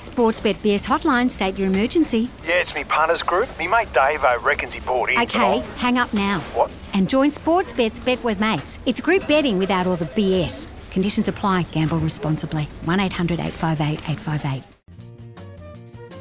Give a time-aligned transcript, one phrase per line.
[0.00, 2.30] Sportsbet BS hotline, state your emergency.
[2.44, 3.48] Yeah, it's me punters group.
[3.58, 5.20] Me mate Dave I reckons he bought in.
[5.20, 6.40] Okay, hang up now.
[6.54, 6.70] What?
[6.94, 8.78] And join Sportsbet's Bet with Mates.
[8.86, 10.66] It's group betting without all the BS.
[10.90, 11.62] Conditions apply.
[11.64, 12.64] Gamble responsibly.
[12.84, 14.64] 1 800 858 858.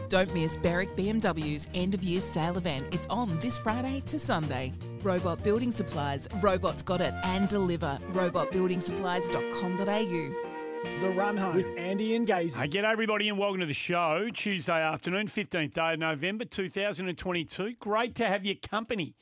[0.10, 2.88] Don't miss Berwick BMW's end of year sale event.
[2.92, 4.74] It's on this Friday to Sunday.
[5.04, 8.00] Robot Building Supplies, robots got it and deliver.
[8.14, 10.49] Robotbuildingsupplies.com.au.
[10.84, 12.58] The Run Home with Andy and Gazy.
[12.58, 14.30] Hey, get everybody and welcome to the show.
[14.34, 17.74] Tuesday afternoon, 15th day of November 2022.
[17.80, 19.16] Great to have your company.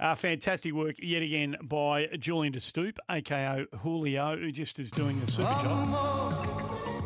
[0.00, 5.18] Uh, fantastic work yet again by Julian De Stoop, aka Julio, who just is doing
[5.22, 5.88] a super job.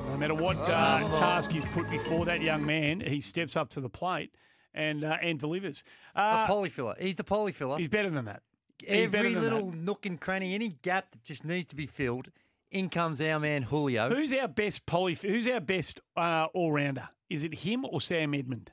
[0.08, 3.80] No matter what uh, task he's put before that young man, he steps up to
[3.80, 4.34] the plate
[4.74, 5.84] and uh, and delivers.
[6.16, 6.98] A Uh, polyfiller.
[7.00, 7.78] He's the polyfiller.
[7.78, 8.42] he's better than that.
[8.78, 9.76] He's better Every than little that.
[9.76, 12.30] nook and cranny, any gap that just needs to be filled,
[12.70, 14.08] in comes our man Julio.
[14.14, 15.14] Who's our best poly?
[15.14, 17.08] Who's our best uh, all rounder?
[17.28, 18.72] Is it him or Sam Edmund?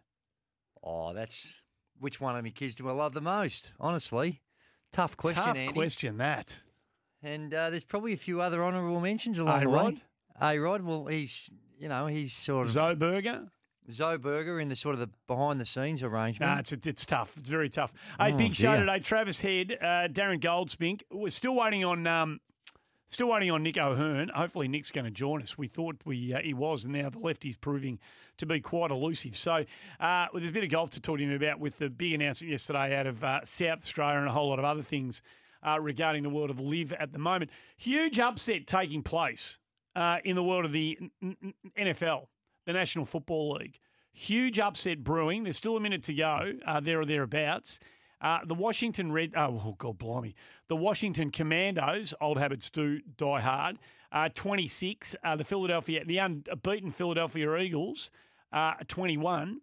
[0.84, 1.54] Oh, that's
[2.00, 3.74] which one of my kids do I love the most?
[3.80, 4.42] Honestly,
[4.92, 5.74] tough question, Tough Andy.
[5.74, 6.62] question that.
[7.24, 9.94] And uh, there's probably a few other honourable mentions along the A-Rod?
[9.96, 10.02] way.
[10.40, 13.50] A Rod, well, he's you know he's sort of Zoberger?
[13.90, 16.52] Zoe Berger in the sort of the behind the scenes arrangement.
[16.52, 17.38] Nah, it's, it's tough.
[17.38, 17.94] It's very tough.
[18.20, 18.82] A Oh, big show dear.
[18.82, 19.00] today.
[19.00, 21.04] Travis Head, uh, Darren Goldspink.
[21.10, 22.06] We're still waiting on.
[22.06, 22.40] Um,
[23.10, 24.30] Still waiting on Nick O'Hern.
[24.36, 25.58] Hopefully, Nick's going to join us.
[25.58, 28.00] We thought we uh, he was, and now the lefty's proving
[28.38, 29.36] to be quite elusive.
[29.38, 29.64] So, uh,
[30.00, 32.52] well, there's a bit of golf to talk to him about with the big announcement
[32.52, 35.22] yesterday out of uh, South Australia and a whole lot of other things
[35.66, 37.50] uh, regarding the world of live at the moment.
[37.78, 39.58] Huge upset taking place
[39.96, 41.00] uh, in the world of the
[41.80, 42.28] NFL,
[42.66, 43.80] the National Football League.
[44.12, 45.44] Huge upset brewing.
[45.44, 47.80] There's still a minute to go, uh, there or thereabouts.
[48.22, 50.36] Uh, the Washington Red, oh, oh God, blimey.
[50.70, 53.78] The Washington Commandos, old habits do die hard,
[54.12, 55.16] uh, 26.
[55.24, 58.10] Uh, the Philadelphia, the unbeaten Philadelphia Eagles,
[58.52, 59.62] uh, 21.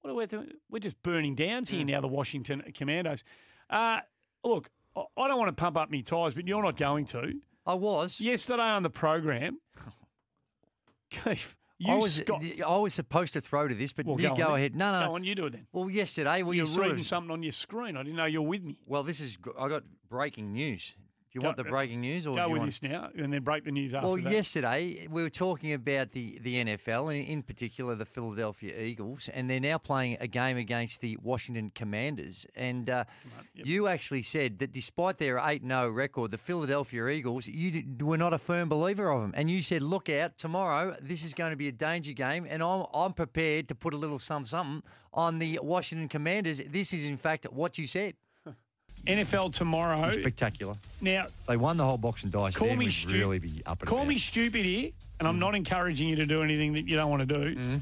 [0.00, 0.50] What are we doing?
[0.70, 3.24] We're just burning downs here now, the Washington Commandos.
[3.70, 4.00] Uh,
[4.42, 7.32] look, I I don't want to pump up my tyres, but you're not going to.
[7.66, 8.20] I was.
[8.20, 9.58] Yesterday on the program,
[11.10, 12.42] Keith, you I was, Scott.
[12.66, 14.56] I was supposed to throw to this, but Well, you go go, on then.
[14.58, 14.76] ahead.
[14.76, 15.06] No, no.
[15.08, 15.66] Go on, you do it then.
[15.72, 17.96] Well, yesterday, well, You're you sort reading of, something on your screen.
[17.96, 18.78] I didn't know you're with me.
[18.86, 19.36] Well, this is.
[19.58, 20.96] I got breaking news.
[21.34, 22.70] You want the breaking news, or Go do you with want?
[22.70, 24.30] this now, and then break the news after Well, that.
[24.32, 29.50] yesterday we were talking about the, the NFL, and in particular the Philadelphia Eagles, and
[29.50, 32.46] they're now playing a game against the Washington Commanders.
[32.54, 33.04] And uh,
[33.52, 38.32] you actually said that despite their 8 0 record, the Philadelphia Eagles, you were not
[38.32, 39.32] a firm believer of them.
[39.34, 42.62] And you said, look out, tomorrow this is going to be a danger game, and
[42.62, 46.60] I'm, I'm prepared to put a little something, something on the Washington Commanders.
[46.68, 48.14] This is, in fact, what you said.
[49.06, 50.10] NFL tomorrow.
[50.10, 50.74] Spectacular.
[51.00, 52.56] Now, They won the whole box and dice.
[52.56, 54.08] Call then me we'd stu- really be up call about.
[54.08, 57.20] me stupid here, and I'm not encouraging you to do anything that you don't want
[57.20, 57.54] to do.
[57.56, 57.76] Mm-hmm.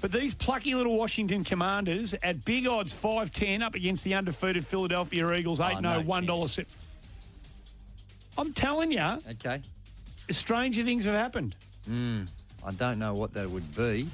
[0.00, 5.32] But these plucky little Washington Commanders at big odds 5'10 up against the undefeated Philadelphia
[5.32, 6.26] Eagles 8 Oh, 0 no $1.
[6.40, 6.52] chance.
[6.52, 6.64] se-
[8.36, 9.60] I'm telling you, Okay.
[10.30, 11.54] stranger things have happened.
[11.90, 14.06] I don't know what that would be.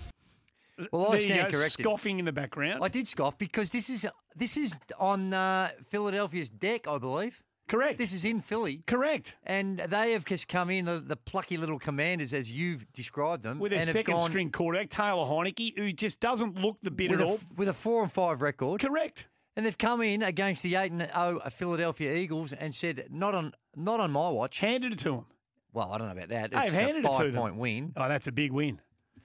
[0.92, 1.84] Well, I there you stand go, corrected.
[1.84, 2.82] scoffing in the background.
[2.82, 7.42] I did scoff because this is this is on uh, Philadelphia's deck, I believe.
[7.68, 7.98] Correct.
[7.98, 9.36] This is in Philly, Correct.
[9.44, 13.60] and they have just come in the, the plucky little commanders as you've described them,
[13.60, 17.20] With a second gone string quarterback, Taylor Heinicke, who just doesn't look the bit at
[17.20, 17.38] a, all.
[17.56, 19.28] with a four and five record, Correct.
[19.54, 23.52] and they've come in against the eight and zero Philadelphia Eagles and said, "Not on,
[23.76, 25.24] not on my watch." Handed it to him.
[25.72, 26.50] Well, I don't know about that.
[26.52, 27.40] It's handed it a to five them.
[27.40, 28.80] point win, Oh, that's a big win.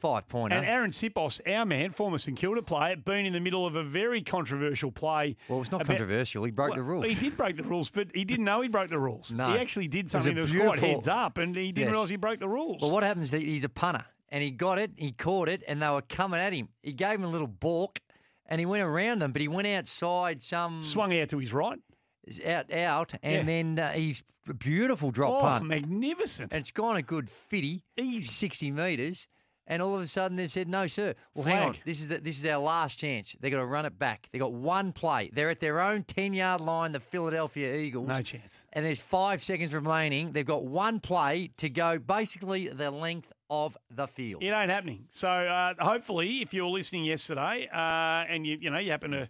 [0.06, 0.56] Five pointer.
[0.58, 3.84] And Arryn Siposs, our man, former St Kilda player, been in the middle of a
[3.84, 5.36] very controversial play.
[5.50, 6.44] well, it's not about- controversial.
[6.44, 7.08] He broke the rules.
[7.08, 9.32] He did break the rules, but he didn't know he broke the rules.
[9.32, 9.52] No.
[9.54, 11.94] He actually did something a that was quite heads up, and he didn't Yes.
[11.94, 12.84] realise he broke the rules.
[12.84, 13.34] Well, what happens?
[13.34, 16.40] is He's a punter, and he got it, he caught it, and they were coming
[16.40, 16.70] at him.
[16.84, 17.98] He gave him a little balk,
[18.46, 21.80] and he went around them, but he went outside some Swung out to his right.
[22.46, 23.44] out out, and Yeah.
[23.44, 26.54] then uh, he's a beautiful drop Oh, punt, magnificent.
[26.54, 28.28] and it's gone a good fifty, Easy.
[28.28, 29.28] sixty metres.
[29.68, 31.16] And all of a sudden, they said, "No, sir.
[31.34, 31.78] Well, hang on.
[31.86, 33.36] This is the, this is our last chance.
[33.40, 34.28] They got to run it back.
[34.32, 35.32] They got one play.
[35.34, 36.92] They're at their own ten yard line.
[36.92, 38.08] The Philadelphia Eagles.
[38.08, 38.60] No chance.
[38.74, 40.34] And there's five seconds remaining.
[40.34, 44.44] They've got one play to go, basically the length of the field.
[44.44, 45.06] It ain't happening.
[45.10, 49.12] So uh, hopefully, if you were listening yesterday uh, and you you know you happen
[49.12, 49.30] to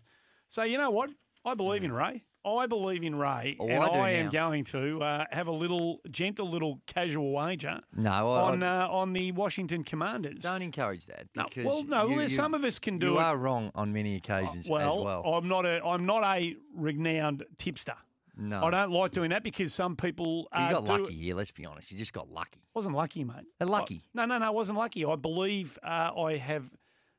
[0.49, 1.09] say, you know what,
[1.45, 2.23] I believe in Ray.
[2.45, 6.00] I believe in Ray, Oh, and I I, am going to uh, have a little
[6.12, 10.39] gentle, little casual wager No, I, on uh, on the Washington Commanders.
[10.39, 11.27] don't encourage that.
[11.36, 13.24] No, well, no, you, well, you- some of us can do you it.
[13.24, 15.33] are wrong on many occasions well, as well.
[15.33, 17.95] I'm not a I'm not a renowned tipster.
[18.38, 21.36] no, I don't like doing that because some people uh, You got do- lucky here.
[21.36, 21.91] Let's be honest.
[21.91, 22.59] You just got lucky.
[22.74, 23.45] Wasn't lucky, mate.
[23.59, 24.03] They're lucky.
[24.06, 24.45] I- no, no, no.
[24.48, 25.03] I wasn't lucky.
[25.06, 26.63] I believe uh, I have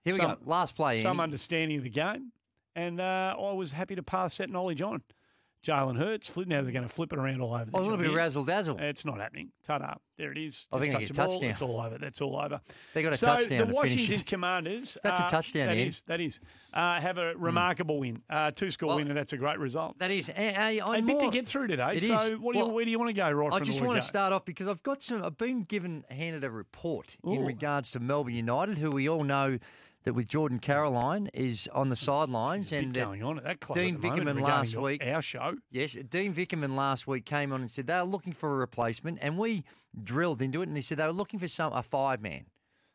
[0.04, 0.36] Here we some, go.
[0.44, 1.00] Last play.
[1.02, 1.22] some Andy.
[1.24, 2.32] understanding of the game,
[2.76, 5.02] and uh, I was happy to pass that knowledge on.
[5.66, 7.64] Jalen Hurts, they're going to flip it around all over.
[7.64, 8.78] The Oh, a little bit of razzle dazzle.
[8.78, 9.50] It's not happening.
[9.64, 9.94] Ta-da!
[10.16, 10.68] There it is.
[10.72, 11.28] I think Just they touch get ball.
[11.28, 11.50] touchdown.
[11.50, 11.98] It's all over.
[11.98, 12.60] That's all over.
[12.94, 14.20] They got a so touchdown the Washington.
[14.26, 14.96] Commanders.
[15.02, 16.02] That's a uh, touchdown, That is.
[16.06, 16.40] That is.
[16.72, 18.22] Uh, have a remarkable win.
[18.30, 19.98] Uh, two score Well, win, and that's a great result.
[19.98, 20.28] That is.
[20.28, 21.96] And, a bit to get through today.
[21.96, 22.38] So is.
[22.38, 24.06] what do you, where do you want to go right I just want to go?
[24.06, 25.22] start off because I've got some.
[25.24, 29.58] I've been given handed a report in regards to Melbourne United, who we all know
[30.06, 33.76] that with Jordan Caroline is on the sidelines, and going on at that club.
[33.76, 35.56] Dean Vickerman last week- Our show.
[35.72, 39.18] Yes, Dean Vickerman last week came on and said they were looking for a replacement,
[39.20, 39.64] and we
[40.04, 42.46] drilled into it, and he said they were looking for some a five man,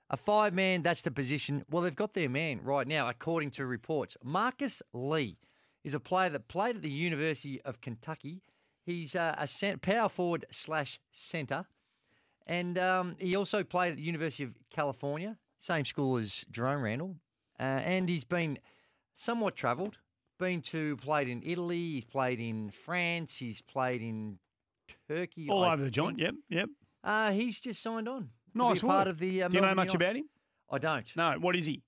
[0.09, 0.83] a five man.
[0.83, 1.65] That's the position.
[1.69, 4.15] Well, they've got their man right now, according to reports.
[4.23, 5.37] Marcus Lee
[5.83, 8.41] is a player that played at the University of Kentucky.
[8.85, 11.65] He's uh, a cent- power forward slash centre,
[12.47, 17.15] and um, he also played at the University of California, same school as Jerome Randle,
[17.59, 18.57] uh, and he's been
[19.15, 19.97] somewhat travelled.
[20.39, 21.93] Been to played in Italy.
[21.93, 23.37] He's played in France.
[23.37, 24.39] He's played in
[25.07, 25.47] Turkey.
[25.49, 26.17] All I over the joint.
[26.19, 26.69] Yep, yep.
[27.03, 28.29] Uh, he's just signed on.
[28.53, 29.43] Nice be a part of the.
[29.43, 29.95] Uh, Do you know much United.
[29.95, 30.25] about him?
[30.71, 31.15] I don't.
[31.15, 31.35] No.
[31.39, 31.83] What is he?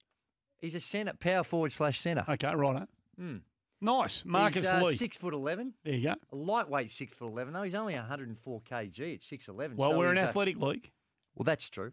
[0.59, 2.23] He's a centre, power forward slash centre.
[2.29, 2.87] Okay, right.
[3.19, 3.41] Mm.
[3.81, 4.95] Nice, Marcus he's, uh, Lee.
[4.95, 5.73] six foot eleven.
[5.83, 6.15] There you go.
[6.31, 7.63] A lightweight six foot eleven though.
[7.63, 9.75] He's only 104 kg at six eleven.
[9.75, 10.89] Well, so we're an athletic league.
[11.35, 11.91] well, that's true.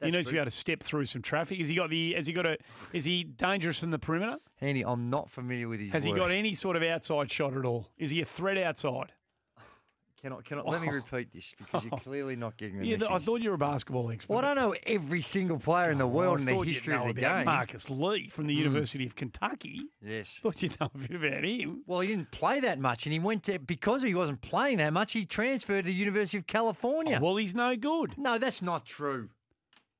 [0.00, 1.58] He That's needs to be able to step through some traffic.
[1.58, 2.12] Has he got the?
[2.14, 2.58] Has he got a?
[2.92, 4.36] Is he dangerous in the perimeter?
[4.60, 5.92] Andy, I'm not familiar with his.
[5.92, 7.88] Has he got any sort of outside shot at all?
[7.96, 9.12] Is he a threat outside?
[10.22, 10.66] Cannot, cannot.
[10.66, 10.92] Let me Oh.
[10.92, 11.98] repeat this because you're oh.
[11.98, 14.32] clearly not getting the Yeah, th- I thought you were a basketball expert.
[14.34, 16.66] Well, I don't know every single player in the Oh, world I in the thought
[16.66, 17.44] you'd history know of the about game.
[17.44, 18.60] Marcus Lee from the hmm.
[18.60, 19.82] University of Kentucky.
[20.02, 20.38] Yes.
[20.42, 21.82] Thought you'd know a bit about him.
[21.86, 24.92] Well, he didn't play that much, and he went to because he wasn't playing that
[24.92, 25.12] much.
[25.12, 27.18] He transferred to the University of California.
[27.20, 28.14] Oh, well, he's no good.
[28.18, 29.28] no, that's not true.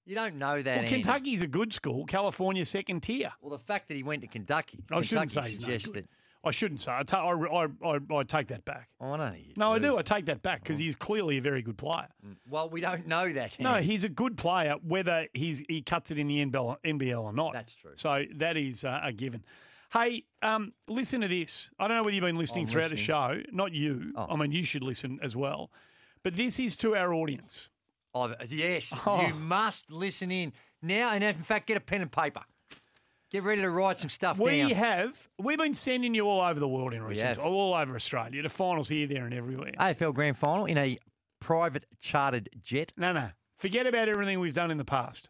[0.06, 0.70] You don't know that.
[0.70, 0.88] Well, Andy.
[0.88, 2.04] Kentucky's a good school.
[2.06, 3.32] California second tier.
[3.42, 6.06] Well, the fact that he went to Kentucky, I shouldn't say suggests that.
[6.44, 6.92] I shouldn't say.
[6.92, 8.88] I, ta- I, I, I, I take that back.
[9.00, 9.98] Oh, I know you No, I do.
[9.98, 12.06] I take that back because he's clearly a very good player.
[12.48, 13.58] Well, we don't know that.
[13.58, 17.32] No, he's a good player, whether he's he cuts it in the NBL, NBL or
[17.32, 17.52] not.
[17.52, 17.92] That's true.
[17.96, 19.42] So that is uh, a given.
[19.92, 21.70] Hey, um, listen to this.
[21.80, 23.40] I don't know whether you've been listening I'm throughout the show.
[23.50, 24.12] Not you.
[24.16, 24.26] Oh.
[24.30, 25.70] I mean, you should listen as well.
[26.22, 27.70] But this is to our audience.
[28.16, 29.26] Oh, yes, Oh.
[29.26, 30.52] you must listen in
[30.82, 32.40] now, and in fact, get a pen and paper.
[33.30, 34.46] Get ready to write some stuff down.
[34.46, 34.70] We down.
[34.70, 37.38] have we've been sending you all over the world in recent, have.
[37.44, 39.72] all over Australia, to finals here, there, and everywhere.
[39.78, 40.96] AFL Grand Final in a
[41.40, 42.92] private chartered jet.
[42.96, 43.30] No, no.
[43.58, 45.28] Forget about everything we've done in the past.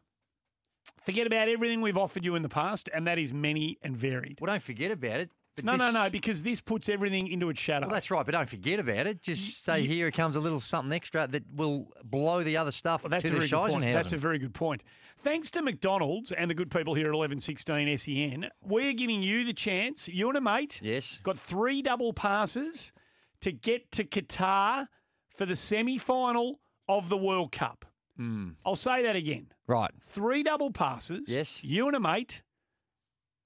[1.05, 4.39] Forget about everything we've offered you in the past, and that is many and varied.
[4.41, 5.31] Well, don't forget about it.
[5.57, 7.87] But No, this- no, no, because this puts everything into its shadow.
[7.87, 9.23] Well, that's right, but don't forget about it.
[9.23, 13.11] Just say here comes a little something extra that will blow the other stuff Well,
[13.11, 13.93] that's to a the very good point.
[13.95, 14.85] That's a very good point.
[15.19, 19.55] Thanks to McDonald's and the good people here at 1116 SEN, we're giving you the
[19.55, 21.21] chance, you and a mate, Yes.
[21.23, 22.93] got three double passes
[23.41, 24.89] to get to Qatar
[25.31, 27.87] for the semi final of the World Cup.
[28.19, 28.51] Hmm.
[28.65, 29.53] I'll say that again.
[29.67, 29.91] Right.
[30.03, 31.29] Three double passes.
[31.35, 31.65] Yes.
[31.65, 32.43] You and a mate,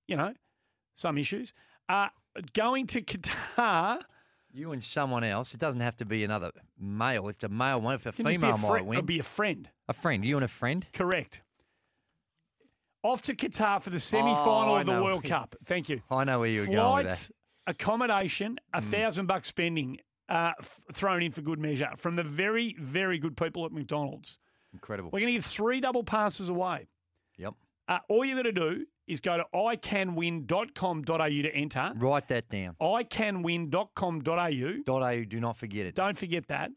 [0.08, 0.34] you know,
[0.94, 1.54] some issues,
[1.92, 2.08] uh,
[2.54, 4.00] going to Qatar.
[4.52, 5.54] You and someone else.
[5.54, 7.28] It doesn't have to be another male.
[7.28, 8.98] If it's a male one, if a Can just be female a, might friend, win.
[8.98, 9.68] or be a friend.
[9.88, 10.24] a friend.
[10.24, 10.84] You and a friend.
[10.92, 11.42] Correct.
[13.02, 15.04] Off to Qatar for the semi final Oh, I of the know.
[15.04, 15.54] World Cup.
[15.64, 16.02] Thank you.
[16.10, 17.34] I know where you were going with Flights, that.
[17.70, 18.78] accommodation, Mm.
[18.78, 23.18] a thousand bucks spending uh, f- thrown in for good measure from the very, very
[23.18, 24.38] good people at McDonald's.
[24.72, 25.10] Incredible.
[25.12, 26.88] We're going to give three double passes away.
[27.38, 27.54] Yep.
[27.88, 31.92] Uh, all you got to do is go to icanwin.com.au to enter.
[31.96, 32.76] Write that down.
[32.80, 34.82] icanwin.com.au.
[34.84, 35.24] Dot .au.
[35.24, 35.94] Do not forget it.
[35.94, 36.70] Don't forget that.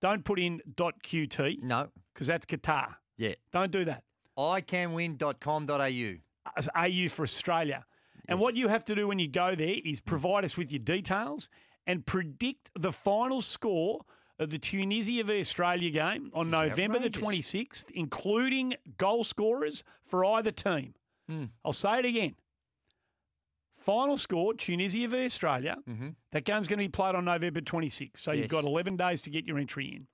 [0.00, 1.88] Don't put in .qt No.
[2.12, 2.94] because that's Qatar.
[3.16, 3.34] Yeah.
[3.52, 4.02] Don't do that.
[4.38, 6.14] icanwin.com.au.
[6.56, 7.84] as AU for Australia.
[8.28, 10.78] And what you have to do when you go there is provide us with your
[10.78, 11.50] details
[11.86, 14.04] and predict the final score
[14.38, 20.50] of the Tunisia v Australia game on November the 26th, including goal scorers for either
[20.50, 20.94] team.
[21.28, 21.44] Hmm.
[21.64, 22.34] I'll say it again.
[23.78, 25.76] Final score Tunisia v Australia.
[26.30, 28.16] That game's going to be played on November 26th.
[28.16, 28.50] So you've Mm-hmm.
[28.56, 30.06] Got 11 days to get your entry in.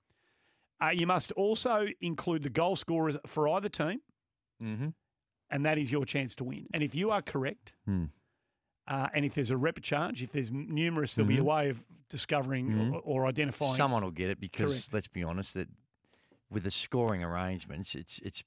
[0.81, 3.99] Uh, you must also include the goal scorers for either team,
[4.63, 4.87] Mm-hmm.
[5.51, 6.65] and that is your chance to win.
[6.73, 8.05] And if you are correct, Hmm.
[8.87, 11.83] uh, and if there's a rep charge, if there's numerous, there'll be a way of
[12.09, 13.75] discovering or, or identifying.
[13.75, 14.93] Someone will get it because Correct.
[14.93, 15.67] let's be honest, that
[16.49, 18.43] with the scoring arrangements, it's it's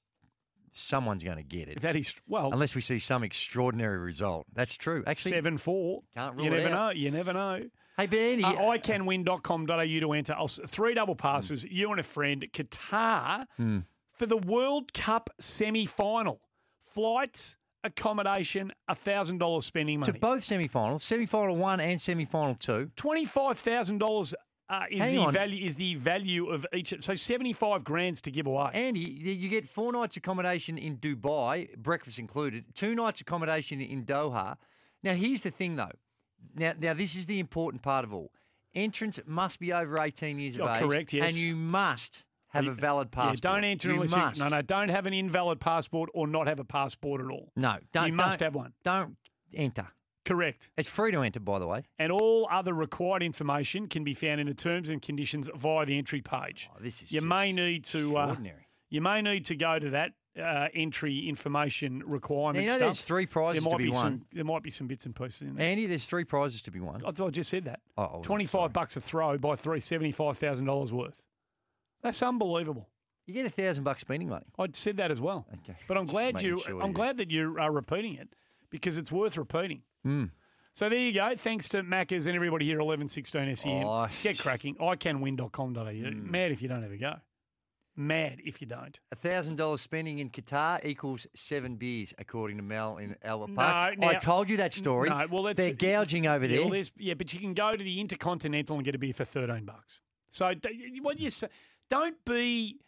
[0.73, 1.81] someone's going to get it.
[1.81, 4.45] That is well, Unless we see some extraordinary result.
[4.53, 5.03] That's true.
[5.07, 6.01] Actually, seven four.
[6.13, 6.71] Can't rule You never out.
[6.73, 6.89] know.
[6.89, 7.61] You never know.
[7.97, 10.33] Hey, but Andy, Uh, iCanWin.com.au to enter.
[10.33, 11.63] I'll, three double passes.
[11.63, 12.45] You and a friend.
[12.53, 13.79] Qatar Hmm.
[14.13, 16.41] for the World Cup semi final.
[16.85, 22.91] Flights, accommodation, thousand dollars spending money to both semi-finals, semi-final one and semi-final two.
[22.95, 24.33] Twenty five thousand dollars
[24.69, 25.33] uh, is Hang the on.
[25.33, 26.93] value is the value of each.
[27.01, 28.71] So seventy five grand's to give away.
[28.73, 34.05] Andy, you you get four nights accommodation in Dubai, breakfast included, two nights accommodation in
[34.05, 34.55] Doha.
[35.03, 35.91] Now, here's the thing, though.
[36.55, 38.31] Now, now this is the important part of all.
[38.73, 40.81] Entrance must be over 18 years Oh, of age.
[40.81, 41.29] correct, yes.
[41.29, 43.41] And you must have a valid Yeah, passport.
[43.41, 44.37] don't enter you unless must.
[44.39, 44.61] you no no.
[44.61, 47.51] Don't have an invalid passport or not have a passport at all.
[47.55, 48.07] No, don't.
[48.07, 48.73] you must don't- have one.
[48.83, 49.17] Don't
[49.53, 49.87] enter.
[50.25, 50.69] Correct.
[50.77, 51.83] It's free to enter, by the way.
[51.99, 55.97] And all other required information can be found in the terms and conditions via the
[55.97, 56.69] entry page.
[56.73, 58.35] Oh, this is you may need to uh,
[58.89, 60.11] you may need to go to that
[60.41, 62.79] uh, entry information requirement Now, you know stuff.
[62.87, 64.25] there's three prizes there to might be some, won.
[64.31, 65.65] There might be some bits and pieces in there.
[65.67, 67.03] Andy, there's three prizes to be won.
[67.05, 67.81] I, I just said that.
[67.97, 68.69] Oh, oh, Twenty sorry.
[68.69, 71.21] bucks a throw by three seventy five thousand dollars worth.
[72.01, 72.87] That's unbelievable.
[73.27, 74.45] You get a thousand bucks spending money.
[74.59, 75.45] I said that as well.
[75.63, 75.77] Okay.
[75.87, 76.59] But I'm glad you.
[76.59, 78.29] sure I'm you- glad that you are repeating it
[78.73, 79.83] because it's worth repeating.
[80.05, 80.31] Mm.
[80.73, 81.33] So there you go.
[81.37, 83.83] Thanks to Maccas and everybody here at 1116 SEN.
[83.85, 84.75] Oh, Get cracking.
[84.75, 86.11] iCanWin.com.au.
[86.31, 87.13] Mad if you don't ever go.
[87.95, 88.99] Mad if you don't.
[89.11, 93.55] A thousand dollars spending in Qatar equals seven beers, according to Mel in Albert No,
[93.55, 93.99] Park.
[93.99, 95.09] now- I told you that story.
[95.09, 96.67] No, well, They're gouging over yeah, there.
[96.67, 99.65] well, yeah, but you can go to the Intercontinental and get a beer for 13
[99.65, 100.01] bucks.
[100.31, 100.51] So
[101.03, 101.49] what you say,
[101.91, 102.79] don't be.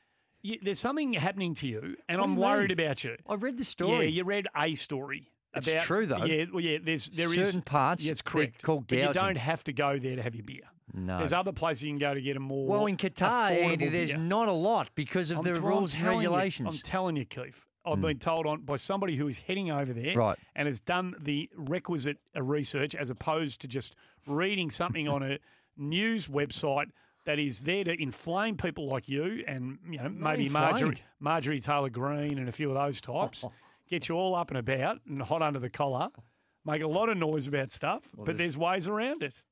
[0.42, 3.16] You, there's something happening to you, and What I'm worried about you.
[3.28, 4.06] I read the story.
[4.06, 5.32] Yeah, you read a story.
[5.56, 6.26] It's true, though.
[6.26, 6.78] Yeah, well, yeah.
[6.84, 8.62] There's there is Certain parts, Yeah, it's correct.
[8.64, 10.62] called but you don't have to go there to have your beer.
[10.94, 11.18] No.
[11.18, 12.68] There's other places you can go to get a more.
[12.68, 14.18] well, in Qatar, Andy, there's beer.
[14.20, 16.70] not a lot because of I'm the t- rules and you- regulations.
[16.70, 16.76] Hmm.
[16.76, 17.66] I'm telling you, Keith.
[17.88, 20.40] I've been told on by somebody who is heading over there Right.
[20.56, 23.96] and has done the requisite research as opposed to just
[24.26, 25.38] reading something on a
[25.78, 26.88] news website
[27.26, 30.96] that is there to inflame people like you and you know maybe Marjorie.
[31.20, 33.46] Marjorie Taylor Greene and a few of those types.
[33.90, 36.10] Get you all up and about and hot under the collar.
[36.66, 39.44] Make a lot of noise about stuff, but there's ways around it.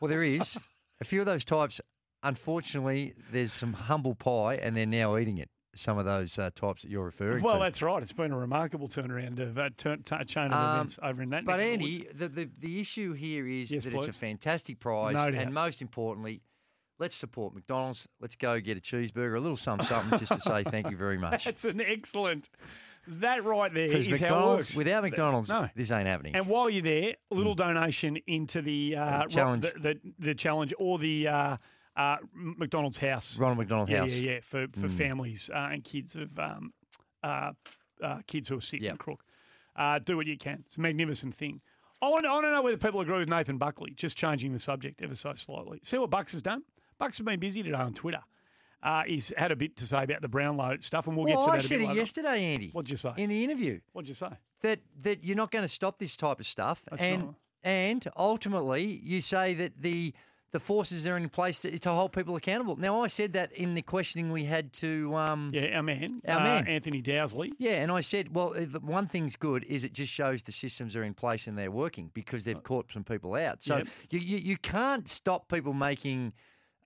[0.00, 0.56] well, there is
[1.00, 1.80] a few of those types.
[2.22, 5.50] Unfortunately, there's some humble pie, and they're now eating it.
[5.74, 7.58] Some of those uh, types that you're referring Well, to.
[7.58, 8.02] Well, that's right.
[8.02, 11.30] It's been a remarkable turnaround of uh, turn, t- chain of Um, events over in
[11.30, 11.44] that.
[11.44, 11.60] But.
[11.60, 15.52] Andy, the, the, the issue here is Yes, that it's a fantastic prize, No and
[15.54, 16.42] most importantly,
[16.98, 18.08] let's support McDonald's.
[18.20, 21.18] Let's go get a cheeseburger, a little something, something, just to say thank you very
[21.18, 21.44] much.
[21.44, 22.50] That's an excellent.
[23.10, 24.76] That right there Because how it McDonald's, works.
[24.76, 25.68] without McDonald's, No.
[25.74, 26.36] this ain't happening.
[26.36, 29.62] And while you're there, a little donation into the uh, ro- challenge.
[29.72, 31.56] the, the, the challenge, or the uh,
[31.96, 33.38] uh, McDonald's house.
[33.38, 34.10] Ronald McDonald yeah, House.
[34.10, 34.22] Mm.
[34.22, 36.72] yeah, yeah, for for families uh, and kids of um,
[37.22, 37.52] uh,
[38.02, 39.24] uh, kids who are sick and crook.
[39.74, 40.62] Uh, do what you can.
[40.66, 41.60] It's a magnificent thing.
[42.02, 44.58] I want, I want to know whether people agree with Nathan Buckley, just changing the
[44.58, 45.80] subject ever so slightly.
[45.82, 46.62] See what Bucks has done?
[46.98, 48.20] Bucks has been busy today on Twitter.
[48.82, 51.44] Uh, he's had a bit to say about the Brownlow stuff, and we'll well, get
[51.44, 51.98] to I that a said bit it later.
[52.00, 52.70] yesterday, Andy.
[52.72, 53.12] What'd you say?
[53.16, 54.28] In the interview, What'd you say?
[54.62, 58.08] that that you're not going to stop this type of stuff, That's and not- and
[58.16, 60.14] ultimately you say that the
[60.50, 62.74] the forces are in place to, to hold people accountable.
[62.76, 65.14] Now, I said that in the questioning we had to.
[65.14, 66.66] Um, Yeah, our man, Our uh, man.
[66.68, 67.50] Anthony Dowsley.
[67.58, 70.52] Yeah, and I said, well, uh, the one thing's good is it just shows the
[70.52, 73.62] systems are in place and they're working because they've caught some people out.
[73.62, 73.88] So Yep.
[74.10, 76.32] you, you you can't stop people making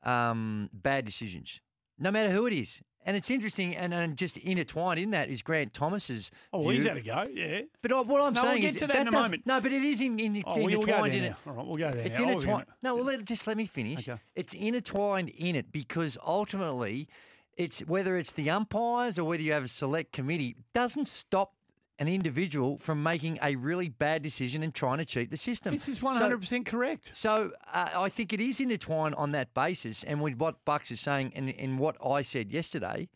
[0.02, 1.60] um, bad decisions,
[1.98, 2.80] no matter who it is.
[3.04, 6.30] And it's interesting, and, and just intertwined in that is Grant Thomas's.
[6.52, 7.26] Oh, well, he's had a go.
[7.34, 7.62] Yeah.
[7.82, 9.42] But I- what I'm No, we'll saying get is to that in a doesn't- moment.
[9.44, 11.36] No, but it is in, in, Oh, we'll, we'll intertwined there in it.
[11.44, 12.06] All right, we'll go there.
[12.06, 12.28] It's now.
[12.28, 12.66] Intertwined.
[12.80, 14.08] No, well, let, just let me finish.
[14.08, 14.20] Okay.
[14.36, 17.08] It's intertwined in it because ultimately,
[17.56, 21.54] it's whether it's the umpires or whether you have a select committee doesn't stop
[21.98, 25.72] an individual from making a really bad decision and trying to cheat the system.
[25.72, 27.10] This is 100% correct.
[27.14, 31.00] So uh, I think it is intertwined on that basis, and with what Bucks is
[31.00, 33.08] saying, and, and what I said yesterday,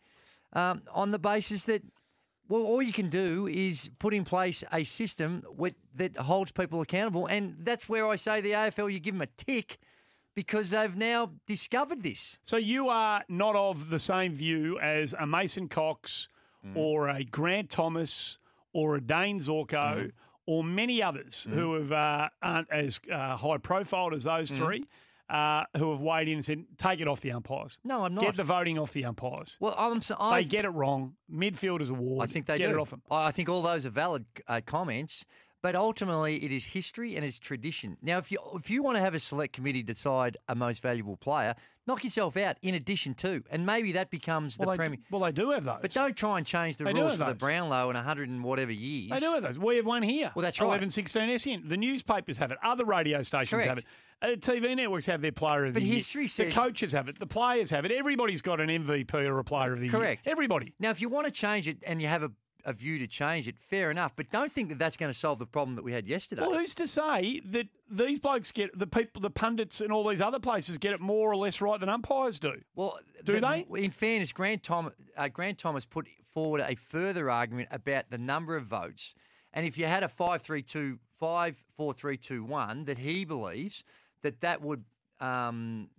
[0.53, 1.83] um, on the basis that
[2.49, 6.79] well, all you can do is put in place a system with, that holds people
[6.79, 9.77] accountable, and that's where I say the AFL you give them a tick
[10.33, 12.39] because they've now discovered this.
[12.45, 16.29] So you are not of the same view as a Mason Cox
[16.65, 16.75] Mm.
[16.75, 18.39] or a Grant Thomas
[18.77, 20.07] or a Dayne Zorko Mm-hmm.
[20.45, 24.63] or many others who have uh, aren't as uh, high profiled as those Mm-hmm.
[24.65, 24.83] three.
[25.29, 27.77] uh, who have weighed in and said, take it off the umpires.
[27.83, 28.23] No, I'm not.
[28.23, 29.57] Get the voting off the umpires.
[29.59, 30.01] Well, I'm.
[30.01, 31.15] so- They get it wrong.
[31.29, 32.29] Midfielders award.
[32.29, 32.75] I think they get do.
[32.77, 33.01] it off them.
[33.11, 35.25] I I think all those are valid uh, comments,
[35.67, 37.97] but ultimately it is history and it's tradition.
[38.01, 41.17] Now, if you if you want to have a select committee decide a most valuable
[41.17, 41.55] player,
[41.85, 42.55] knock yourself out.
[42.61, 44.95] In addition to, and maybe that becomes the Well, they, premier.
[44.95, 45.79] do- well, they do have those.
[45.81, 47.33] But don't try and change the They rules for the.
[47.33, 49.11] Brownlow in hundred and whatever years.
[49.11, 49.59] They do have those.
[49.59, 50.31] We have one here.
[50.35, 50.67] Well, that's right.
[50.67, 51.63] 11, 16 SEN.
[51.67, 52.59] The newspapers have it.
[52.63, 53.85] Other radio stations have it.
[54.21, 55.95] Uh, TV networks have their player of But the year.
[55.95, 56.47] history says.
[56.47, 57.19] The coaches have it.
[57.19, 57.91] The players have it.
[57.91, 59.91] Everybody's got an MVP or a player of the year.
[59.91, 60.25] Correct.
[60.27, 60.73] Everybody.
[60.79, 62.31] Now, if you want to change it and you have a,
[62.67, 64.11] a view to change it, fair enough.
[64.15, 66.41] But don't think that that's going to solve the problem that we had yesterday.
[66.41, 70.21] Well, who's to say that these blokes get the people, the pundits, and all these
[70.21, 72.61] other places get it more or less right than umpires do?
[72.75, 77.69] Well, Do the- In fairness, Grant, Tom, uh, Grant Thomas put forward a further argument
[77.71, 79.15] about the number of votes,
[79.53, 80.99] and if you had a 5-3-2,
[81.79, 83.83] 5-4-3-2-1, that he believes
[84.23, 84.83] that that would
[85.21, 85.89] um,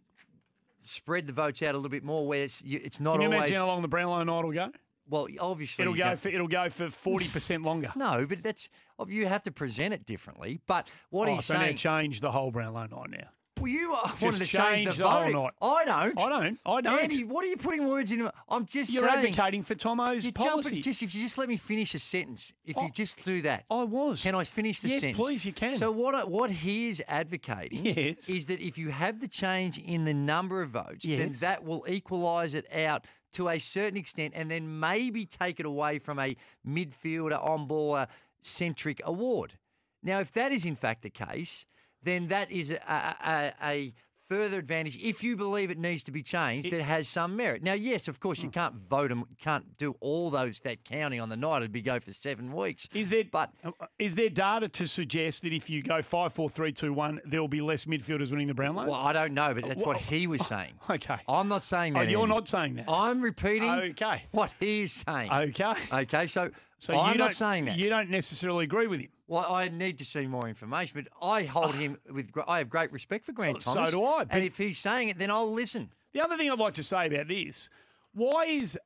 [0.78, 3.38] spread the votes out a little bit more, where it's, it's not Can you always.
[3.38, 4.70] imagine how long the Brownlow night will go?
[5.08, 7.92] Well, obviously, It'll go for it'll go for forty percent longer.
[7.96, 8.68] No, but that's
[9.06, 10.60] you have to present it differently.
[10.66, 13.28] But what oh, he's so saying, change the whole Brownlow night now.
[13.58, 15.52] well, you uh, wanted to change, change the, the whole night.
[15.60, 16.20] I don't.
[16.20, 16.58] I don't.
[16.64, 16.98] I don't.
[17.02, 18.28] Andy, what are you putting words in?
[18.48, 19.26] I'm just You're saying.
[19.26, 20.78] advocating for Tomo's policy.
[20.78, 23.42] at, just if you just let me finish a sentence, if Oh, you just do
[23.42, 24.22] that, I was.
[24.22, 25.16] can I finish the Yes, sentence?
[25.16, 25.74] please, you can.
[25.74, 28.28] So what I- what he is advocating Yes.
[28.28, 31.84] is that if you have the change in the number of votes, then that will
[31.88, 36.36] equalise it out to a certain extent, and then maybe take it away from a
[36.66, 38.06] midfielder on baller uh,
[38.40, 39.54] centric award.
[40.02, 41.66] Now, if that is in fact the case,
[42.02, 43.94] then that is a, a, a, a
[44.28, 47.62] further advantage if you believe it needs to be changed that has some merit.
[47.62, 48.52] Now, yes, of course, you hmm.
[48.52, 51.58] can't vote and can't do all those that counting on the night.
[51.58, 52.86] It'd be go for seven weeks.
[52.94, 56.32] Is there But uh, uh is there data to suggest that if you go five,
[56.32, 58.86] four, three, two, one, there will be less midfielders winning the Brownlow?
[58.86, 60.74] well, I don't know, but that's uh, what he was saying.
[60.90, 61.18] okay.
[61.28, 62.10] I'm not saying Oh, that.
[62.10, 62.34] you're Andy.
[62.34, 62.84] not saying that.
[62.88, 64.24] I'm repeating Okay.
[64.30, 65.32] what he's saying.
[65.32, 65.74] Okay.
[65.92, 67.78] Okay, so, So I'm not saying that.
[67.78, 69.08] You don't necessarily agree with him.
[69.28, 72.32] Well, I need to see more information, but I hold him with.
[72.32, 75.10] gr- I have great respect for Grant Well, so do I, And if he's saying
[75.10, 75.90] it, then I'll listen.
[76.14, 77.68] The other thing I'd like to say about this,
[78.14, 78.78] why is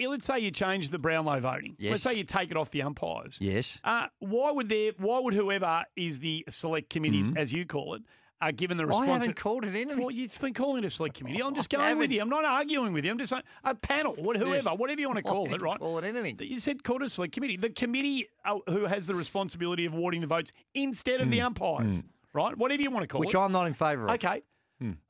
[0.00, 1.74] let's say you change the Brownlow voting.
[1.78, 1.90] Yes.
[1.90, 3.36] Let's say you take it off the umpires.
[3.40, 3.80] Yes.
[3.84, 4.92] Uh, why would there?
[4.96, 8.02] Why would whoever is the select committee, as you call it,
[8.40, 8.92] uh, given the Mm-hmm.
[8.92, 9.24] I response?
[9.26, 9.98] haven't called it anything.
[9.98, 11.42] Well, you've been calling it a select committee.
[11.42, 12.20] I'm just going with you.
[12.20, 13.10] I'm not arguing with you.
[13.10, 14.78] I'm just saying a panel, what, whoever, Yes.
[14.78, 15.78] whatever you want to call it, right?
[15.78, 16.36] call it anything.
[16.48, 17.56] You said call it a select committee.
[17.56, 22.02] The committee uh, who has the responsibility of awarding the votes instead of the umpires,
[22.32, 22.56] right?
[22.56, 23.26] Whatever you want to call Mm.
[23.26, 23.38] Which it.
[23.38, 24.10] I'm not in favour of.
[24.14, 24.42] Okay.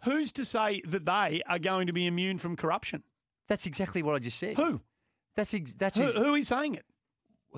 [0.04, 3.02] Who's to say that they are going to be immune from corruption?
[3.48, 4.56] That's exactly what I just said.
[4.56, 4.80] Who?
[5.36, 6.84] That's ex- that's Who, who is saying it?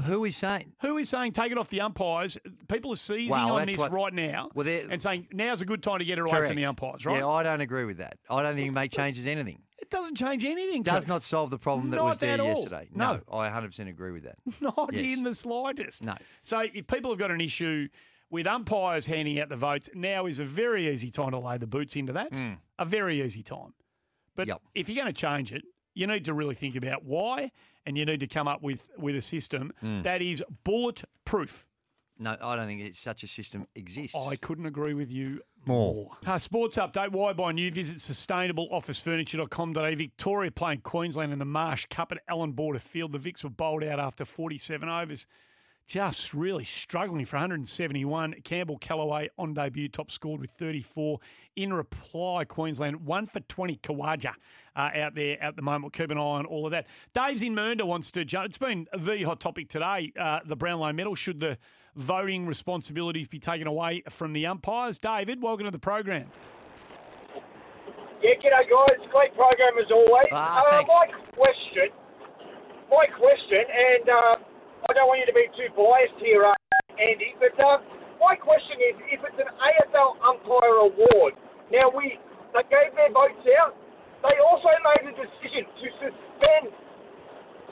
[0.01, 0.73] Who is saying.
[0.83, 2.39] Who is saying take it off the umpires?
[2.69, 5.83] People are seizing Well, on this what- right now Well, and saying now's a good
[5.83, 7.19] time to get it away from the umpires, right?
[7.19, 8.19] Yeah, I don't agree with that.
[8.29, 9.63] I don't think it make changes anything.
[9.79, 10.83] it doesn't change anything.
[10.83, 12.89] Does not solve the problem that Not was there yesterday.
[12.95, 13.21] No.
[13.33, 14.37] I 100% agree with that.
[14.61, 15.19] Not Yes.
[15.19, 16.05] in the slightest.
[16.05, 16.15] No.
[16.43, 17.89] So if people have got an issue
[18.31, 21.67] with umpires handing out the votes, now is a very easy time to lay the
[21.67, 22.33] boots into that.
[22.35, 22.53] Hmm.
[22.79, 23.73] A very easy time.
[24.37, 24.47] But.
[24.49, 24.61] Yep.
[24.75, 27.51] if you're going to change it, you need to really think about why,
[27.87, 30.03] and you need to come up with with a system Hmm.
[30.03, 31.67] that is bulletproof.
[32.19, 34.15] No, I don't think it's such a system exists.
[34.15, 35.95] I couldn't agree with you More.
[35.95, 36.11] more.
[36.27, 37.13] Uh, sports update.
[37.13, 37.71] Why buy new?
[37.71, 39.95] Visit sustainableofficefurniture.com.au.
[39.97, 43.13] Victoria playing Queensland in the Marsh Cup at Allan Border Field.
[43.13, 45.27] The Vics were bowled out after 47 overs.
[45.87, 48.35] Just really struggling for 171.
[48.45, 51.19] Campbell Kellaway on debut, top scored with 34.
[51.57, 53.77] In reply, Queensland one for 20.
[53.79, 54.35] Khawaja
[54.77, 55.85] uh, out there at the moment.
[55.85, 56.87] We'll keep an eye on all of that.
[57.13, 58.47] Dave's in Mernda wants to jump.
[58.47, 60.13] It's been the hot topic today.
[60.19, 61.17] Uh, the Brownlow medal.
[61.17, 61.59] Should the
[61.97, 64.99] voting responsibilities be taken away from the umpires?
[64.99, 66.31] David, welcome to the program.
[68.23, 69.09] Yeah, g'day guys.
[69.11, 70.27] Great program as always.
[70.31, 70.91] Ah, uh, thanks.
[70.93, 71.89] my question,
[72.91, 74.37] my question, and uh,
[74.89, 76.55] I don't want you to be too biased here, uh,
[76.97, 77.85] Andy, but uh,
[78.21, 81.37] my question is, if it's an AFL umpire award,
[81.73, 82.17] now we
[82.53, 83.77] they gave their votes out.
[84.25, 86.65] They also made a decision to suspend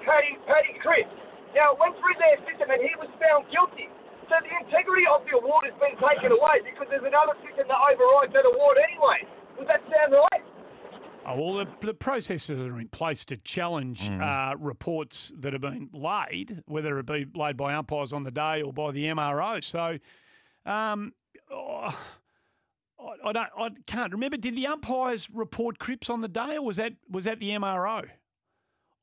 [0.05, 1.13] Paddy Paddy Cripps.
[1.57, 3.89] Now it went through their system, and he was found guilty.
[4.29, 7.81] So the integrity of the award has been taken away because there's another system that
[7.81, 9.25] overrides that award anyway.
[9.57, 10.45] Does that sound right?
[11.29, 15.91] Oh, well, the, the processes are in place to challenge uh, reports that have been
[15.93, 19.63] laid, whether it be laid by umpires on the day or by the MRO.
[19.63, 19.99] So,
[20.71, 21.13] um,
[21.53, 21.95] oh,
[22.99, 24.37] I, I don't, I can't remember.
[24.37, 28.07] Did the umpires report Cripps on the day, or was that was that the MRO?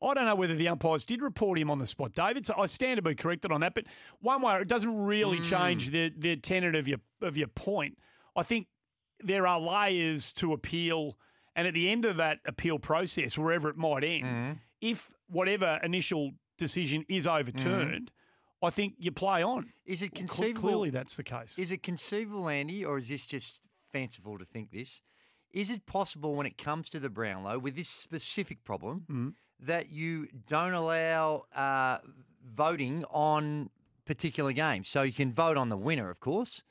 [0.03, 2.45] I don't know whether the umpires did report him on the spot, David.
[2.45, 3.73] So I stand to be corrected on that.
[3.73, 3.85] But
[4.19, 7.97] one way, it doesn't really change the the tenet of your of your point.
[8.35, 8.67] I think
[9.23, 11.17] there are layers to appeal,
[11.55, 14.51] and at the end of that appeal process, wherever it might end, Mm-hmm.
[14.81, 18.11] if whatever initial decision is overturned,
[18.61, 19.71] I think you play on.
[19.85, 20.61] Is it conceivable?
[20.69, 21.57] Clearly, that's the case.
[21.57, 25.01] Is it conceivable, Andy, or is this just fanciful to think this?
[25.51, 29.29] Is it possible when it comes to the Brownlow with this specific problem Mm-hmm.
[29.61, 31.99] that you don't allow uh,
[32.45, 33.69] voting on
[34.05, 34.89] particular games?
[34.89, 36.61] So you can vote on the winner, of course,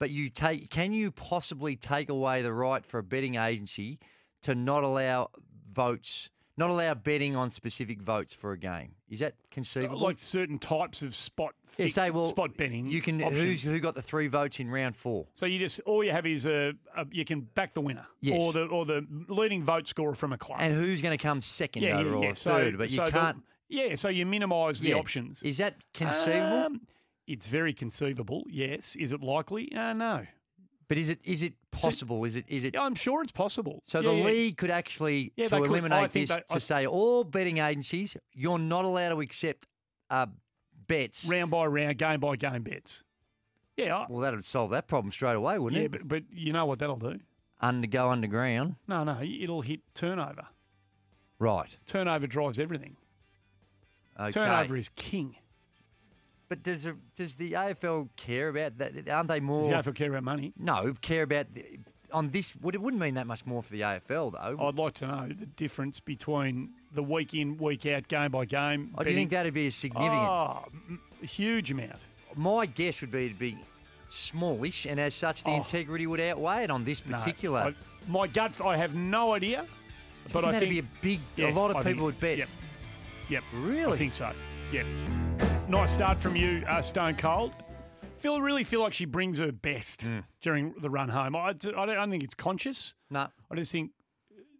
[0.00, 0.70] but you take.
[0.70, 4.00] Can you possibly take away the right for a betting agency
[4.42, 5.30] to not allow
[5.72, 6.30] votes?
[6.56, 8.96] Not allow betting on specific votes for a game.
[9.08, 10.00] Is that conceivable?
[10.00, 12.86] like certain types of spot yeah, say well, spot betting.
[12.86, 13.42] You can options.
[13.42, 15.26] who's, who got the three votes in round four.
[15.34, 18.42] So you just all you have is a, a you can back the winner Yes.
[18.42, 20.58] or the or the leading vote scorer from a club.
[20.60, 22.32] And who's going to come second yeah, over yeah.
[22.34, 22.78] So- third?
[22.78, 23.42] but you so can't.
[23.68, 25.42] yeah, so you minimise the options.
[25.42, 26.64] Is that conceivable?
[26.64, 26.80] Um,
[27.32, 28.42] it's very conceivable.
[28.48, 28.96] Yes.
[28.96, 29.72] Is it likely?
[29.74, 30.26] Uh, no.
[30.88, 32.24] but is it is it possible?
[32.24, 32.74] Is it is it?
[32.74, 33.82] Yeah, I'm sure it's possible.
[33.86, 34.24] So Yeah, the yeah.
[34.24, 35.70] league could actually Yeah, to they could.
[35.70, 39.66] Eliminate this they- to I- say all betting agencies you're not allowed to accept
[40.10, 40.26] uh,
[40.88, 41.24] bets.
[41.26, 43.04] round by round, game by game bets.
[43.76, 45.92] Yeah, I- Well, that would solve that problem straight away, wouldn't yeah, it?
[45.92, 47.20] but, but you know what that'll do?
[47.60, 50.48] Under go underground, No, no, it'll hit turnover.
[51.38, 51.76] right?
[51.86, 52.96] Turnover drives everything.
[54.18, 54.32] Okay.
[54.32, 55.36] Turnover is king.
[56.50, 59.08] But does the, does the AFL care about that?
[59.08, 59.60] Aren't they more?
[59.60, 60.52] Does the AFL care about money?
[60.58, 61.64] No, care about the,
[62.12, 62.54] on this.
[62.56, 64.66] Would it wouldn't mean that much more for the AFL though.
[64.66, 68.92] I'd like to know the difference between the week in, week out, game by game.
[68.98, 70.12] Oh, do you think that'd be as significant?
[70.12, 70.64] Oh,
[71.22, 72.04] huge amount.
[72.34, 73.56] My guess would be to be
[74.08, 75.56] smallish, and as such, the Oh.
[75.58, 77.60] integrity would outweigh it on this No, particular.
[77.60, 77.74] I-
[78.08, 79.66] my gut, I have no idea,
[80.32, 81.20] but I that'd think be a big.
[81.36, 82.38] yeah, a lot of I people think- would bet.
[82.38, 82.48] Yep,
[83.28, 83.42] yep.
[83.54, 83.92] Really?
[83.92, 84.32] I think so.
[84.72, 84.86] Yep.
[85.70, 87.52] Nice start from you, uh, Stone Cold.
[88.18, 90.18] Feel really feel like she brings her best Hmm.
[90.40, 91.36] during the run home.
[91.36, 92.94] I, I don't, I don't think it's conscious.
[93.08, 93.92] No, I just think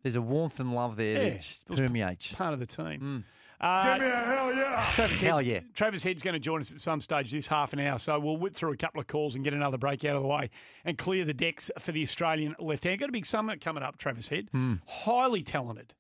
[0.03, 2.33] there's a warmth and love there Yeah, that permeates.
[2.33, 3.25] part of the team.
[3.61, 4.87] Uh, Give me a hell yeah.
[4.95, 5.61] Travis Hell Head's, yeah.
[5.75, 8.39] Travis Head's going to join us at some stage this half an hour, so we'll
[8.39, 10.49] whip through a couple of calls and get another break out of the way
[10.85, 12.99] and clear the decks for the Australian left hand.
[13.01, 14.49] Got a big summit coming up, Travis Head.
[14.53, 14.75] Hmm.
[14.87, 15.93] Highly talented,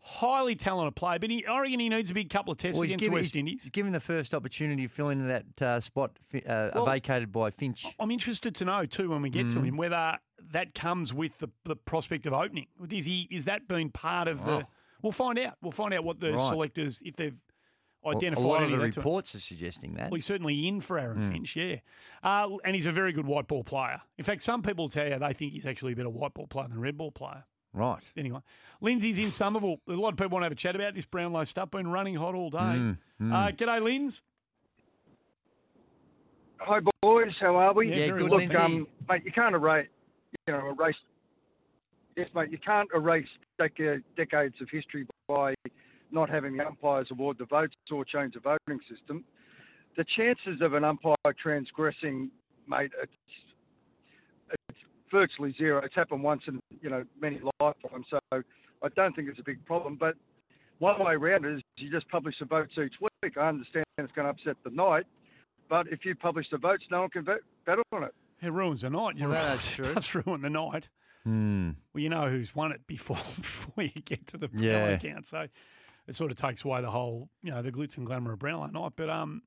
[0.00, 2.82] highly talented player, but he, I reckon he needs a big couple of tests Well,
[2.82, 3.68] he's against given, West Indies.
[3.72, 7.86] given the first opportunity to fill in that uh, spot uh, Well, vacated by Finch.
[7.98, 9.48] I'm interested to know too when we get Hmm.
[9.50, 10.18] to him whether
[10.52, 12.66] that comes with the, the prospect of opening.
[12.90, 14.66] Is he is that been part of the?
[15.02, 15.54] We'll find out.
[15.62, 16.38] We'll find out what the Right.
[16.50, 17.36] selectors if they've
[18.04, 20.10] A- identified a lot of any the of that to- reports are suggesting that.
[20.10, 21.30] Well, he's certainly in for Aaron Hmm.
[21.30, 21.76] Finch, yeah.
[22.22, 24.00] Uh, and he's a very good white ball player.
[24.18, 26.68] In fact, some people tell you they think he's actually a better white ball player
[26.68, 27.44] than a red ball player.
[27.72, 28.02] Right.
[28.16, 28.40] Anyway,
[28.80, 29.80] Lindsay's in Somerville.
[29.86, 31.70] A lot of people want to have a chat about this Brownlow stuff.
[31.70, 32.58] Been running hot all day.
[32.58, 34.22] Mm, Uh, g'day, Linz.
[36.58, 37.32] Hi, boys.
[37.40, 37.88] How are we?
[37.90, 38.38] Yeah, Yeah, very good, well.
[38.40, 38.56] Lindsay.
[38.58, 39.88] um, mate, you can't erase,
[40.46, 40.96] you know, erase.
[42.16, 43.26] Yes, mate, you can't erase
[43.60, 45.54] dec- decades of history by
[46.10, 49.24] not having the umpires award the votes or change the voting system.
[49.96, 52.30] The chances of an umpire transgressing,
[52.68, 53.12] mate, it's,
[54.68, 54.78] it's
[55.10, 55.82] virtually zero.
[55.84, 59.64] It's happened once in you know many lifetimes, so I don't think it's a big
[59.66, 59.96] problem.
[59.98, 60.14] But
[60.78, 63.36] one way around it is you just publish the votes each week.
[63.36, 65.04] I understand it's going to upset the night,
[65.68, 68.14] but if you publish the votes, no one can vote, bet on it.
[68.42, 69.16] It ruins the night.
[69.18, 69.54] You're Well, right.
[69.56, 69.82] that's true.
[69.84, 69.94] It true.
[69.94, 70.88] does ruin the night.
[71.24, 71.70] Hmm.
[71.92, 74.78] Well, you know who's won it before before you get to the Yeah.
[74.80, 75.26] Brownlow count.
[75.26, 75.46] So
[76.06, 78.66] it sort of takes away the whole, you know, the glitz and glamour of Brownlow
[78.68, 78.92] night.
[78.96, 79.42] But um,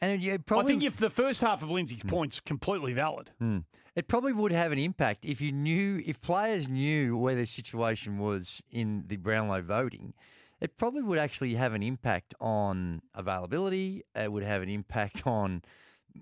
[0.00, 3.30] And you probably, I think if the first half of Lindsay's points completely valid.
[3.38, 3.58] Hmm.
[3.94, 8.18] It probably would have an impact if you knew, if players knew where their situation
[8.18, 10.14] was in the Brownlow voting.
[10.62, 14.02] It probably would actually have an impact on availability.
[14.14, 15.62] It would have an impact on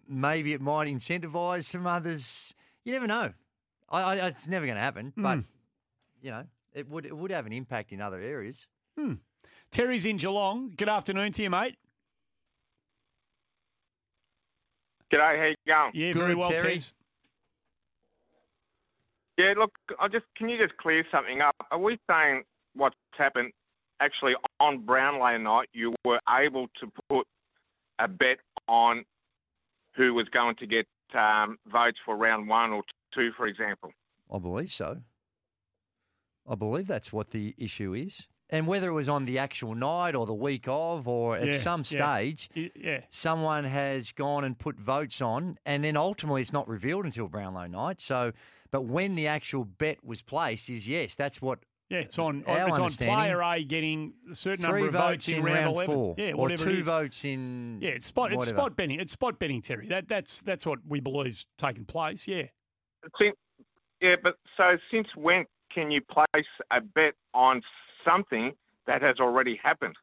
[0.08, 2.54] maybe it might incentivise some others.
[2.84, 3.34] You never know.
[3.90, 5.40] I, I, it's never going to happen, but Hmm.
[6.22, 8.66] you know, it would it would have an impact in other areas.
[9.70, 10.74] Terry's in Geelong.
[10.76, 11.76] Good afternoon to you, mate.
[15.12, 15.90] G'day, how you going?
[15.94, 16.74] Yeah, Good, very well, Terry.
[16.74, 16.92] Tez.
[19.38, 21.56] Yeah, look, I just can you just clear something up?
[21.70, 22.42] Are we saying
[22.74, 23.52] what's happened
[24.00, 25.68] actually on Brownlow night?
[25.72, 27.26] You were able to put
[27.98, 29.04] a bet on
[29.96, 30.86] who was going to get
[31.18, 33.90] um, votes for round one or two, for example.
[34.32, 34.98] I believe so.
[36.48, 38.26] I believe that's what the issue is.
[38.52, 41.58] And whether it was on the actual night or the week of or at Yeah,
[41.60, 43.04] some stage, Y- Yeah.
[43.08, 47.68] someone has gone and put votes on, and then ultimately it's not revealed until Brownlow
[47.68, 48.00] night.
[48.00, 48.32] So,
[48.72, 52.42] but when the actual bet was placed, is yes, that's what Yeah, it's on.
[52.46, 55.34] Our it's on understanding, player A getting a certain three number of votes votes in,
[55.38, 55.94] in round, round eleven.
[55.94, 56.86] four, Yeah, or two it is.
[56.86, 57.78] votes in.
[57.80, 58.32] Yeah, it's spot.
[58.32, 58.98] It's spot betting.
[58.98, 59.86] It's spot betting, Terry.
[59.88, 62.26] That that's that's what we believe's taking place.
[62.26, 62.46] Yeah.
[63.04, 63.36] It's
[64.00, 67.62] Yeah, but so since when can you place a bet on
[68.04, 68.52] something
[68.86, 69.94] that has already happened?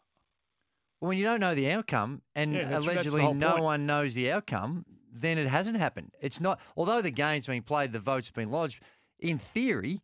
[1.01, 3.63] Well, when you don't know the outcome, and Yeah, that's- that's allegedly whole no point.
[3.63, 6.11] one knows the outcome, then it hasn't happened.
[6.21, 6.59] It's not.
[6.75, 8.81] Although the game's been played, the votes have been lodged.
[9.19, 10.01] In theory,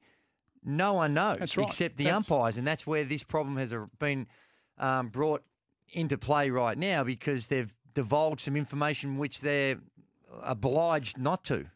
[0.64, 1.68] no one knows right.
[1.68, 4.28] except the That's- umpires, and that's where this problem has uh, been
[4.78, 5.44] um, brought
[5.90, 9.80] into play right now because they've divulged some information which they're
[10.42, 11.70] obliged not to.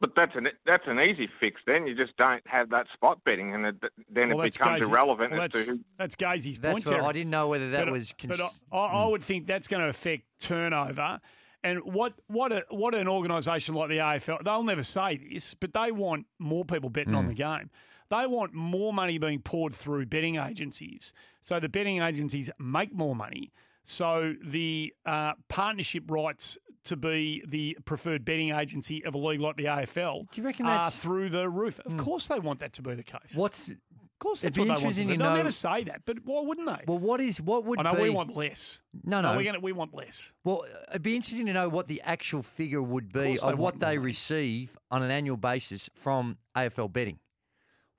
[0.00, 1.60] But that's an that's an easy fix.
[1.66, 3.76] Then you just don't have that spot betting, and it,
[4.10, 5.80] then Well, it becomes Gazy- irrelevant well, that's, to who.
[5.98, 6.96] that's Gazy's That's point.
[7.02, 8.14] what I didn't know whether that but, was.
[8.26, 11.20] but Cons- I, I would think that's going to affect turnover.
[11.62, 15.74] And what what a, what an organisation like the AFL, they'll never say this, but
[15.74, 17.68] they want more people betting on the game.
[18.08, 23.14] They want more money being poured through betting agencies, so the betting agencies make more
[23.14, 23.52] money.
[23.84, 29.56] So the uh, partnership rights to be the preferred betting agency of a league like
[29.56, 31.78] the AFL Do you reckon are that's- uh, through the roof.
[31.80, 31.98] Of hmm.
[31.98, 33.34] course, they want that to be the case.
[33.34, 33.76] What's Of
[34.18, 35.12] course, It'd that's be what they want to interesting do.
[35.14, 36.84] to They'll know- never say that, but why wouldn't they?
[36.86, 36.98] well?
[36.98, 38.02] What is what would I know be?
[38.02, 38.82] we want less.
[39.04, 39.36] no, no.
[39.36, 40.32] we're gonna we want less.
[40.44, 43.54] Well, it'd be interesting to know what the actual figure would be course of, they
[43.54, 43.98] what more they money.
[43.98, 47.18] receive on an annual basis from AFL betting.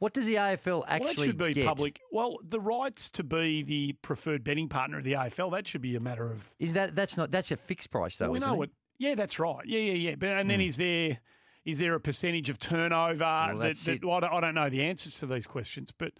[0.01, 1.65] What does the AFL actually well, that should be get?
[1.67, 2.01] public.
[2.11, 5.95] Well, the rights to be the preferred betting partner of the AFL that should be
[5.95, 6.51] a matter of.
[6.57, 8.31] Is that that's not that's a fixed price though?
[8.31, 8.57] we isn't know it?
[8.57, 8.69] what.
[8.97, 9.63] Yeah, that's right.
[9.63, 10.15] Yeah, yeah, yeah.
[10.15, 11.19] But and then is there
[11.65, 14.03] is there a percentage of turnover that, that's that it.
[14.03, 16.13] well, I, don't, I don't know the answers to these questions, but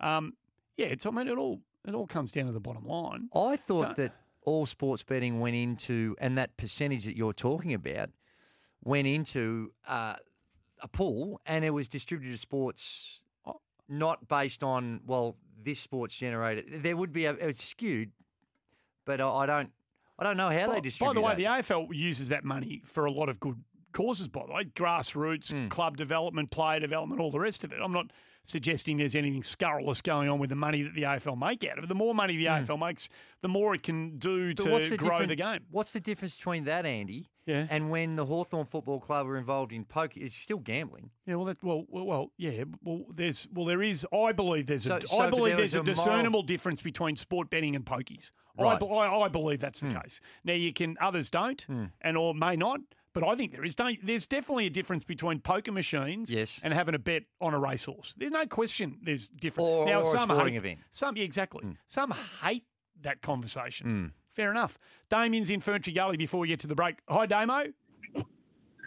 [0.00, 0.32] um,
[0.78, 1.04] yeah, it's.
[1.04, 3.28] I mean, it all it all comes down to the bottom line.
[3.34, 7.74] I thought Don't- that all sports betting went into, and that percentage that you're talking
[7.74, 8.08] about
[8.82, 10.14] went into uh,
[10.80, 13.52] a pool, and it was distributed to sports, uh,
[13.88, 16.82] not based on well, this sports generated.
[16.82, 18.10] There would be a it's skewed,
[19.04, 19.70] but I, I don't,
[20.18, 21.10] I don't know how By- they distribute.
[21.10, 21.64] By the way, that.
[21.66, 23.56] the AFL uses that money for a lot of good
[23.92, 24.28] causes.
[24.28, 25.68] By the way, grassroots, Hmm.
[25.68, 27.78] club development, player development, all the rest of it.
[27.82, 28.10] I'm not
[28.48, 31.84] suggesting there's anything scurrilous going on with the money that the AFL make out of
[31.84, 31.86] it.
[31.88, 33.08] The more money the AFL makes,
[33.42, 34.70] the more it can do Hmm.
[34.70, 35.60] But to the grow the game.
[35.70, 37.28] What's the difference between that, Andy?
[37.44, 37.66] Yeah.
[37.70, 41.10] And when the Hawthorn Football Club were involved in poker, it's still gambling.
[41.26, 44.06] Yeah, well, that, well, well, well, yeah, well, there's, well, there is.
[44.12, 46.80] I believe there's a, So- I believe there there's is a, a moral- discernible difference
[46.82, 48.32] between sport betting and pokies.
[48.58, 48.78] Right.
[48.82, 48.92] Hmm.
[48.92, 50.20] I, I believe that's the case.
[50.42, 51.64] Now you can, others don't,
[52.00, 52.80] and or may not.
[53.14, 53.74] But I think there is.
[53.74, 56.60] Don't, there's definitely a difference between poker machines Yes.
[56.62, 58.14] and having a bet on a racehorse.
[58.16, 58.98] There's no question.
[59.02, 59.68] There's different.
[59.68, 60.78] Or- now or a some sporting hate, event.
[60.90, 61.64] Some yeah, exactly.
[61.86, 62.64] Some hate
[63.02, 64.12] that conversation.
[64.34, 64.78] Fair enough.
[65.08, 66.96] Damien's in Ferntree Gully before we get to the break.
[67.08, 67.72] Hi, Damo.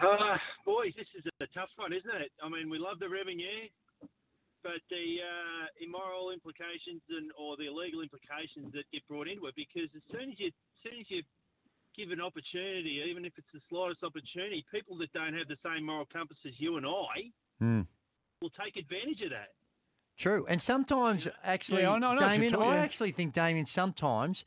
[0.01, 2.31] Uh, boys, this is a tough one, isn't it?
[2.41, 3.69] I mean, we love the revenue,
[4.63, 9.55] but the uh, immoral implications and or the illegal implications that get brought into it.
[9.55, 11.21] Because as soon as you, as soon as you
[11.95, 15.85] give an opportunity, even if it's the slightest opportunity, people that don't have the same
[15.85, 17.81] moral compass as you and I Hmm.
[18.41, 19.49] will take advantage of that.
[20.17, 20.45] True.
[20.47, 24.45] And sometimes, actually, Yeah, I know- I know Damien, talking- I actually think, Damien, sometimes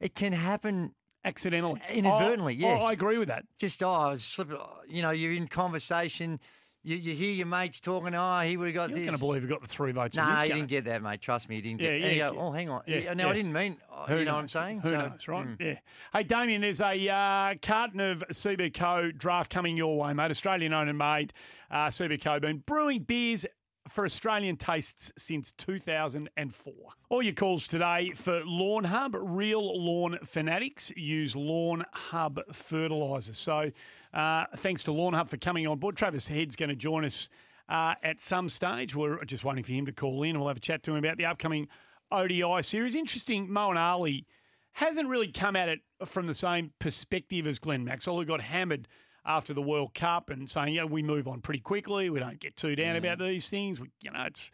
[0.00, 0.94] it can happen
[1.26, 1.80] Accidentally.
[1.88, 2.82] Inadvertently, I- I- yes.
[2.84, 3.46] I agree with that.
[3.56, 6.38] just, oh, I was slipping, you know, you're in conversation,
[6.84, 9.06] you, you hear your mates talking, oh, he would have got You're this.
[9.06, 11.20] going to believe we got the three votes in Nah, he didn't get that, mate.
[11.20, 12.82] Trust me, he didn't Yeah, get yeah, and you go, oh, hang on.
[12.86, 13.30] Yeah, Yeah, now, yeah.
[13.30, 14.40] I didn't mean, uh, Who you know what?
[14.40, 14.80] I'm saying?
[14.80, 15.46] Who So, knows, right?
[15.48, 15.56] mm.
[15.60, 15.78] Yeah.
[16.12, 20.30] Hey, Damien, there's a uh, carton of CBCO draft coming your way, mate.
[20.30, 21.32] Australian owned and made
[21.70, 23.46] uh, CBCO been brewing beers
[23.88, 26.72] for Australian tastes since 2004.
[27.10, 33.34] All your calls today for Lawn Hub, real lawn fanatics use Lawn Hub fertiliser.
[33.34, 33.70] So
[34.14, 35.96] uh, thanks to Lawn Hub for coming on board.
[35.96, 37.28] Travis Head's going to join us
[37.68, 38.94] uh, at some stage.
[38.94, 40.38] We're just waiting for him to call in.
[40.38, 41.68] We'll have a chat to him about the upcoming
[42.12, 42.94] ODI series.
[42.94, 44.26] Interesting, Moeen Ali
[44.72, 48.88] hasn't really come at it from the same perspective as Glenn Maxwell, who got hammered
[49.26, 52.10] after the World Cup and saying, yeah, we move on pretty quickly.
[52.10, 53.80] We don't get too down about these things.
[53.80, 54.50] We, you know, it's,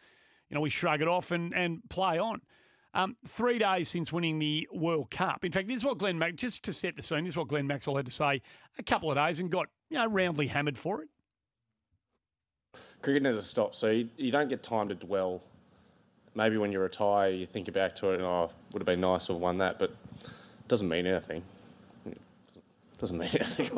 [0.49, 2.40] you know, we shrug it off and, and play on.
[2.92, 5.44] Um, three days since winning the World Cup.
[5.44, 7.46] In fact, this is what Glenn Max, just to set the scene, this is what
[7.46, 8.42] Glenn Maxwell had to say
[8.79, 11.09] a couple of days and got, you know, roundly hammered for it.
[13.00, 15.40] cricket never stops, so you, you don't get time to dwell.
[16.35, 19.26] Maybe when you retire, you think back to it and, oh, would have been nice
[19.26, 21.44] to have won that, but it doesn't mean anything.
[23.00, 23.70] Doesn't mean anything.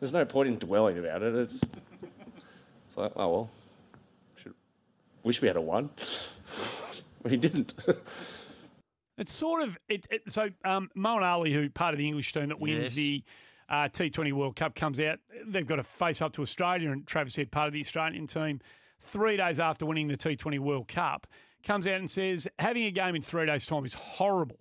[0.00, 1.34] There's no point in dwelling about it.
[1.34, 3.50] It's, it's like, oh, well,
[4.36, 4.54] should,
[5.22, 5.90] wish we had a one.
[7.22, 7.74] we didn't.
[9.18, 10.06] It's sort of it.
[10.10, 12.92] it so um, Moeen Ali, who part of the English team that wins Yes.
[12.94, 13.24] the
[13.68, 15.18] uh, T20 World Cup, comes out.
[15.46, 18.60] They've got to face up to Australia, and Travis said part of the Australian team.
[19.00, 21.26] Three days after winning the T20 World Cup,
[21.64, 24.58] comes out and says having a game in three days' time is horrible,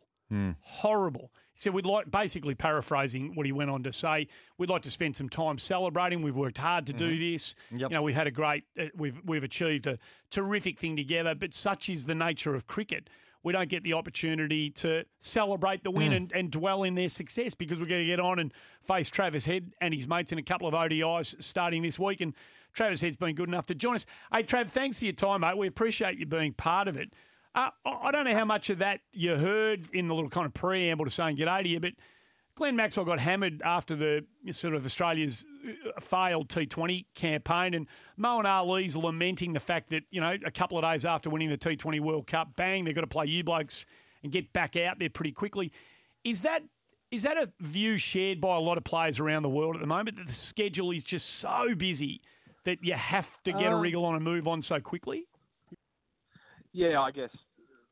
[0.61, 1.31] horrible.
[1.53, 4.27] He said, we'd like, basically paraphrasing what he went on to say,
[4.59, 6.21] we'd like to spend some time celebrating.
[6.21, 7.55] We've worked hard to do this.
[7.71, 7.89] Yep.
[7.89, 9.97] You know, we've had a great, uh, we've, we've achieved a
[10.29, 13.09] terrific thing together, but such is the nature of cricket.
[13.47, 16.15] We don't get the opportunity to celebrate the win Mm.
[16.17, 19.45] and, and dwell in their success because we're going to get on and face Travis
[19.45, 22.19] Head and his mates in a couple of ODIs starting this week.
[22.21, 22.33] And
[22.73, 24.05] Travis Head's been good enough to join us.
[24.33, 25.57] Hey, Trav, thanks for your time, mate.
[25.57, 27.13] We appreciate you being part of it.
[27.55, 30.53] Uh, I don't know how much of that you heard in the little kind of
[30.53, 31.93] preamble to saying g'day to you, but
[32.57, 38.39] Glenn Maxwell got hammered after the sort of Australia's uh, failed T20 campaign, and Mo
[38.39, 41.57] Moeen Ali's lamenting the fact that you know a couple of days after winning the
[41.57, 43.85] T20 World Cup, bang, they've got to play you blokes
[44.23, 45.71] and get back out there pretty quickly.
[46.23, 46.63] Is that
[47.11, 49.87] is that a view shared by a lot of players around the world at the
[49.87, 52.21] moment that the schedule is just so busy
[52.65, 55.25] that you have to get a Um, wriggle on and move on so quickly?
[56.73, 57.29] Yeah, I guess.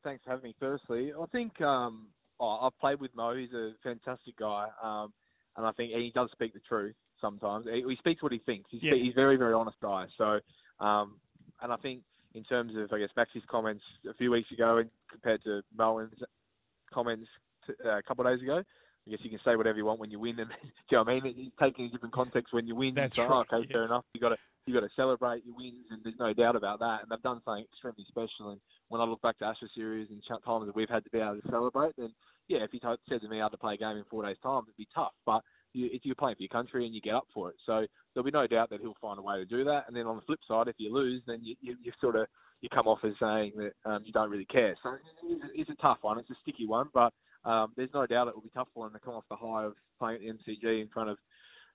[0.04, 0.54] Thanks for having me.
[0.60, 2.08] Firstly, I think um,
[2.40, 3.34] oh, I've played with Mo.
[3.36, 5.12] He's a fantastic guy, um,
[5.56, 7.66] and I think he does speak the truth sometimes.
[7.70, 8.68] He, he speaks what he thinks.
[8.70, 8.94] He's, Yeah.
[8.94, 10.06] he's a very, very honest guy.
[10.18, 10.40] So,
[10.84, 11.16] um,
[11.62, 12.02] and I think
[12.34, 16.12] in terms of, I guess, Max's comments a few weeks ago, and compared to Moeen's
[16.92, 17.28] comments
[17.66, 18.62] t- uh, a couple of days ago.
[19.06, 21.04] I guess you can say whatever you want when you win, and do you know
[21.04, 21.34] what I mean?
[21.38, 22.94] It's taken in different context when you win.
[22.94, 24.04] That's so, right, oh, okay, fair enough.
[24.12, 27.02] You got to you got to celebrate your wins, and there's no doubt about that.
[27.02, 28.50] And they've done something extremely special.
[28.50, 31.18] And when I look back to Ashes series and times that we've had to be
[31.18, 32.12] able to celebrate, then
[32.48, 34.24] yeah, if you t- said to me I had to play a game in four
[34.24, 35.12] days' time, it'd be tough.
[35.24, 37.86] But you, if you're playing for your country and you get up for it, so
[38.14, 39.84] there'll be no doubt that he'll find a way to do that.
[39.88, 42.26] And then on the flip side, if you lose, then you, you, you sort of
[42.60, 44.76] you come off as saying that um, you don't really care.
[44.82, 44.96] So
[45.28, 46.18] it's, it's a tough one.
[46.18, 47.12] It's a sticky one, but
[47.44, 49.64] um, there's no doubt it will be tough for them to come off the high
[49.64, 51.18] of playing at the MCG in front of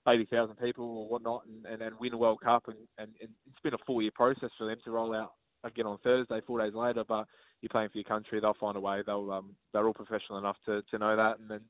[0.08, 2.64] 80,000 people or whatnot and, and, and win a World Cup.
[2.66, 5.32] And, and, and it's been a four year process for them to roll out
[5.64, 7.04] again on Thursday, four days later.
[7.06, 7.26] But
[7.60, 9.02] you're playing for your country, they'll find a way.
[9.06, 11.60] They'll um, they're all professional enough to, to know that and then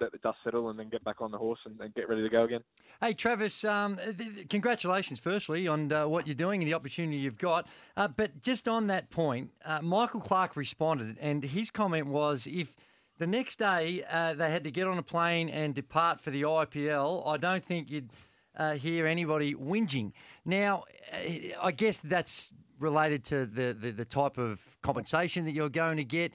[0.00, 2.22] let the dust settle and then get back on the horse and, and get ready
[2.22, 2.60] to go again.
[3.00, 7.16] Hey, Travis, um, th- th- congratulations, firstly, on uh, what you're doing and the opportunity
[7.18, 7.66] you've got.
[7.96, 12.74] Uh, but just on that point, uh, Michael Clarke responded, and his comment was if
[13.18, 16.42] the next day uh, they had to get on a plane and depart for the
[16.42, 18.10] IPL, I don't think you'd
[18.58, 20.12] uh, hear anybody whinging.
[20.44, 21.16] Now, uh,
[21.62, 26.04] I guess that's related to the, the, the type of compensation that you're going to
[26.04, 26.32] get.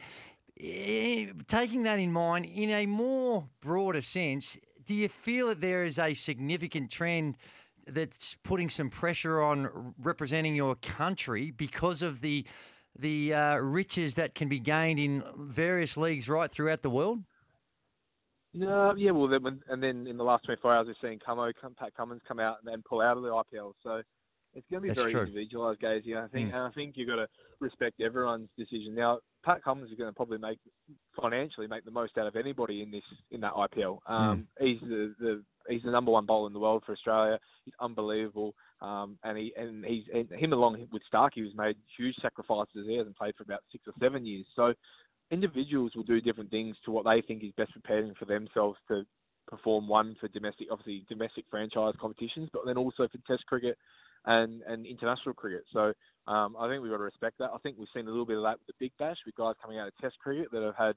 [0.59, 5.83] Eh, Taking that in mind, in a more broader sense, do you feel that there
[5.83, 7.38] is a significant trend
[7.88, 12.45] that's putting some pressure on representing your country because of the
[12.97, 17.23] the uh, riches that can be gained in various leagues right throughout the world?
[18.54, 21.96] No, yeah, well, then, and then in the last 24 hours, we've seen Cummo, Pat
[21.96, 23.74] Cummins come out and then pull out of the IPL.
[23.82, 24.02] So
[24.54, 25.22] it's going to be That's very true.
[25.22, 26.16] individualised, Gazy.
[26.16, 26.56] I think, Mm.
[26.56, 27.28] and I think you've got to
[27.60, 28.94] respect everyone's decision.
[28.94, 30.60] Now, Pat Cummins is going to probably make
[31.20, 34.00] financially make the most out of anybody in this in that IPL.
[34.08, 37.39] Um, He's the, the he's the number one bowler in the world for Australia.
[37.66, 42.16] He's unbelievable, um, and he and he's and him along with Starkey, who's made huge
[42.22, 42.86] sacrifices.
[42.88, 44.46] He hasn't played for about six or seven years.
[44.56, 44.74] So
[45.34, 49.04] individuals will do different things to what they think is best preparing for themselves to
[49.48, 53.78] perform one for domestic, obviously domestic franchise competitions, but then also for Test cricket
[54.26, 55.65] and and international cricket.
[55.74, 55.93] So
[56.28, 57.52] um, I think we've got to respect that.
[57.54, 59.56] I think we've seen a little bit of that with the Big Bash, with guys
[59.62, 60.96] coming out of Test cricket that have had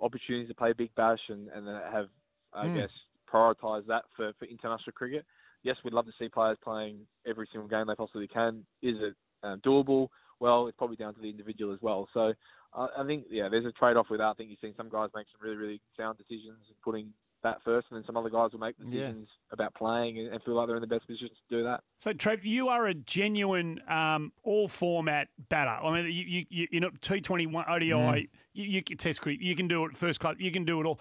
[0.00, 2.08] opportunities to play Big Bash and and have,
[2.52, 2.74] I Mm.
[2.74, 2.90] guess,
[3.32, 5.24] prioritised that for for international cricket.
[5.62, 8.66] Yes, we'd love to see players playing every single game they possibly can.
[8.82, 10.08] Is it um, doable?
[10.40, 12.08] Well, it's probably down to the individual as well.
[12.12, 12.34] So
[12.74, 14.26] I I think yeah, there's a trade-off with that.
[14.26, 17.58] I think you've seen some guys make some really really sound decisions and putting that
[17.62, 18.86] first, and then some other guys will make Yeah.
[18.90, 21.82] decisions about playing and, feel like they're in the best position to do that.
[21.98, 25.68] So, Trev, you are a genuine um, all format batter.
[25.84, 28.28] I mean, you, you, you, you know, T21 ODI, Mm.
[28.54, 30.86] you, you can test cricket, you can do it first class, you can do it
[30.86, 30.98] all.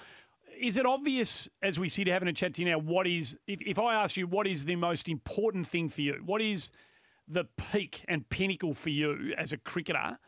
[0.60, 2.78] Is it obvious as we sit having a chat to you now?
[2.78, 6.22] What is, if, if I ask you, what is the most important thing for you?
[6.26, 6.74] What is
[7.26, 10.20] the peak and pinnacle for you as a cricketer?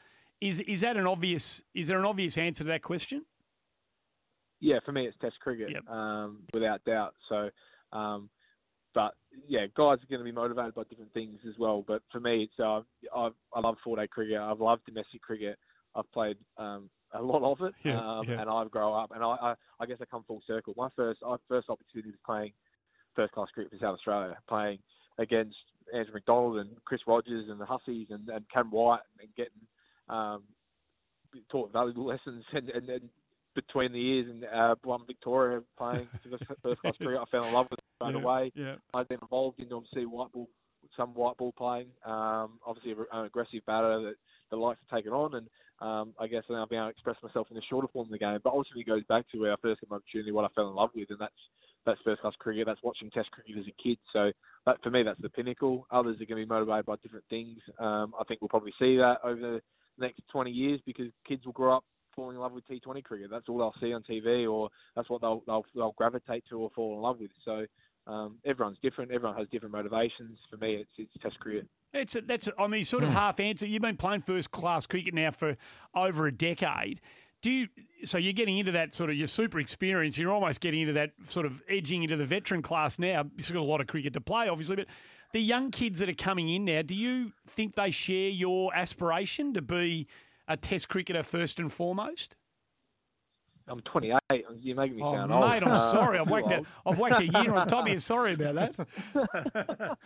[0.42, 1.64] Is is that an obvious?
[1.74, 3.26] Is there an obvious answer to that question?
[4.60, 7.14] Yeah, for me it's Test cricket, um, without doubt.
[7.30, 7.50] So,
[7.92, 8.30] um,
[8.94, 9.14] but
[9.48, 11.84] yeah, guys are going to be motivated by different things as well.
[11.88, 12.82] But for me, it's uh,
[13.16, 14.38] I I love four day cricket.
[14.38, 15.58] I've loved domestic cricket.
[15.96, 18.42] I've played um, a lot of it, Yeah, um, yeah.
[18.42, 19.12] and I've grown up.
[19.14, 20.74] And I, I I guess I come full circle.
[20.76, 22.52] My first I first opportunity was playing
[23.16, 24.80] first class cricket for South Australia, playing
[25.18, 25.56] against
[25.94, 29.54] Andrew McDonald and Chris Rogers and the Husseys and, and Cam White and getting
[30.10, 30.44] um,
[31.50, 33.10] taught valuable lessons and, and, and
[33.56, 37.48] between the years and uh, one Victoria playing for the first class cricket, I fell
[37.48, 38.52] in love with it straight Yeah, away.
[38.56, 38.76] yeah.
[38.94, 40.50] I've been involved in obviously white ball,
[40.98, 41.88] some white ball playing.
[42.06, 44.16] Um, obviously an aggressive batter that
[44.52, 45.48] the likes of taking on, and
[45.80, 48.18] um, I guess I'll be able to express myself in the shorter form of the
[48.18, 48.40] game.
[48.44, 50.70] But ultimately, it goes back to where I first got my opportunity, what I fell
[50.70, 51.34] in love with, and that's
[51.86, 52.66] that's first class cricket.
[52.66, 53.98] That's watching Test cricket as a kid.
[54.12, 54.32] So
[54.66, 55.88] that for me, that's the pinnacle.
[55.92, 57.60] Others are going to be motivated by different things.
[57.80, 59.62] Um, I think we'll probably see that over the
[59.98, 61.84] next 20 years because kids will grow up
[62.16, 63.30] falling in love with T20 cricket.
[63.30, 66.72] That's all they'll see on TV, or that's what they'll they'll, they'll gravitate to or
[66.74, 67.32] fall in love with.
[67.44, 67.66] So
[68.08, 69.12] um, everyone's different.
[69.12, 70.38] Everyone has different motivations.
[70.50, 71.68] For me, it's it's Test cricket.
[71.94, 73.66] It's a, that's a, I mean sort of half answer.
[73.66, 75.58] You've been playing first class cricket now for
[75.96, 77.02] over a decade.
[77.42, 77.68] Do you,
[78.04, 80.18] so you're getting into that sort of your super experience.
[80.18, 83.26] You're almost getting into that sort of edging into the veteran class now.
[83.38, 84.88] You've got a lot of cricket to play, obviously, but
[85.34, 89.54] the young kids that are coming in now, do you think they share your aspiration
[89.54, 90.08] to be
[90.48, 92.36] a Test cricketer first and foremost?
[93.68, 94.20] I'm 28.
[94.62, 95.64] You're making me oh, sound mate, old.
[95.64, 96.20] I'm Uh, sorry.
[96.20, 96.62] I've whacked a.
[96.86, 97.98] I've whacked a year on top of you.
[98.06, 99.98] Sorry about that.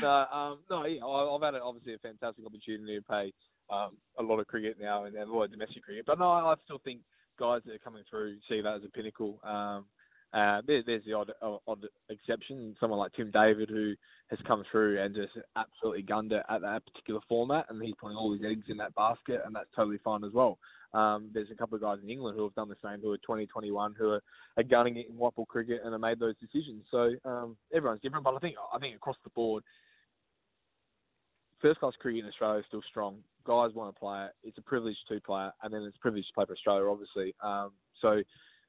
[0.00, 3.32] no, um, no, yeah, I- I've had obviously a fantastic opportunity to play
[3.70, 6.06] um, a lot of cricket now and, and a lot of domestic cricket.
[6.06, 7.00] But no, I still think
[7.38, 9.38] guys that are coming through see that as a pinnacle.
[9.44, 9.84] Um,
[10.32, 11.32] uh, there, there's the odd,
[11.66, 13.94] odd exception, someone like Tim David who
[14.28, 18.16] has come through and just absolutely gunned it at that particular format, and he's putting
[18.16, 20.58] all his eggs in that basket, and that's totally fine as well.
[20.92, 23.18] Um, there's a couple of guys in England who have done the same, who are
[23.18, 23.48] 20,
[23.98, 24.22] who are,
[24.56, 26.84] are gunning it in white cricket and have made those decisions.
[26.90, 29.62] So um, everyone's different, but I think I think across the board,
[31.60, 33.18] first class cricket in Australia is still strong.
[33.46, 34.32] Guys want to play it.
[34.44, 36.86] It's a privilege to play it, and then it's a privilege to play for Australia,
[36.86, 37.34] obviously.
[37.42, 37.70] Um,
[38.00, 38.22] so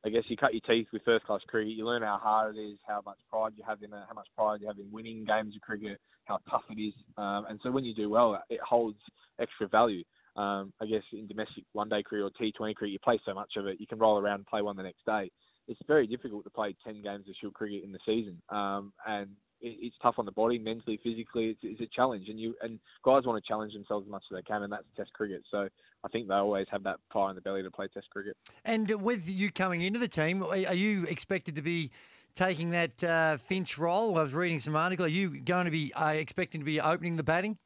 [0.05, 1.73] I guess you cut your teeth with first class cricket.
[1.73, 4.27] You learn how hard it is, how much pride you have in it, how much
[4.35, 6.93] pride you have in winning games of cricket, how tough it is.
[7.17, 8.99] Um, and so when you do well, it holds
[9.39, 10.03] extra value.
[10.35, 13.51] Um, I guess in domestic one day cricket or T20 cricket, you play so much
[13.57, 15.31] of it, you can roll around and play one the next day.
[15.67, 18.41] It's very difficult to play 10 games of Shield cricket in the season.
[18.49, 19.29] Um, and
[19.61, 21.49] it's tough on the body, mentally, physically.
[21.49, 24.35] It's, it's a challenge, and you and guys want to challenge themselves as much as
[24.35, 25.43] they can, and that's Test cricket.
[25.51, 25.67] So
[26.03, 28.35] I think they always have that fire in the belly to play Test cricket.
[28.65, 31.91] And with you coming into the team, are you expected to be
[32.35, 34.17] taking that uh, Finch role?
[34.17, 35.05] I was reading some article.
[35.05, 37.57] Are you going to be uh, expecting to be opening the batting?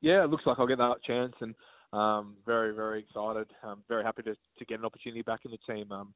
[0.00, 1.54] Yeah, it looks like I'll get that chance, and
[1.92, 3.48] um, very, very excited.
[3.64, 5.90] Um, very happy to, to get an opportunity back in the team.
[5.90, 6.14] Um,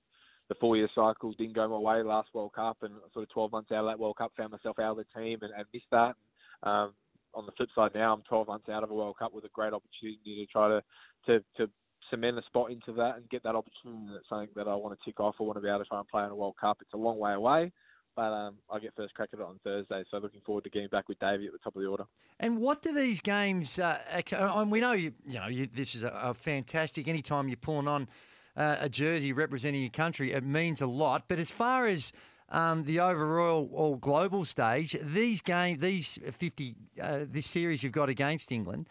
[0.48, 3.72] the four-year cycle didn't go my way last World Cup, and sort of 12 months
[3.72, 6.14] out of that World Cup, found myself out of the team and, and missed that.
[6.62, 6.92] Um,
[7.34, 9.48] on the flip side, now I'm 12 months out of a World Cup with a
[9.48, 10.82] great opportunity to try to
[11.26, 11.70] to, to
[12.10, 14.12] cement a spot into that and get that opportunity.
[14.12, 15.36] That's something that I want to tick off.
[15.40, 16.78] I want to be able to try and play in a World Cup.
[16.80, 17.72] It's a long way away,
[18.14, 20.04] but um, I get first crack at it on Thursday.
[20.10, 22.04] So looking forward to getting back with Davey at the top of the order.
[22.38, 23.78] And what do these games?
[23.78, 23.98] Uh,
[24.30, 25.12] and we know you.
[25.26, 27.08] You know, you, this is a, a fantastic.
[27.08, 28.08] Anytime you're pulling on
[28.56, 31.24] uh, a jersey representing your country, it means a lot.
[31.28, 32.12] But as far as
[32.48, 38.08] um, the overall or global stage, these game, these fifty, uh, this series you've got
[38.08, 38.88] against England,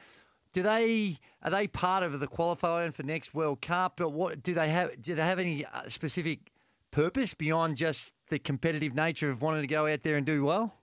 [0.54, 4.02] do they are they part of the qualifying for next World Cup?
[4.02, 5.02] Or what do they have?
[5.02, 6.52] Do they have any uh, specific
[6.90, 10.74] purpose beyond just the competitive nature of wanting to go out there and do well?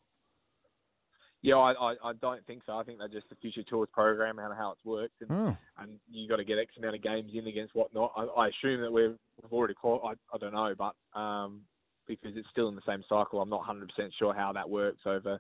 [1.43, 2.77] Yeah, I, I, I don't think so.
[2.77, 5.57] I think they're just the future tours program and how it's worked, and, Oh.
[5.79, 8.13] and you got to get X amount of games in against whatnot.
[8.17, 11.61] I, I assume that we've, we've already qual I, I don't know, but um,
[12.09, 13.87] because it's still in the same cycle, I'm not 100%
[14.19, 15.39] sure how that works over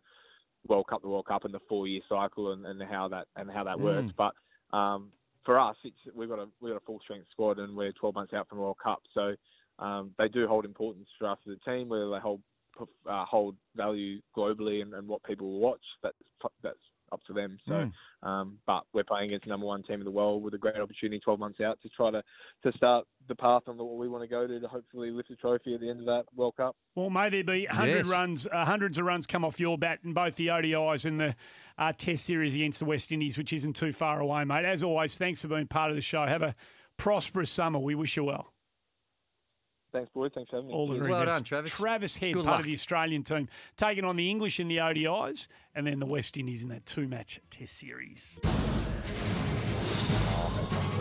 [0.68, 3.64] World Cup to World Cup and the four-year cycle and, and how that and how
[3.64, 3.82] that Mm.
[3.82, 4.12] works.
[4.16, 4.34] But
[4.76, 5.10] um,
[5.44, 8.14] for us, it's we've got a we've got a full strength squad, and we're 12
[8.14, 9.34] months out from World Cup, so
[9.78, 11.88] um, they do hold importance for us as a team.
[11.88, 12.40] Whether they hold
[13.06, 16.16] uh, hold value globally and, and what people will watch, that's
[16.62, 16.78] that's
[17.10, 17.58] up to them.
[17.66, 17.92] So, Mm.
[18.28, 20.76] um, but we're playing against the number one team in the world with a great
[20.76, 22.22] opportunity 12 months out to try to
[22.64, 25.36] to start the path on what we want to go to to hopefully lift the
[25.36, 26.76] trophy at the end of that World Cup.
[26.96, 28.08] Well, may there be 100 Yes.
[28.08, 31.34] runs, uh, hundreds of runs come off your bat in both the ODIs and the
[31.78, 34.66] uh, Test series against the West Indies, which isn't too far away, mate.
[34.66, 36.26] As always, thanks for being part of the show.
[36.26, 36.54] Have a
[36.98, 37.78] prosperous summer.
[37.78, 38.52] We wish you well.
[39.98, 40.30] Thanks, boys.
[40.32, 40.74] Thanks for having me.
[40.74, 41.36] All the very Well best.
[41.38, 41.70] done, Travis.
[41.74, 42.60] Travis Head, Good part luck.
[42.60, 46.36] of the Australian team, taking on the English in the ODIs and then the West
[46.36, 48.38] Indies in that two-match Test series.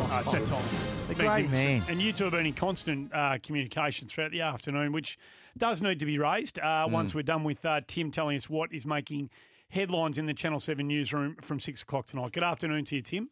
[0.09, 0.63] Oh, it's that time.
[1.03, 1.79] It's A great magnificent.
[1.79, 1.83] man.
[1.89, 5.17] And you two have been in constant uh, communication throughout the afternoon, which
[5.57, 6.91] does need to be raised uh, Mm.
[6.91, 9.29] once we're done with uh, Tim telling us what is making
[9.69, 12.31] headlines in the Channel 7 newsroom from 6 o'clock tonight.
[12.31, 13.29] Good afternoon to you, Tim.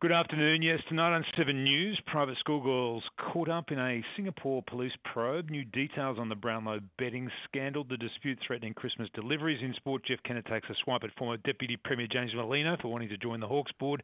[0.00, 0.62] Good afternoon.
[0.62, 5.50] Yes, tonight on 7 News, private schoolgirls caught up in a Singapore police probe.
[5.50, 9.60] New details on the Brownlow betting scandal, the dispute threatening Christmas deliveries.
[9.62, 13.10] In sport, Jeff Kennett takes a swipe at former Deputy Premier James Merlino for wanting
[13.10, 14.02] to join the Hawks board.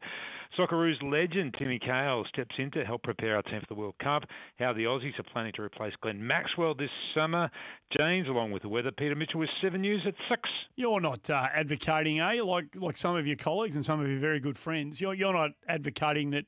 [0.55, 4.21] Socceroos legend Timmy Cahill steps in to help prepare our team for the World Cup.
[4.59, 7.49] How the Aussies are planning to replace Glenn Maxwell this summer.
[7.97, 10.41] James, along with the weather, Peter Mitchell with 7 News at 6.
[10.75, 12.43] You're not uh, advocating, eh?
[12.43, 15.01] Like like some of your colleagues and some of your very good friends.
[15.01, 16.45] You're you're not advocating that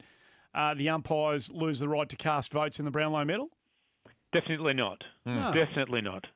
[0.54, 3.50] uh, the umpires lose the right to cast votes in the Brownlow medal.
[4.32, 5.04] Definitely not.
[5.26, 5.52] No.
[5.54, 6.28] Definitely not.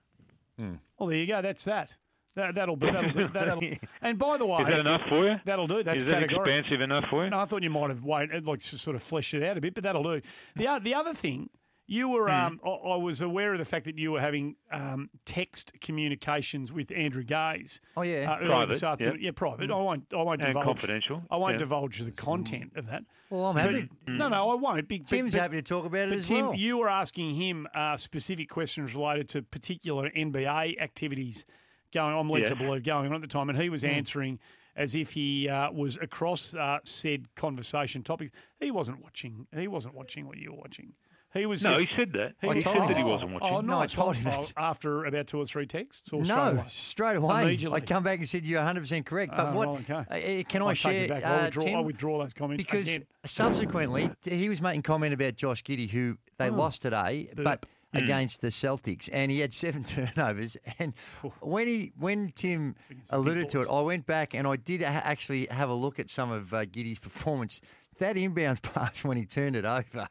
[0.57, 0.75] Hmm.
[0.97, 1.41] Well, there you go.
[1.41, 1.95] That's that.
[2.35, 3.27] That, that'll be that'll do.
[3.27, 3.61] That'll,
[4.01, 5.35] and by the way, Is that enough for you?
[5.45, 5.83] That'll do.
[5.83, 6.41] That's Is that categorical.
[6.53, 7.29] expansive enough for you?
[7.29, 9.61] No, I thought you might have waited, like to sort of flesh it out a
[9.61, 10.21] bit, but that'll do.
[10.55, 11.49] The o- the other thing,
[11.85, 12.33] you were, Hmm.
[12.33, 16.71] um, I, I was aware of the fact that you were having um, text communications
[16.71, 17.81] with Andrew Gaze.
[17.97, 18.31] Oh, yeah.
[18.31, 19.15] uh, earlier Private, this afternoon.
[19.19, 19.25] yeah.
[19.25, 19.69] Yeah, private.
[19.71, 20.05] I won't.
[20.13, 20.65] I won't And divulge.
[20.65, 21.59] confidential, I won't yeah.
[21.59, 23.03] divulge the content of that.
[23.29, 23.89] Well, I'm But- happy.
[24.07, 24.87] No, no, I won't.
[24.87, 26.55] Be- but- Tim's but- happy to talk about it but as Tim, well.
[26.55, 31.45] you were asking him uh, specific questions related to particular NBA activities
[31.93, 32.15] going.
[32.15, 32.49] I'm led Yes.
[32.49, 33.89] to believe going on at the time, and he was Mm.
[33.97, 34.39] answering
[34.75, 38.31] as if he uh, was across uh, said conversation topics.
[38.59, 39.47] He wasn't watching.
[39.55, 40.93] He wasn't watching what you were watching.
[41.33, 41.63] He was.
[41.63, 42.33] No, just- he said that.
[42.41, 43.47] He was- said that he wasn't watching.
[43.47, 44.53] Oh, no, No, I I told told him him that.
[44.55, 46.13] after about two or three texts.
[46.13, 46.63] Or straight no, away?
[46.67, 47.41] straight away.
[47.43, 47.77] Immediately.
[47.77, 49.31] I come back and said you're 100 percent correct.
[49.35, 49.67] But Oh, what?
[49.89, 49.93] okay.
[49.93, 49.99] uh,
[50.41, 50.91] uh, can I'll I take share?
[51.05, 51.23] it back.
[51.23, 51.75] Uh, I'll withdraw, Tim?
[51.77, 53.05] I'll withdraw those comments because again.
[53.25, 56.53] subsequently he was making comment about Josh Giddey, who they Oh.
[56.55, 57.43] lost today, Burp.
[57.43, 58.03] but Mm.
[58.05, 59.83] against the Celtics, and he had seven
[60.15, 60.57] turnovers.
[60.79, 60.93] And
[61.41, 62.75] when he, when Tim
[63.11, 66.31] alluded to it, I went back and I did actually have a look at some
[66.31, 67.61] of uh, Giddey's performance.
[67.99, 70.07] That inbounds pass when he turned it over,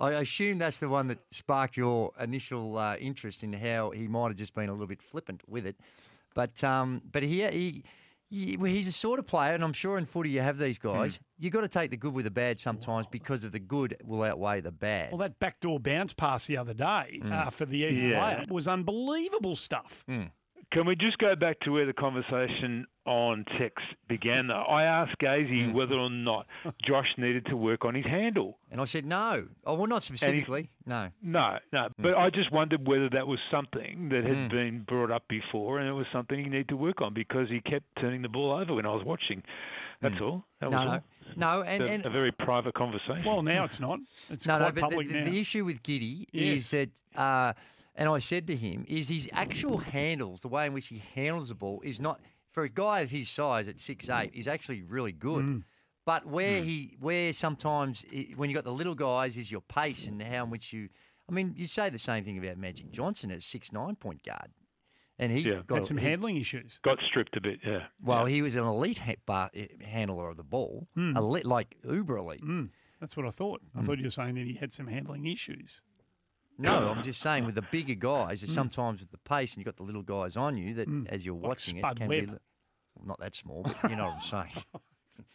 [0.00, 4.28] I assume that's the one that sparked your initial uh, interest in how he might
[4.28, 5.76] have just been a little bit flippant with it.
[6.34, 7.84] But um, but he, he,
[8.30, 11.16] he he's a sort of player, and I'm sure in footy you have these guys.
[11.16, 11.22] Hmm.
[11.44, 14.22] You've got to take the good with the bad sometimes because of the good will
[14.22, 15.10] outweigh the bad.
[15.10, 17.32] Well, that backdoor bounce pass the other day Mm.
[17.32, 18.36] uh, for the easy Yeah.
[18.44, 20.04] layup was unbelievable stuff.
[20.72, 24.46] Can we just go back to where the conversation on text began?
[24.46, 26.46] Though I asked Gazy whether or not
[26.86, 28.56] Josh needed to work on his handle.
[28.70, 29.48] And I said no.
[29.66, 30.70] Oh, well, not specifically.
[30.86, 31.08] No.
[31.22, 31.88] No, no.
[31.98, 34.50] But I just wondered whether that was something that had Mm.
[34.50, 37.60] been brought up before, and it was something he needed to work on because he
[37.60, 39.42] kept turning the ball over when I was watching.
[40.00, 40.44] That's all.
[40.60, 40.92] That No, was no.
[40.92, 41.02] all.
[41.58, 43.24] No, and- a, and- a very private conversation.
[43.24, 43.98] Well, now it's not.
[44.30, 45.24] It's no, no, but public the, now.
[45.30, 46.56] the issue with Giddey Yes.
[46.58, 46.88] is that,
[47.20, 47.52] uh,
[48.00, 51.50] and I said to him, is his actual handles, the way in which he handles
[51.50, 52.20] the ball, is not
[52.50, 55.44] for a guy of his size at six eight, is actually really good.
[55.44, 55.62] Mm.
[56.06, 60.08] But where he, where sometimes i when you got the little guys, is your pace
[60.08, 60.88] and how in which you.
[61.28, 64.50] I mean, you say the same thing about Magic Johnson as six nine point guard,
[65.18, 65.60] and he Yeah.
[65.66, 66.80] got Had some he- handling issues.
[66.82, 67.84] Got stripped a bit, yeah.
[68.02, 71.16] Well, he was an elite ha- bar, eh, handler of the ball, Mm.
[71.16, 72.40] elite, like uber elite.
[72.40, 73.60] Mm, that's what I thought.
[73.76, 75.82] I thought you were saying that he had some handling issues.
[76.60, 78.48] No, I'm just saying with the bigger guys, Mm.
[78.48, 81.34] sometimes with the pace and you've got the little guys on you that as you're
[81.34, 82.26] watching it Spud can Webb.
[82.26, 82.30] be.
[82.96, 84.64] well, Not that small, but you know what I'm saying.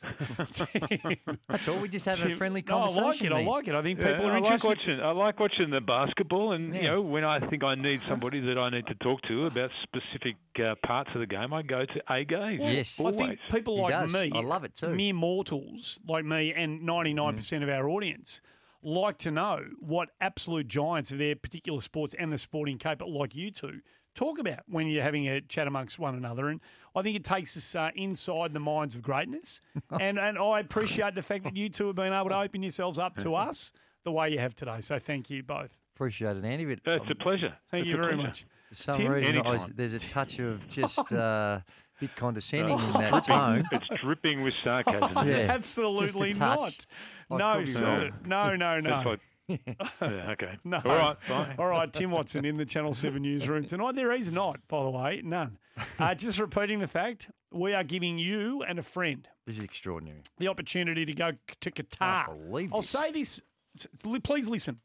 [1.47, 1.79] That's all.
[1.79, 3.31] We just have a Tim- friendly No, I conversation.
[3.31, 3.45] like it.
[3.47, 3.75] I like it.
[3.75, 4.99] I think Yeah, people are I like watching.
[4.99, 8.57] I like watching the basketball, and you know, when I think I need somebody that
[8.57, 12.01] I need to talk to about specific uh, parts of the game, I go to
[12.13, 12.61] a game.
[12.61, 12.99] Yes.
[12.99, 13.17] I always.
[13.17, 14.13] think people He like does.
[14.13, 14.89] me, I love it too.
[14.89, 18.41] mere mortals like me, and 99% of our audience
[18.83, 23.35] like to know what absolute giants of their particular sports and the sporting cape, like
[23.35, 23.81] you two,
[24.13, 26.47] talk about when you're having a chat amongst one another.
[26.49, 26.61] And
[26.95, 29.61] I think it takes us uh, inside the minds of greatness.
[29.99, 32.99] and, and I appreciate the fact that you two have been able to open yourselves
[32.99, 33.71] up to us
[34.03, 34.79] the way you have today.
[34.79, 35.77] So thank you both.
[35.95, 36.65] Appreciate it, Andy.
[36.65, 37.53] But It's a pleasure.
[37.71, 38.27] Thank It's you very pleasure.
[38.27, 38.45] much.
[38.69, 39.11] for some Tim?
[39.11, 41.59] reason, I was, there's a touch of just uh,
[41.99, 43.63] bit condescending Oh, in that tone.
[43.71, 45.27] It's dripping with sarcasm.
[45.27, 45.35] Yeah.
[45.49, 46.59] Absolutely not.
[46.63, 46.87] touch.
[47.31, 47.85] I No, sir.
[47.85, 48.11] wrong.
[48.25, 49.03] No, no, no.
[49.47, 49.59] That's
[50.01, 50.57] yeah, okay.
[50.63, 50.81] No.
[50.83, 51.55] All right, fine.
[51.59, 53.93] All right, Tim Watson in the Channel 7 newsroom tonight.
[53.95, 55.59] There is not, by the way, none.
[55.99, 60.21] Uh, just repeating the fact, we are giving you and a friend This is extraordinary.
[60.39, 61.31] the opportunity to go
[61.61, 62.25] to Qatar.
[62.25, 62.89] Can't believe I'll this.
[62.89, 63.41] say this.
[63.77, 64.79] s- s- Please listen.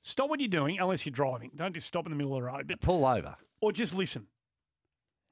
[0.00, 1.50] Stop what you're doing, unless you're driving.
[1.54, 3.36] Don't just stop in the middle of the road, but Pull over.
[3.60, 4.28] or just listen.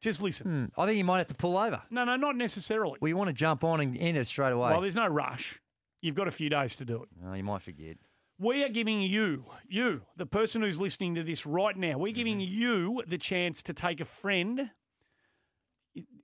[0.04, 0.46] Just listen.
[0.76, 1.80] Hmm, I think you might have to pull over.
[1.90, 2.98] No, no, not necessarily.
[3.00, 4.70] Well, you want to jump on and end it straight away.
[4.70, 5.60] Well, there's no rush.
[6.02, 7.08] You've got a few days to do it.
[7.26, 7.96] Oh, you might forget.
[8.38, 12.38] We are giving you, you, the person who's listening to this right now, we're giving
[12.38, 12.52] Mm-hmm.
[12.60, 14.70] you the chance to take a friend,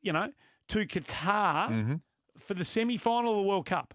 [0.03, 0.31] you know,
[0.69, 1.95] to Qatar Mm-hmm.
[2.39, 3.95] for the semi final of the World Cup.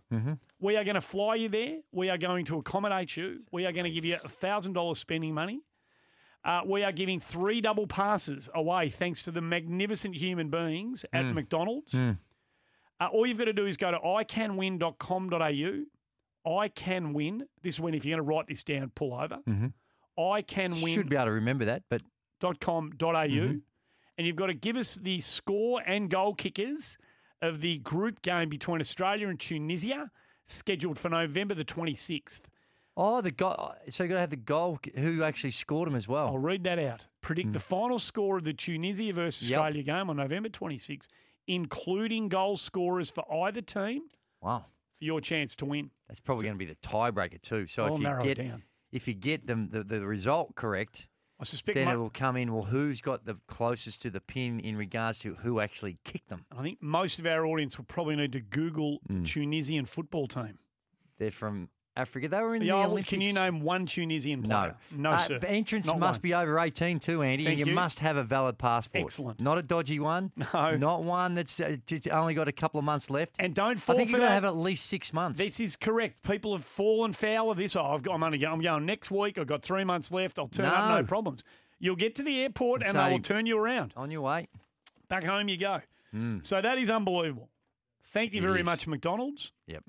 [0.60, 1.80] We are going to fly you there.
[1.92, 3.42] We are going to accommodate you.
[3.52, 5.62] We are going to give you $1,000 spending money.
[6.46, 11.26] Uh, we are giving three double passes away thanks to the magnificent human beings at
[11.26, 11.34] Mm.
[11.34, 11.96] McDonald's.
[11.96, 12.14] Uh,
[13.12, 15.86] all you've got to do is go to icanwin.com.au
[16.48, 17.48] I can win.
[17.64, 19.39] This is when, if you're going to write this down, pull over.
[19.48, 19.74] Mhm.
[20.18, 20.93] I can win.
[20.93, 22.04] Should be able to remember that, but
[22.39, 22.91] .com.au,
[23.28, 23.62] Mhm.
[24.20, 27.00] and you've got to give us the score and goal kickers
[27.41, 30.12] of the group game between Australia and Tunisia,
[30.43, 32.48] scheduled for November the 26th.
[32.98, 33.74] Oh, the goal.
[33.89, 34.80] So you got to have the goal.
[34.96, 36.28] Who actually scored them as well?
[36.28, 37.08] I'll read that out.
[37.22, 39.50] Predict the final score of the Tunisia versus.
[39.50, 39.60] Yep.
[39.60, 41.08] Australia game on November 26th,
[41.48, 44.04] including goal scorers for either team
[44.41, 44.66] Wow,
[45.00, 45.89] for your chance to win.
[46.08, 47.68] that's probably going to be the tiebreaker too.
[47.68, 48.64] So I'll if you get down.
[48.91, 51.08] if you get them the, the result correct,
[51.39, 52.54] I suspect then mo- it will come in.
[52.54, 56.46] Well, who's got the closest to the pin in regards to who actually kicked them?
[56.56, 59.24] I think most of our audience will probably need to Google Hmm.
[59.24, 60.60] Tunisian football team.
[61.18, 62.28] They're from Africa.
[62.28, 63.10] They were in the well, Olympics.
[63.10, 64.76] can you name one Tunisian No, player?
[64.91, 65.39] No, Uh, sir.
[65.46, 66.22] Entrance Not must one.
[66.22, 67.76] be over eighteen too, Andy, Thank and you, you.
[67.76, 69.04] must have a valid passport.
[69.06, 69.39] Excellent.
[69.39, 70.32] Not a dodgy one.
[70.54, 70.76] No.
[70.76, 71.78] not one that's uh,
[72.12, 73.36] only got a couple of months left.
[73.39, 74.46] And don't I fall think for you're going to that.
[74.48, 75.38] have at least six months.
[75.39, 76.22] This is correct.
[76.24, 77.76] People have fallen foul of this.
[77.76, 79.38] Oh, I've got, I'm only I'm going next week.
[79.38, 80.38] I've got three months left.
[80.38, 81.04] I'll turn up, no No.
[81.06, 81.43] problems.
[81.80, 83.93] You'll get to the airport and Say- they will turn you around.
[83.98, 84.48] On your way.
[85.08, 85.82] Back home you go.
[86.41, 87.50] So that is unbelievable.
[88.06, 88.66] Thank you It very is.
[88.66, 89.84] much, McDonald's, Yep,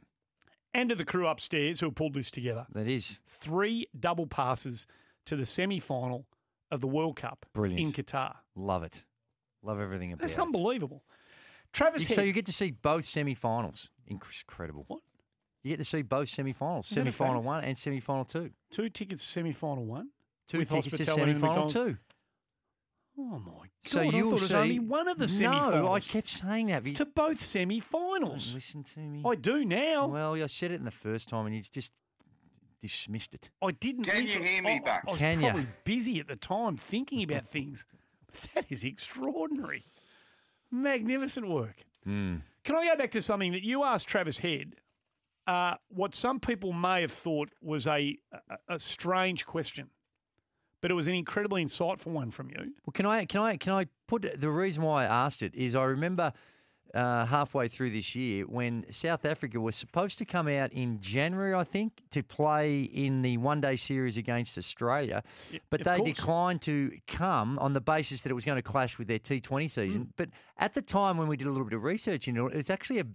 [0.76, 2.66] and to the crew upstairs who have pulled this together.
[2.72, 4.86] that is Three double passes
[5.26, 6.26] to the semi final
[6.70, 7.80] of the World Cup Brilliant.
[7.80, 8.34] in Qatar.
[8.54, 9.02] love it.
[9.62, 10.28] Love everything about it.
[10.28, 11.02] That's unbelievable.
[11.72, 13.90] Travis So Head, you get to see both semi-finals.
[14.06, 14.84] Incredible.
[14.86, 15.00] What?
[15.64, 18.50] You get to see both semi-finals, Is that a semi-final one and semi-final two.
[18.70, 20.10] two tickets to semi final one.
[20.48, 21.96] Two With tickets to hospitality semi-final two.
[23.18, 23.68] Oh my god!
[23.84, 24.54] So I you thought will it was see.
[24.56, 25.74] only one of the semi finals.
[25.74, 26.86] No, I kept saying that.
[26.86, 28.54] It's to both you semi-finals.
[28.54, 29.22] listen to me.
[29.24, 30.06] I do now.
[30.06, 31.92] Well, I said it in the first time, and you just
[32.82, 33.48] dismissed it.
[33.62, 34.04] I didn't.
[34.04, 34.44] Can you listen.
[34.44, 35.04] hear me I, back?
[35.06, 35.50] I was Can ya?
[35.50, 37.86] probably busy at the time thinking about things.
[38.26, 39.84] But that is extraordinary.
[40.70, 41.84] Magnificent work.
[42.06, 42.42] Mm.
[42.64, 44.74] Can I go back to something that you asked Travis Head?
[45.46, 48.18] Uh, what some people may have thought was a,
[48.50, 49.88] a, a strange question,
[50.86, 52.58] but it was an incredibly insightful one from you.
[52.60, 55.74] Well, can I can I can I put the reason why I asked it is
[55.74, 56.32] I remember
[56.94, 61.54] uh, halfway through this year when South Africa was supposed to come out in January,
[61.54, 65.24] I think, to play in the one day series against Australia,
[65.70, 66.08] but they course.
[66.08, 69.68] declined to come on the basis that it was going to clash with their T20
[69.68, 70.02] season.
[70.02, 70.10] Hmm.
[70.16, 72.56] But at the time when we did a little bit of research into it, it
[72.58, 73.06] was actually a,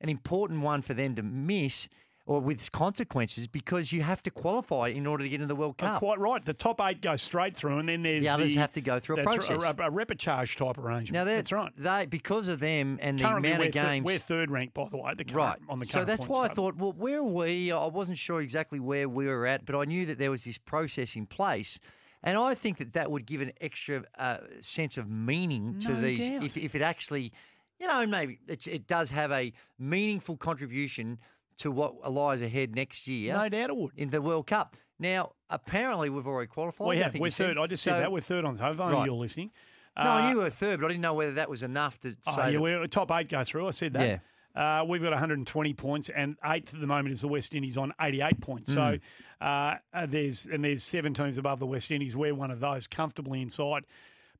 [0.00, 1.88] an important one for them to miss.
[2.26, 5.74] Or with consequences because you have to qualify in order to get into the World
[5.80, 5.98] Uh, Cup.
[5.98, 6.44] quite right.
[6.44, 9.20] The top eight go straight through, and then there's The others have to go through
[9.20, 9.50] a process.
[9.50, 11.12] A, a, a repechage type arrangement.
[11.14, 11.72] Now that's right.
[11.76, 14.04] They because of them and the Currently, amount of games.
[14.04, 15.12] we're third ranked, by the way.
[15.16, 17.72] The current, right on the so that's why I thought, well, where are we?
[17.72, 20.58] I wasn't sure exactly where we were at, but I knew that there was this
[20.58, 21.80] process in place.
[22.22, 26.00] And I think that that would give an extra uh, sense of meaning to No
[26.02, 26.44] these doubt.
[26.44, 27.32] if, if it actually,
[27.80, 31.18] you know, maybe it, it does have a meaningful contribution
[31.60, 33.32] to what lies ahead next year.
[33.34, 33.92] No doubt it would.
[33.96, 34.76] In the World Cup.
[34.98, 36.86] Now, apparently, we've already qualified.
[36.88, 37.14] We have.
[37.14, 37.46] We're you said.
[37.48, 37.58] third.
[37.58, 38.12] I just said So- that.
[38.12, 38.88] We're third on the table.
[38.90, 39.06] Right.
[39.06, 39.50] you're listening.
[39.96, 41.98] No, I Uh, knew we were third, but I didn't know whether that was enough
[42.00, 42.42] to Oh, say.
[42.46, 43.66] yeah, that- we're top eight go through.
[43.66, 44.22] I said that.
[44.54, 47.92] Uh, we've got 120 points, and eighth at the moment is the West Indies on
[48.00, 48.72] 88 points.
[48.72, 49.00] So Mm.
[49.40, 52.16] uh, uh, there's and there's seven teams above the West Indies.
[52.16, 53.84] We're one of those, comfortably inside.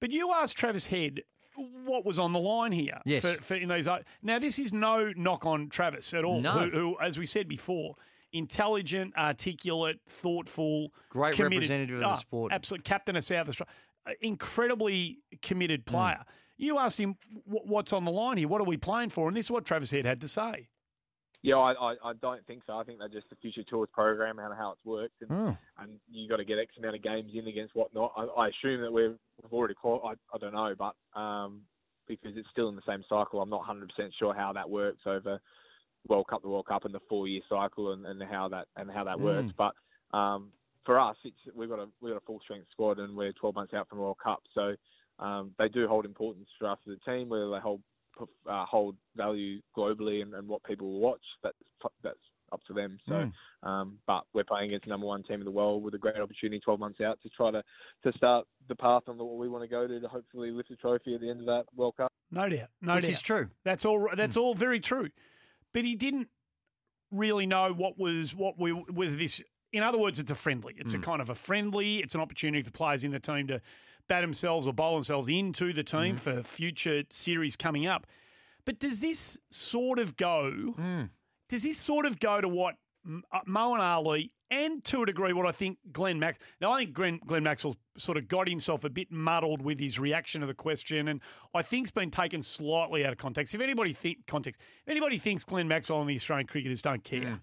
[0.01, 1.23] But you asked Travis Head
[1.85, 3.01] what was on the line here.
[3.05, 3.23] Yes.
[3.23, 3.89] For, for in those
[4.23, 6.41] now this is no knock on Travis at all.
[6.41, 6.53] No.
[6.53, 7.97] Who, who, as we said before,
[8.33, 12.53] intelligent, articulate, thoughtful, Great representative of the Ah, sport.
[12.53, 13.73] Absolute captain of South Australia,
[14.07, 15.91] Uh, incredibly committed Mm.
[15.93, 16.25] player.
[16.57, 18.49] You asked him what's on the line here.
[18.49, 19.29] What are we playing for?
[19.29, 20.69] And this is what Travis Head had to say.
[21.43, 22.75] Yeah, I, I, I don't think so.
[22.77, 25.57] I think they're just the future tours program and how it's worked, and, Oh.
[25.79, 28.13] and you got to get X amount of games in against whatnot.
[28.17, 30.19] I, I assume that we've, we've already qualified.
[30.33, 31.63] I, I don't know, but um,
[32.07, 33.89] because it's still in the same cycle, I'm not 100%
[34.19, 35.41] sure how that works over
[36.09, 38.91] World Cup to World Cup and the four year cycle and, and how that and
[38.91, 39.49] how that works.
[39.49, 39.55] Mm.
[39.57, 40.49] But um,
[40.85, 43.55] for us, it's we've got a we've got a full strength squad, and we're 12
[43.55, 44.75] months out from World Cup, so
[45.19, 47.29] um, they do hold importance for us as a team.
[47.29, 47.81] Whether they hold
[48.49, 51.57] uh, hold value globally and, and what people will watch, that's
[52.03, 52.19] that's
[52.53, 52.99] up to them.
[53.07, 53.33] So, Mm.
[53.63, 56.17] um, but we're playing against the number one team in the world with a great
[56.17, 57.63] opportunity 12 months out to try to
[58.05, 60.77] to start the path on what we want to go to to hopefully lift a
[60.77, 62.11] trophy at the end of that World Cup.
[62.33, 62.69] No doubt.
[62.83, 63.13] No Which doubt.
[63.13, 63.49] is true.
[63.65, 64.09] That's all.
[64.17, 65.11] That's all very true.
[65.73, 66.29] But he didn't
[67.13, 69.43] really know what was what we was this.
[69.73, 70.75] In other words, it's a friendly.
[70.79, 71.99] It's a kind of a friendly.
[71.99, 73.61] It's an opportunity for players in the team to
[74.11, 76.17] bat themselves or bowl themselves into the team mm-hmm.
[76.17, 78.07] for future series coming up.
[78.67, 80.75] But does this sort of go?
[80.79, 81.11] Mm.
[81.49, 82.75] Does this sort of go to what
[83.07, 86.39] uh, Moeen Ali, and to a degree, what I think Glenn Max.
[86.61, 89.99] Now, I think Glenn, Glenn Maxwell sort of got himself a bit muddled with his
[89.99, 91.21] reaction to the question, and
[91.55, 93.55] I think it's been taken slightly out of context.
[93.55, 97.21] If anybody think context, if anybody thinks Glenn Maxwell and the Australian cricketers don't care,
[97.21, 97.41] mm.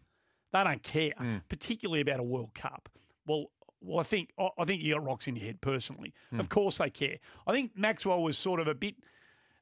[0.54, 1.42] They don't care, mm.
[1.50, 2.90] particularly about a World Cup.
[3.26, 3.48] Well,
[3.88, 6.14] well, I think I think you got rocks in your head personally.
[6.38, 7.18] Of course they care.
[7.46, 8.96] I think Maxwell was sort of a bit.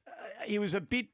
[0.06, 0.10] Uh,
[0.44, 1.06] he was a bit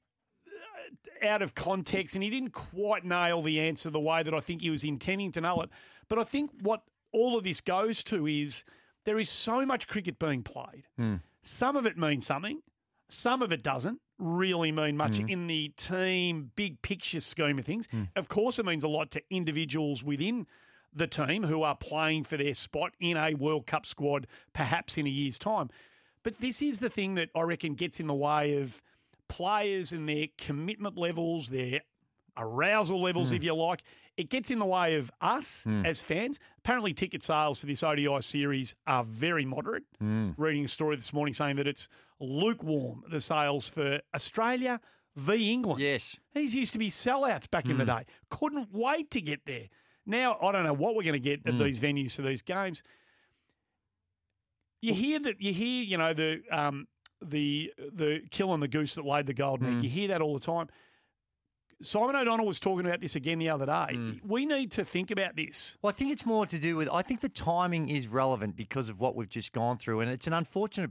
[0.47, 4.41] uh, out of context, and he didn't quite nail the answer the way that I
[4.41, 5.71] think he was intending to nail it.
[6.09, 6.83] But I think what
[7.13, 8.65] all of this goes to is
[9.05, 10.85] there is so much cricket being played.
[11.43, 12.61] Some of it means something,
[13.09, 15.31] some of it doesn't really mean much Mm.
[15.31, 17.89] in the team big picture scheme of things.
[18.17, 20.47] Of course, it means a lot to individuals within
[20.95, 25.07] the team who are playing for their spot in a World Cup squad, perhaps in
[25.07, 25.71] a year's time.
[26.23, 28.83] But this is the thing that I reckon gets in the way of
[29.29, 31.81] players and their commitment levels, their
[32.37, 33.37] arousal levels, Mm.
[33.37, 33.83] if you like.
[34.17, 35.87] It gets in the way of us Mm.
[35.87, 36.39] as fans.
[36.59, 39.85] Apparently, ticket sales for this ODI series are very moderate.
[40.03, 40.35] Mm.
[40.37, 41.89] Reading a story this morning saying that it's
[42.21, 44.81] lukewarm, the sales for Australia
[45.17, 45.81] v England.
[45.81, 46.17] Yes.
[46.35, 47.99] These used to be sellouts back in the Mm.
[47.99, 48.05] day.
[48.31, 49.69] Couldn't wait to get there.
[50.07, 51.63] Now, I don't know what we're going to get at Mm.
[51.65, 52.83] these venues for these games.
[54.81, 56.89] You hear that you hear, you know, the um,
[57.21, 59.75] the the kill and the goose that laid the golden egg.
[59.75, 59.83] Mm.
[59.85, 60.69] You hear that all the time.
[61.81, 63.73] Simon O'Donnell was talking about this again the other day.
[63.73, 64.21] Mm.
[64.25, 65.77] We need to think about this.
[65.83, 66.89] Well, I think it's more to do with.
[66.93, 70.27] I think the timing is relevant because of what we've just gone through, and it's
[70.29, 70.91] an unfortunate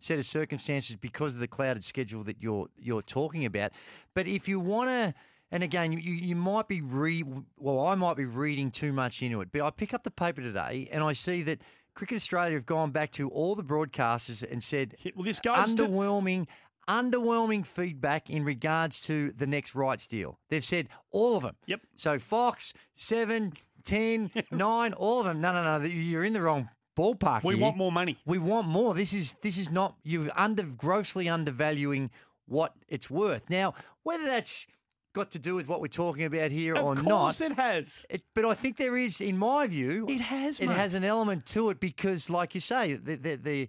[0.00, 3.72] set of circumstances because of the clouded schedule that you're you're talking about.
[4.14, 5.14] But if you want to,
[5.50, 7.24] and again, you you might be re.
[7.56, 10.40] Well, I might be reading too much into it, but I pick up the paper
[10.42, 11.60] today and I see that.
[11.92, 15.82] Cricket Australia have gone back to all the broadcasters and said, "Well, this goes to-
[15.82, 16.46] underwhelming,
[16.88, 21.56] underwhelming feedback in regards to the next rights deal." They've said all of them.
[21.66, 21.80] Yep.
[21.96, 23.52] So Fox, seven,
[23.84, 25.40] 10, 9, all of them.
[25.40, 25.84] No, no, no.
[25.84, 27.42] You're in the wrong ballpark.
[27.42, 27.62] We here.
[27.62, 28.18] want more money.
[28.24, 28.94] We want more.
[28.94, 32.10] This is this is not you're under grossly undervaluing
[32.46, 33.50] what it's worth.
[33.50, 33.74] Now,
[34.04, 34.66] whether that's
[35.12, 38.06] got to do with what we're talking about here Of or course not, it has.
[38.08, 38.22] it, has.
[38.34, 40.60] but I think there is, in my view, it has.
[40.60, 40.76] It mate.
[40.76, 43.68] has an element to it because, like you say, the, the, the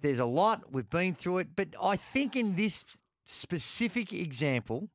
[0.00, 1.48] there's a lot we've been through it.
[1.56, 2.84] But I think in this
[3.24, 4.88] specific example,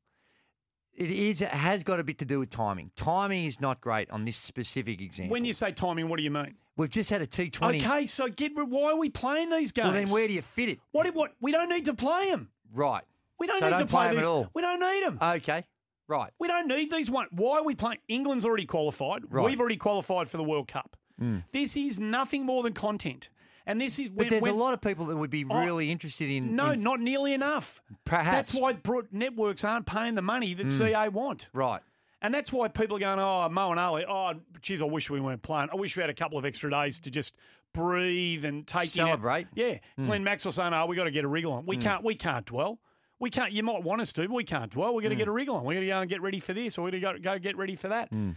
[0.93, 2.91] it is it has got a bit to do with timing.
[2.95, 5.32] Timing is not great on this specific example.
[5.32, 6.56] When you say timing, what do you mean?
[6.76, 7.76] We've just had a T20.
[7.84, 9.86] Okay, so get why are we playing these games?
[9.86, 10.80] Well, then where do you fit it?
[10.91, 11.14] What?
[11.14, 11.34] What?
[11.39, 12.49] We don't need to play them.
[12.74, 13.04] Right.
[13.40, 14.28] We don't So need don't to play play, 'em at these.
[14.28, 14.50] all.
[14.54, 15.18] We don't need them.
[15.22, 15.66] Okay.
[16.08, 16.32] Right.
[16.40, 17.28] We don't need these one.
[17.32, 18.00] Why are we playing?
[18.08, 19.24] England's already qualified.
[19.30, 19.46] Right.
[19.46, 20.96] We've already qualified for the World Cup.
[21.22, 21.44] Mm.
[21.52, 23.30] This is nothing more than content.
[23.66, 25.90] And this is But there's when- a lot of people that would be Oh, really
[25.90, 26.56] interested in.
[26.56, 27.82] No, in- not nearly enough.
[28.04, 28.52] Perhaps.
[28.52, 28.78] That's why
[29.12, 30.78] networks aren't paying the money that Mm.
[30.78, 31.48] CA want.
[31.54, 31.82] Right.
[32.22, 35.42] And that's why people are going, oh, Moeen Ali, oh, geez, I wish we weren't
[35.44, 35.70] playing.
[35.72, 37.36] I wish we had a couple of extra days to just
[37.74, 39.48] breathe and take in it." Celebrate.
[39.56, 39.78] Yeah.
[39.98, 40.06] Mm.
[40.08, 41.66] Glenn Maxwell saying, oh, we got to get a wriggle on.
[41.66, 42.04] We can't.
[42.04, 42.80] We can't dwell.
[43.24, 43.51] We can't.
[43.53, 44.93] You might want us to, but we can't dwell.
[44.93, 45.19] We're going to Mm.
[45.19, 45.63] get a wriggle on.
[45.63, 47.39] We're going to go and get ready for this, or we're going to go, go
[47.39, 48.11] get ready for that.
[48.11, 48.36] Mm.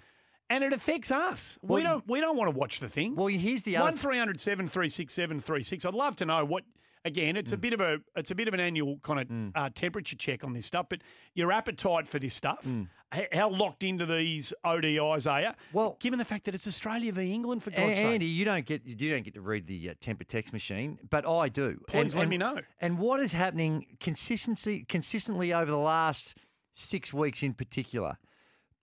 [0.48, 1.58] And it affects us.
[1.60, 2.06] Well, we don't.
[2.08, 3.16] We don't want to watch the thing.
[3.16, 3.84] Well, here's the other.
[3.86, 5.84] One three hundred seven three six seven three six.
[5.84, 6.62] I'd love to know what.
[7.04, 7.38] Again, Mm.
[7.38, 10.16] it's a bit of a it's a bit of an annual kind of uh, temperature
[10.16, 10.86] check on this stuff.
[10.88, 11.02] But
[11.34, 12.88] your appetite for this stuff, Mm.
[13.14, 15.50] h- how locked into these ODIs are you?
[15.72, 18.06] Well, given the fact that it's Australia v England for God's sake.
[18.06, 21.24] Andy, you don't get you don't get to read the uh, temper text machine, but
[21.28, 21.80] I do.
[21.86, 22.58] Please let me know.
[22.80, 26.34] And what is happening consistency consistently over the last
[26.72, 28.18] six weeks in particular?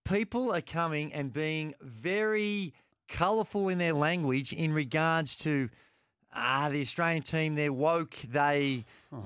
[0.05, 2.73] People are coming and being very
[3.09, 5.69] colourful in their language in regards to
[6.35, 7.55] ah the Australian team.
[7.55, 8.15] They're woke.
[8.29, 8.85] They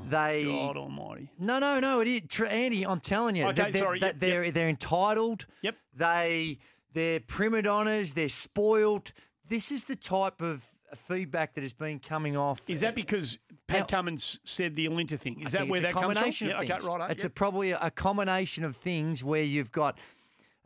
[0.10, 1.30] they Oh, God Almighty.
[1.40, 2.00] no, no, no.
[2.02, 2.86] It is tr- Andy.
[2.86, 3.46] I'm telling you.
[3.46, 5.46] Okay, that sorry, that yep, they're they're entitled.
[5.62, 5.76] Yep.
[5.96, 6.58] They
[6.94, 8.14] they're prima donnas.
[8.14, 9.14] They're spoiled.
[9.50, 10.66] This is the type of
[11.08, 12.62] feedback that has been coming off.
[12.68, 15.42] Is that because Pat Cummins said the Alinta thing?
[15.42, 16.48] Is that where that comes from?
[16.48, 17.12] Yeah, okay, right.
[17.12, 19.98] It's a, probably a combination of things where you've got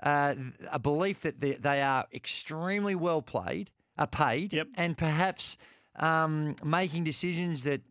[0.04, 0.36] uh,
[0.72, 5.58] a belief that they, they are extremely well played, are paid, and perhaps
[5.98, 7.82] um, making decisions that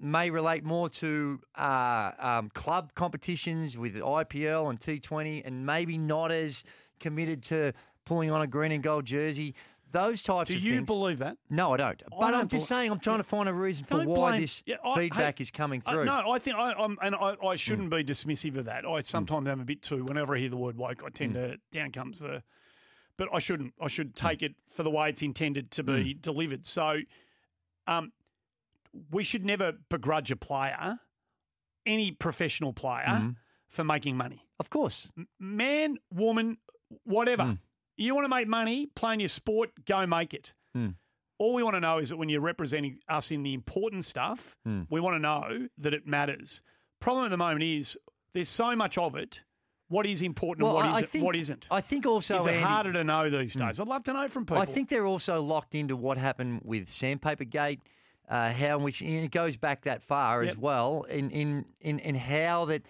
[0.00, 6.30] may relate more to uh, um, club competitions with IPL and T20, and maybe not
[6.30, 6.64] as
[7.00, 7.72] committed to
[8.04, 9.54] pulling on a green and gold jersey.
[9.92, 10.86] Those types of Do of you things.
[10.86, 11.38] believe that?
[11.48, 12.02] No, I don't.
[12.12, 14.30] I But don't I'm just saying, I'm trying to find a reason for Don't why
[14.32, 16.02] blame- this Yeah, I- feedback hey, is coming uh, through.
[16.02, 16.06] Mm.
[16.24, 18.84] no, I think I, I'm, and I, I shouldn't be dismissive of that.
[18.84, 20.04] I sometimes am a bit too.
[20.04, 21.52] Whenever I hear the word woke, I tend Mm.
[21.52, 22.42] to down comes the.
[23.18, 23.74] But I shouldn't.
[23.80, 26.22] I should take it for the way it's intended to be Mm.
[26.22, 26.66] delivered.
[26.66, 26.98] So,
[27.86, 28.12] um,
[29.10, 31.00] we should never begrudge a player,
[31.86, 33.36] any professional player, Mhm.
[33.68, 34.46] for making money.
[34.58, 36.58] Of course, man, woman,
[37.04, 37.42] whatever.
[37.44, 37.58] Mm.
[37.96, 40.52] You want to make money playing your sport, go make it.
[40.76, 40.96] Mm.
[41.38, 44.56] All we want to know is that when you're representing us in the important stuff,
[44.66, 44.86] Mm.
[44.90, 46.62] we want to know that it matters.
[47.00, 47.98] Problem at the moment is
[48.32, 49.42] there's so much of it.
[49.88, 51.10] What is important Well, and what I isn't?
[51.10, 51.68] think- what isn't?
[51.70, 53.66] I think also, is it Andy- harder to know these Hmm.
[53.66, 53.80] days?
[53.80, 54.60] I'd love to know from people.
[54.60, 57.80] I think they're also locked into what happened with Sandpaper Gate,
[58.28, 60.52] uh, how in which and it goes back that far Yep.
[60.52, 62.82] as well, in, in in in how that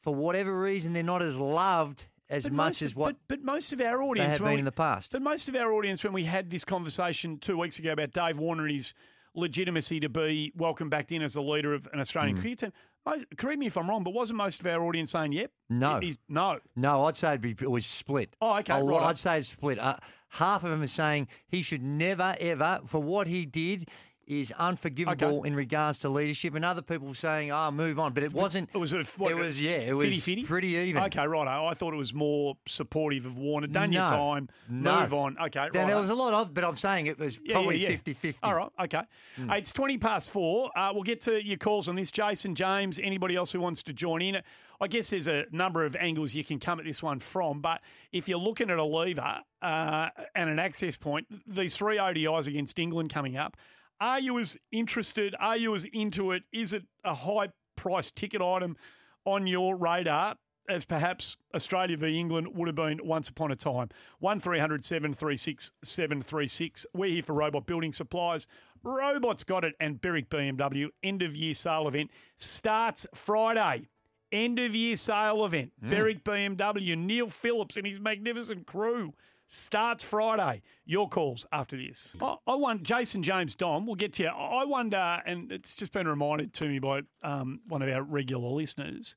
[0.00, 3.44] for whatever reason they're not as loved as But much as of- what But, but
[3.44, 5.12] most of our audience had been we- in the past.
[5.12, 8.38] But most of our audience, when we had this conversation two weeks ago about Dave
[8.38, 8.94] Warner and his
[9.34, 12.40] legitimacy to be welcomed back in as the leader of an Australian Mm.
[12.40, 12.72] cricket team,
[13.04, 15.50] most, correct me if I'm wrong, but wasn't most of our audience saying, "Yep"?
[15.70, 16.00] No.
[16.28, 16.58] No.
[16.76, 18.36] No, I'd say it'd be, it was split.
[18.40, 19.06] Oh, okay, A lot- righto.
[19.06, 19.78] I'd say it's split.
[19.78, 19.96] Uh,
[20.30, 23.88] half of them are saying he should never, ever, for what he did,
[24.26, 25.48] is unforgivable Okay.
[25.48, 28.70] in regards to leadership, and other people saying, "Oh, move on." But it wasn't.
[28.72, 29.78] It was what, it was yeah.
[29.78, 30.46] It was 50-50?
[30.46, 31.02] pretty even.
[31.04, 31.48] Okay, right.
[31.48, 33.66] I thought it was more supportive of Warner.
[33.66, 34.48] Done your time.
[34.68, 35.00] No.
[35.00, 35.36] Move on.
[35.46, 35.72] Okay, right.
[35.72, 37.96] There, was a lot of, but I'm saying it was Yeah, probably yeah, yeah.
[38.14, 38.34] 50-50.
[38.42, 39.02] All right, okay.
[39.36, 40.70] Hey, it's 20 past four.
[40.76, 42.10] Uh, we'll get to your calls on this.
[42.12, 44.42] Jason, James, anybody else who wants to join in.
[44.80, 47.80] I guess there's a number of angles you can come at this one from, but
[48.10, 52.80] if you're looking at a lever uh, and an access point, these three ODIs against
[52.80, 53.56] England coming up,
[54.02, 55.36] are you as interested?
[55.38, 56.42] Are you as into it?
[56.52, 58.76] Is it a high price ticket item
[59.24, 60.34] on your radar?
[60.68, 63.90] As perhaps Australia v England would have been once upon a time.
[64.18, 66.86] 1300 736 736.
[66.94, 68.48] We're here for Robot Building Supplies.
[68.82, 73.88] Robots got it, and Berwick BMW end of year sale event starts Friday.
[74.32, 75.72] End of year sale event.
[75.84, 75.90] Mm.
[75.90, 79.14] Berwick BMW, Neil Phillips and his magnificent crew
[79.52, 80.62] starts Friday.
[80.86, 82.16] Your calls after this.
[82.20, 84.28] I, I wonder, Jason James Dom, we'll get to you.
[84.30, 88.48] I wonder, and it's just been reminded to me by um, one of our regular
[88.48, 89.14] listeners.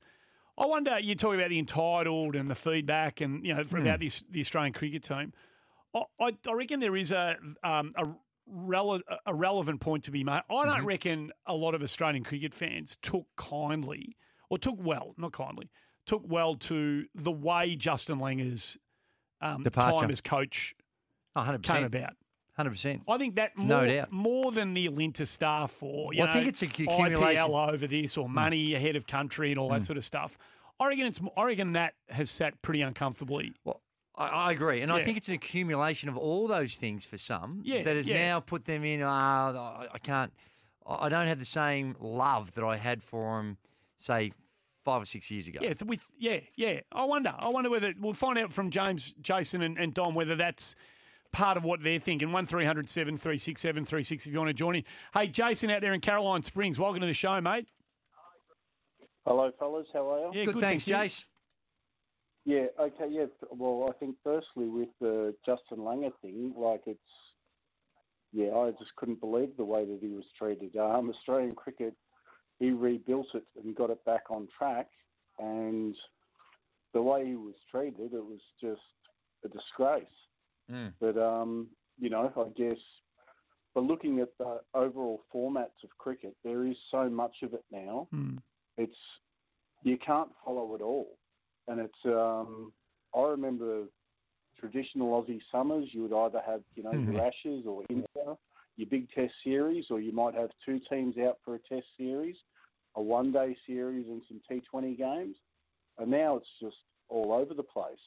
[0.58, 3.78] I wonder, you talk about the entitled and the feedback and, you know, Hmm.
[3.78, 5.32] about this, the Australian cricket team.
[5.94, 8.04] I, I, I reckon there is a, um, a,
[8.50, 10.42] rele- a relevant point to be made.
[10.50, 10.86] I don't Mm-hmm.
[10.86, 14.16] reckon a lot of Australian cricket fans took kindly,
[14.50, 15.70] or took well, not kindly,
[16.06, 18.76] took well to the way Justin Langer's
[19.40, 20.00] um, Departure.
[20.00, 20.74] time as coach
[21.34, 21.62] Oh, 100%.
[21.62, 22.14] came about.
[22.58, 23.02] 100%.
[23.06, 24.10] I think that No more, doubt.
[24.12, 27.20] more than the Alinta staff or you Well, I think it's a accumulation.
[27.20, 29.86] IPL over this or money ahead of country and all that Mm.
[29.86, 30.38] sort of stuff.
[30.80, 31.20] I reckon it's.
[31.36, 33.52] I reckon that has sat pretty uncomfortably.
[33.64, 33.82] Well,
[34.14, 37.60] I, I agree, and I think it's an accumulation of all those things for some
[37.64, 38.28] Yeah, that has yeah.
[38.28, 39.02] now put them in.
[39.02, 39.06] Uh,
[39.92, 40.32] I can't.
[40.86, 43.58] I I don't have the same love that I had for them,
[43.98, 44.32] say,
[44.86, 45.58] five or six years ago.
[45.60, 46.80] Yeah, with yeah, yeah.
[46.92, 47.34] I wonder.
[47.36, 50.76] I wonder whether we'll find out from James, Jason, and, and Dom whether that's
[51.32, 52.30] part of what they're thinking.
[52.30, 54.84] One 736 736 if you want to join in.
[55.12, 57.66] Hey, Jason out there in Caroline Springs, welcome to the show, mate.
[59.26, 59.88] Hello, fellas.
[59.92, 60.38] How are you?
[60.38, 61.24] Yeah, Good, good, thanks, thanks, Jace.
[62.44, 62.66] Yeah.
[62.80, 63.08] Okay.
[63.10, 63.24] Yeah.
[63.50, 67.00] Well, I think firstly with the Justin Langer thing, like it's,
[68.32, 70.76] yeah, I just couldn't believe the way that he was treated.
[70.76, 71.94] Um, Australian cricket,
[72.58, 74.88] he rebuilt it and got it back on track,
[75.38, 75.94] and
[76.94, 78.80] the way he was treated, it was just
[79.44, 80.04] a disgrace.
[80.70, 80.92] Mm.
[81.00, 82.78] But um, you know, I guess,
[83.74, 88.08] but looking at the overall formats of cricket, there is so much of it now.
[88.10, 88.36] Hmm.
[88.78, 88.96] It's
[89.82, 91.18] you can't follow it all,
[91.68, 92.04] and it's.
[92.04, 92.72] Um,
[93.14, 93.84] I remember
[94.58, 95.88] traditional Aussie summers.
[95.92, 98.36] You would either have you know your Ashes or Inter,
[98.76, 102.36] your big Test series, or you might have two teams out for a Test series,
[102.94, 105.36] a one-day series, and some T20 games.
[105.98, 106.76] And now it's just
[107.08, 107.98] all over the place.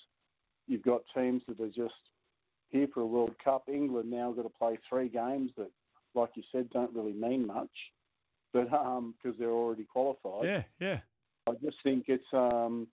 [0.68, 1.94] You've got teams that are just
[2.70, 3.64] here for a World Cup.
[3.68, 5.72] England now got to play three games that,
[6.14, 7.72] like you said, don't really mean much,
[8.54, 10.46] but because they're already qualified.
[10.46, 11.00] Yeah, yeah.
[11.48, 12.88] I just think it's um,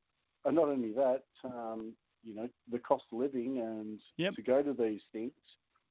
[0.46, 1.92] and not only that, um,
[2.24, 4.00] you know, the cost of living and
[4.34, 5.32] to go to these things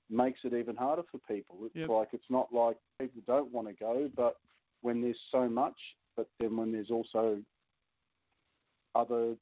[0.09, 1.57] makes it even harder for people.
[1.65, 1.89] It's Yep.
[1.89, 4.37] like it's not like people don't want to go, but
[4.81, 5.77] when there's so much,
[6.15, 7.41] but then when there's also
[8.93, 9.35] other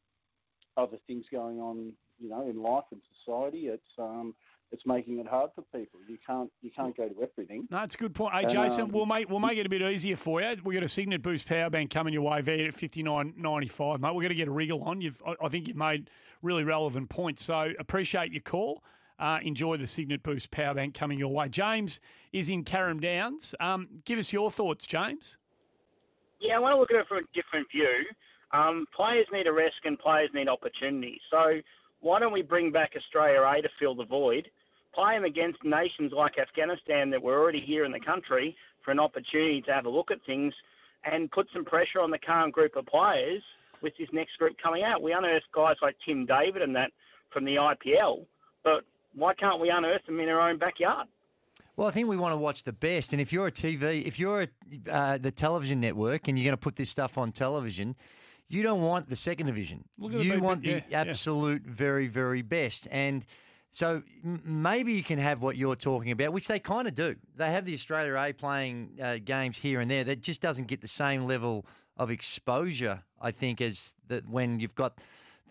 [0.75, 4.33] other things going on, you know, in life and society, it's um,
[4.71, 5.99] it's making it hard for people.
[6.07, 7.67] You can't you can't go to everything.
[7.69, 8.33] No, it's a good point.
[8.33, 10.55] Hey, And, Jason, um, we'll make we'll make it a bit easier for you.
[10.63, 13.67] We got a Cygnett Boost power bank coming your way there at fifty nine ninety
[13.67, 14.15] five, mate.
[14.15, 15.01] We're going to get a wriggle on.
[15.01, 16.09] You've I think you've made
[16.41, 17.43] really relevant points.
[17.43, 18.83] So appreciate your call.
[19.23, 21.47] Uh, enjoy the Cygnett Boost power bank coming your way.
[21.47, 22.01] James
[22.33, 23.55] is in Carrum Downs.
[23.57, 25.37] Um, give us your thoughts, James.
[26.41, 28.03] Yeah, I want to look at it from a different view.
[28.51, 31.21] Um, players need a rest and players need opportunity.
[31.31, 31.61] So
[32.01, 34.49] why don't we bring back Australia A to fill the void,
[34.93, 38.99] play them against nations like Afghanistan that were already here in the country for an
[38.99, 40.53] opportunity to have a look at things
[41.05, 43.41] and put some pressure on the current group of players
[43.81, 45.01] with this next group coming out.
[45.01, 46.91] We unearthed guys like Tim David and that
[47.31, 48.25] from the IPL,
[48.65, 48.83] but
[49.15, 51.07] why can't we unearth them in our own backyard?
[51.75, 53.13] Well, I think we want to watch the best.
[53.13, 56.53] And if you're a TV, if you're a, uh, the television network and you're going
[56.53, 57.95] to put this stuff on television,
[58.47, 59.83] You don't want the second division.
[59.97, 61.01] Look at you big- want the yeah, yeah.
[61.01, 62.87] absolute very, very best.
[62.91, 63.25] And
[63.71, 67.15] so maybe you can have what you're talking about, which they kind of do.
[67.35, 70.81] They have the Australia A playing uh, games here and there that just doesn't get
[70.81, 71.65] the same level
[71.97, 74.99] of exposure, I think, as that when you've got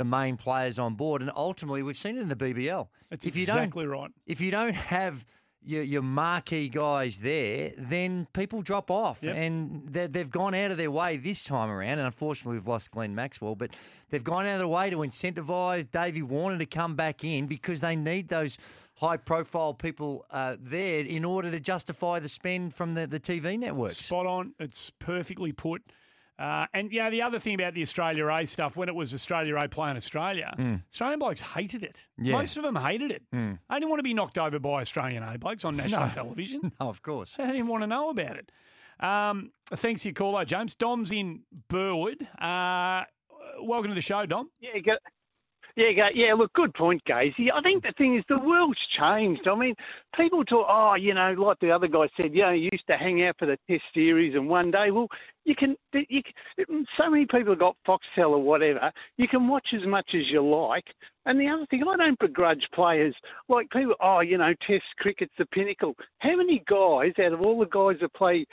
[0.03, 1.23] the main players on board.
[1.23, 2.89] And ultimately, we've seen it in the BBL.
[3.11, 4.11] That's if you exactly don't, right.
[4.27, 5.25] If you don't have
[5.65, 9.19] your, your marquee guys there, then people drop off.
[9.23, 9.37] Yep.
[9.37, 11.99] And they- they've gone out of their way this time around.
[11.99, 13.71] And unfortunately, we've lost Glenn Maxwell, but
[14.11, 17.81] they've gone out of their way to incentivise Davey Warner to come back in because
[17.81, 18.59] they need those
[18.97, 23.57] high profile people uh, there in order to justify the spend from the, the TV
[23.59, 23.99] networks.
[23.99, 24.55] Spot on.
[24.59, 25.83] It's perfectly put.
[26.43, 29.55] Uh, and yeah, the other thing about the Australia A stuff, when it was Australia
[29.57, 30.83] A playing Australia, Mm.
[30.91, 32.05] Australian blokes hated it.
[32.19, 32.33] Yeah.
[32.33, 33.23] Most of them hated it.
[33.33, 33.59] Mm.
[33.71, 36.13] I didn't want to be knocked over by Australian A blokes on national No.
[36.21, 36.73] television.
[36.81, 37.37] No, of course.
[37.39, 38.51] I didn't want to know about it.
[38.99, 40.75] Um, thanks for your call, though, James.
[40.75, 42.27] Dom's in Burwood.
[42.41, 43.05] Uh,
[43.63, 44.51] welcome to the show, Dom.
[44.61, 44.97] Yeah, go,
[45.77, 46.35] yeah, yeah.
[46.35, 47.49] Look, good point, Gazy.
[47.53, 49.47] I think the thing is the world's changed.
[49.49, 49.75] I mean,
[50.19, 52.97] people talk, oh, you know, like the other guy said, you know, you used to
[52.97, 55.09] hang out for the Test series, and one day, well,
[55.45, 58.93] you can, you can, so many people have got Foxtel or whatever.
[59.17, 60.85] You can watch as much as you like.
[61.25, 63.15] And the other thing, I don't begrudge players
[63.49, 63.95] like people.
[64.01, 65.95] Oh, you know, Test cricket's the pinnacle.
[66.19, 68.45] How many guys out of all the guys that play,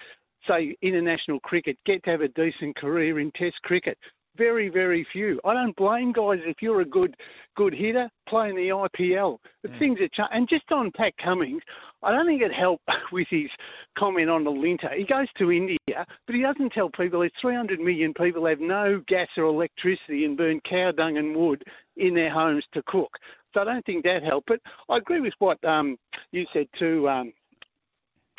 [0.48, 3.98] say, international cricket, get to have a decent career in Test cricket?
[4.38, 5.40] Very, very few.
[5.44, 7.16] I don't blame guys if you're a good,
[7.58, 9.38] good hitter playing the IPL.
[9.64, 11.62] The things that cha- and just on Pat Cummins,
[12.04, 13.50] I don't think it helped with his
[13.98, 14.90] comment on the linter.
[14.96, 19.02] He goes to India, but he doesn't tell people there's 300 million people have no
[19.08, 21.64] gas or electricity and burn cow dung and wood
[21.98, 23.12] in their homes to cook.
[23.54, 24.48] So I don't think that helped.
[24.48, 24.60] But
[24.90, 25.98] I agree with what um,
[26.32, 27.10] you said too.
[27.10, 27.34] Um,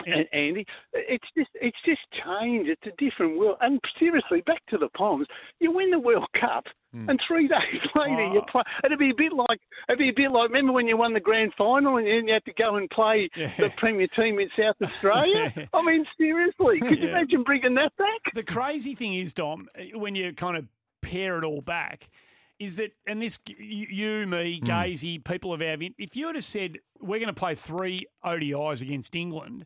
[0.07, 2.71] Andy, it's just it's just changed.
[2.71, 3.57] It's a different world.
[3.61, 5.27] And seriously, back to the Poms,
[5.59, 7.09] you win the World Cup, hmm.
[7.09, 8.51] and three days later you ah.
[8.51, 8.63] play.
[8.85, 11.21] It'd be a bit like it'd be a bit like remember when you won the
[11.21, 15.53] grand final and you had to go and play the Premier team in South Australia.
[15.73, 17.19] I mean, seriously, could you Yeah.
[17.19, 18.35] imagine bringing that back?
[18.35, 20.67] The crazy thing is, Dom, when you kind of
[21.03, 22.09] pare it all back,
[22.61, 24.67] is that, and this, you, me, hmm.
[24.67, 28.83] Gazy, people of our, if you had have said, we're going to play three ODIs
[28.83, 29.65] against England,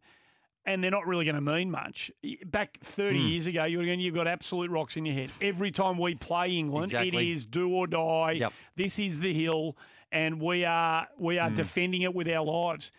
[0.66, 2.10] and they're not really going to mean much.
[2.46, 3.26] Back 30 Hmm.
[3.28, 5.30] years ago, you would have you've got absolute rocks in your head.
[5.40, 7.28] Every time we play England, Exactly.
[7.28, 8.50] it is do or die.
[8.76, 9.76] This is the hill,
[10.10, 11.54] and we are we are Hmm.
[11.56, 12.92] defending it with our lives.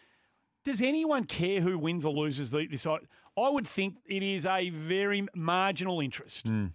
[0.63, 2.86] Does anyone care who wins or loses the, this?
[2.88, 6.74] I would think it is a very marginal interest n-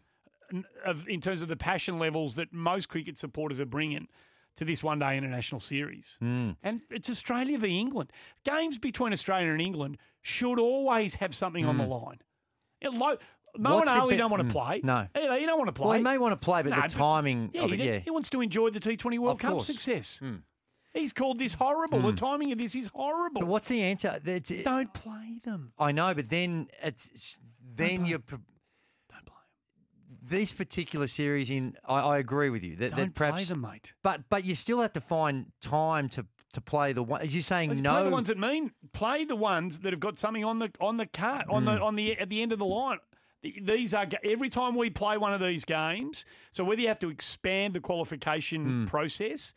[0.85, 4.09] of, in terms of the passion levels that most cricket supporters are bringing
[4.61, 6.17] to this one day international series.
[6.21, 6.51] Hmm.
[6.63, 8.13] And it's Australia v England.
[8.45, 12.19] Games between Australia and England should always have something on the line.
[12.83, 13.17] It, lo-
[13.57, 14.81] Mo What's and Ali be- don't want to Mm, play.
[14.85, 15.09] no.
[15.17, 15.87] You don't want to play.
[15.89, 17.99] Well, he may want to play, but No, the timing yeah, of it, yeah.
[18.01, 19.67] he wants to enjoy the T20 World Of Cup course.
[19.67, 20.19] success.
[20.19, 20.37] Hmm.
[20.93, 22.03] He's called this horrible.
[22.03, 22.17] The Mm.
[22.17, 23.41] timing of this is horrible.
[23.41, 24.21] But what's the answer?
[24.23, 25.73] That's, Don't play them.
[25.79, 27.41] I know, but then it's
[27.77, 28.23] then you're.
[30.31, 32.77] Play These particular series in, I, I agree with you.
[32.77, 33.93] That, that Don't play perhaps, them, mate.
[34.03, 37.21] But but you still have to find time to to play the one.
[37.23, 37.93] Are you saying Let's no?
[37.95, 38.73] Play the ones that mean.
[38.93, 41.83] Play the ones that have got something on the on the cart on the Mm.
[41.83, 42.99] on the at the end of the line.
[43.43, 46.27] These are every time we play one of these games.
[46.53, 49.55] So whether you have to expand the qualification process,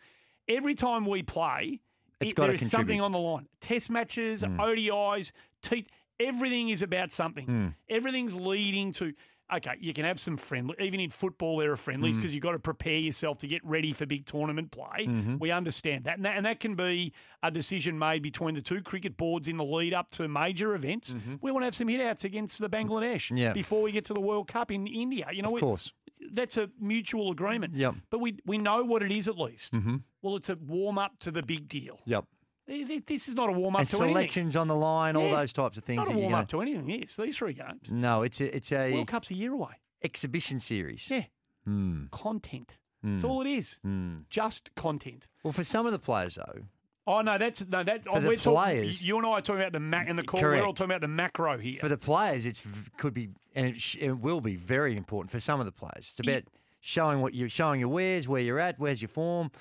[0.48, 1.82] every time we play.
[2.22, 3.48] It's it- there is something on the line.
[3.60, 4.58] Test matches, Mm.
[4.60, 5.86] ODIs, T,
[6.20, 7.46] everything is about something.
[7.48, 7.74] Mm.
[7.90, 9.14] Everything's leading to.
[9.58, 10.76] Okay, you can have some friendly.
[10.80, 12.20] Even in football, there are friendlies Mm.
[12.22, 15.06] because you've got to prepare yourself to get ready for big tournament play.
[15.06, 15.40] Mhm.
[15.40, 16.16] We understand that.
[16.18, 19.58] And, that, and that can be a decision made between the two cricket boards in
[19.58, 21.16] the lead up to major events.
[21.42, 23.38] We want to have some hit outs against the Bangladesh Mm-hmm.
[23.38, 23.54] Yeah.
[23.54, 25.28] before we get to the World Cup in India.
[25.32, 25.92] You know, Of we- course.
[26.32, 27.76] that's a mutual agreement.
[27.76, 27.96] Yep.
[28.10, 29.74] But we we know what it is at least.
[29.74, 30.02] Mhm.
[30.22, 32.00] Well, it's a warm up to the big deal.
[32.06, 32.26] Yep.
[32.68, 34.14] Th- th- This is not a warm up And to anything.
[34.14, 35.98] selections on the line, all those types of things.
[35.98, 36.90] Not a warm up to anything.
[36.90, 37.90] Yes, these three games.
[37.92, 39.74] No, it's a it's a World Cup's a year away.
[40.02, 41.10] exhibition series.
[41.10, 41.24] Yeah.
[41.66, 42.06] Hmm.
[42.12, 42.78] Content.
[43.04, 43.30] That's Hmm.
[43.30, 43.80] all it is.
[43.84, 44.20] Hmm.
[44.30, 45.28] Just content.
[45.44, 46.62] Well, for some of the players though,
[47.06, 48.06] Oh no, that's no that.
[48.06, 50.24] For the we're talking- players- you and I are talking about the mac and the
[50.24, 50.42] call.
[50.42, 51.80] We're all talking about the macro here.
[51.82, 52.64] for the players, it's
[52.98, 56.12] could be and it, sh- it will be very important for some of the players.
[56.12, 56.44] It's about
[56.80, 59.52] showing what you're showing your wares, where you're at, where's your form,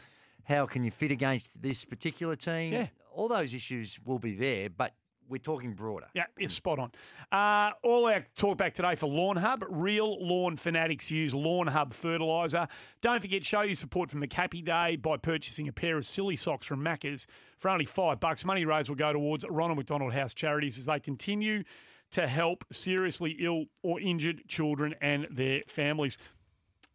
[0.52, 2.72] how can you fit against this particular team.
[2.72, 2.86] Yeah.
[3.14, 4.94] all those issues will be there, but
[5.28, 6.06] we're talking broader.
[6.14, 6.92] Yeah, it's spot on.
[7.30, 9.64] Uh, all our talk back today for Lawn Hub.
[9.68, 12.68] Real lawn fanatics use Lawn Hub fertiliser.
[13.00, 16.66] Don't forget, show your support for McHappy Day by purchasing a pair of silly socks
[16.66, 17.26] from Macca's
[17.56, 18.44] for only five bucks.
[18.44, 21.62] Money raised will go towards Ronald McDonald House charities as they continue
[22.10, 26.18] to help seriously ill or injured children and their families.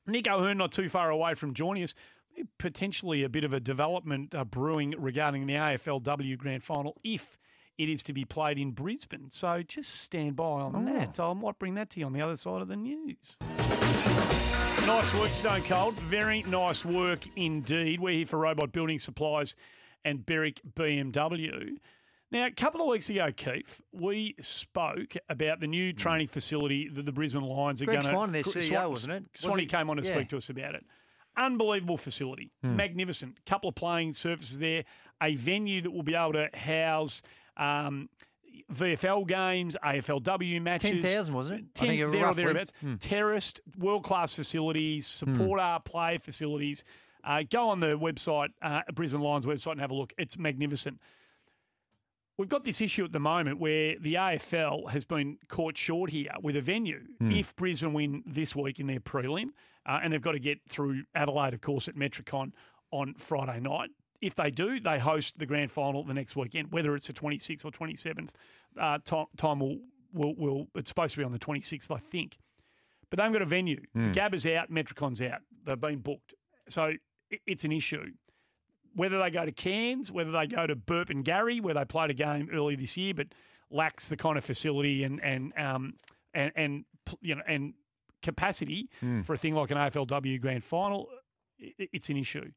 [0.06, 1.96] Nick O'Hern not too far away from joining us.
[2.58, 7.38] Potentially a bit of a development uh, brewing regarding the AFLW Grand Final if
[7.78, 9.30] it is to be played in Brisbane.
[9.30, 10.94] So just stand by on Oh.
[10.94, 11.20] that.
[11.20, 13.38] I might bring that to you on the other side of the news.
[14.86, 15.96] Nice work, Stone Cold.
[15.96, 18.00] Very nice work indeed.
[18.00, 19.56] We're here for Robot Building Supplies
[20.06, 21.78] and Berwick BMW.
[22.32, 27.06] Now, a couple of weeks ago, Keith, we spoke about the new training facility that
[27.06, 28.12] the Brisbane Lions are Greg going to.
[28.14, 29.24] Swann, their CEO, wasn't it?
[29.34, 30.16] Was Swanee he- came on to yeah.
[30.16, 30.86] speak to us about it.
[31.38, 32.76] Unbelievable facility, Hmm.
[32.76, 33.46] magnificent.
[33.46, 34.84] Couple of playing surfaces there,
[35.22, 37.22] a venue that will be able to house
[37.58, 38.10] um,
[38.72, 40.92] VFL games, AFLW matches.
[40.92, 41.66] 10,000, wasn't it?
[41.66, 42.74] I 10, think it there or thereabouts.
[42.82, 42.96] Hmm.
[42.96, 46.84] Terraced, world class facilities, support our player facilities.
[47.24, 50.14] Uh, go on the website, uh, Brisbane Lions website, and have a look.
[50.18, 51.00] It's magnificent.
[52.38, 56.30] We've got this issue at the moment where the AFL has been caught short here
[56.42, 57.02] with a venue.
[57.20, 57.32] Hmm.
[57.32, 59.50] If Brisbane win this week in their prelim,
[59.88, 62.52] uh, and they've got to get through Adelaide, of course, at Metricon
[62.92, 63.90] on Friday night.
[64.22, 67.66] If they do, they host the grand final the next weekend, whether it's the 26th
[67.66, 68.30] or 27th.
[68.80, 69.78] Uh, time, time will,
[70.14, 72.38] will, will, it's supposed to be on the 26th, I think.
[73.10, 73.82] But they haven't got a venue.
[73.94, 74.12] Hmm.
[74.12, 75.42] Gab is out, Metricon's out.
[75.66, 76.34] They've been booked.
[76.68, 76.94] So
[77.46, 78.12] it's an issue
[78.98, 82.50] whether they go to Cairns, whether they go to Burpengary, where they played a game
[82.52, 83.28] early this year, but
[83.70, 85.94] lacks the kind of facility and and um
[86.34, 86.86] and, and
[87.22, 87.74] you know and
[88.22, 89.24] capacity Mm.
[89.26, 91.08] for a thing like an AFLW Grand Final,
[91.60, 92.52] it's an issue.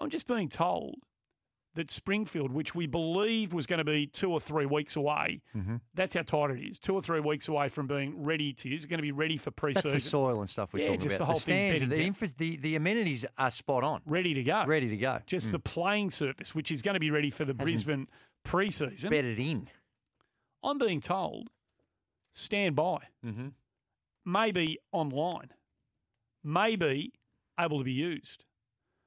[0.00, 0.96] I'm just being told
[1.74, 5.76] that Springfield, which we believed was going to be two or three weeks away, Mm-hmm.
[5.94, 6.78] that's how tight it is.
[6.78, 8.84] Two or three weeks away from being ready to use.
[8.86, 9.92] Going to be ready for pre-season.
[9.92, 11.18] That's the soil and stuff we're yeah, talking just about.
[11.18, 11.76] the whole thing.
[11.76, 14.64] stands, bedding the, infra- the the amenities are spot on, ready to go.
[14.66, 15.20] ready to go.
[15.26, 15.52] Just Mm.
[15.52, 18.08] the playing surface, which is going to be ready for the Hasn't Brisbane
[18.44, 19.10] pre-season.
[19.10, 19.68] bedded in.
[20.64, 21.48] I'm being told,
[22.32, 22.98] stand by.
[23.24, 23.48] Mm-hmm.
[24.28, 25.48] Maybe online.
[26.44, 27.12] Maybe
[27.58, 28.44] able to be used.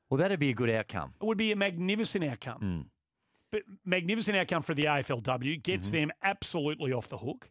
[0.09, 1.13] Well, that'd be a good outcome.
[1.21, 2.59] It would be a magnificent outcome.
[2.61, 2.85] Mm.
[3.51, 5.95] But magnificent outcome for the AFLW gets Mm-hmm.
[5.97, 7.49] them absolutely off the hook.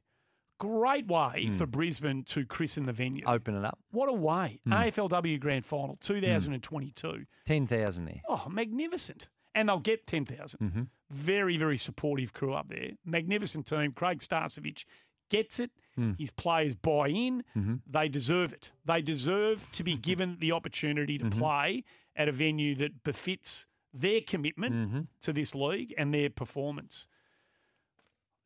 [0.59, 1.57] Great way Mm.
[1.59, 3.25] for Brisbane to christen the venue.
[3.27, 3.79] Open it up.
[3.93, 4.61] What a way.
[4.69, 4.73] Mm.
[4.93, 7.25] AFLW Grand Final 2022.
[7.47, 8.21] Ten thousand there.
[8.29, 9.29] Oh, magnificent.
[9.55, 10.61] And they'll get 10,000.
[10.61, 10.83] Mm-hmm.
[11.11, 12.91] Very, very supportive crew up there.
[13.05, 13.93] Magnificent team.
[13.93, 14.85] Craig Starcevich
[15.31, 15.71] gets it.
[15.99, 16.19] Mm.
[16.19, 17.43] His players buy in.
[17.57, 17.75] Mm-hmm.
[17.87, 18.71] They deserve it.
[18.85, 21.39] They deserve to be given the opportunity to Mm-hmm.
[21.39, 21.85] play
[22.17, 25.01] at a venue that befits their commitment Mm-hmm.
[25.23, 27.09] to this league and their performance.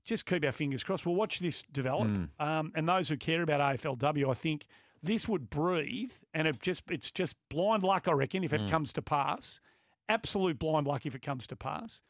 [0.05, 1.07] Just keep our fingers crossed.
[1.07, 2.09] We'll watch this develop.
[2.09, 2.29] Mm.
[2.39, 4.67] Um, and those who care about AFLW, I think
[5.03, 8.71] this would breathe, and it just it's just blind luck, I reckon, if it Mm.
[8.71, 9.61] comes to pass.
[10.09, 12.03] Absolute blind luck if it comes to pass.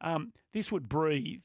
[0.00, 1.42] Um, this would breathe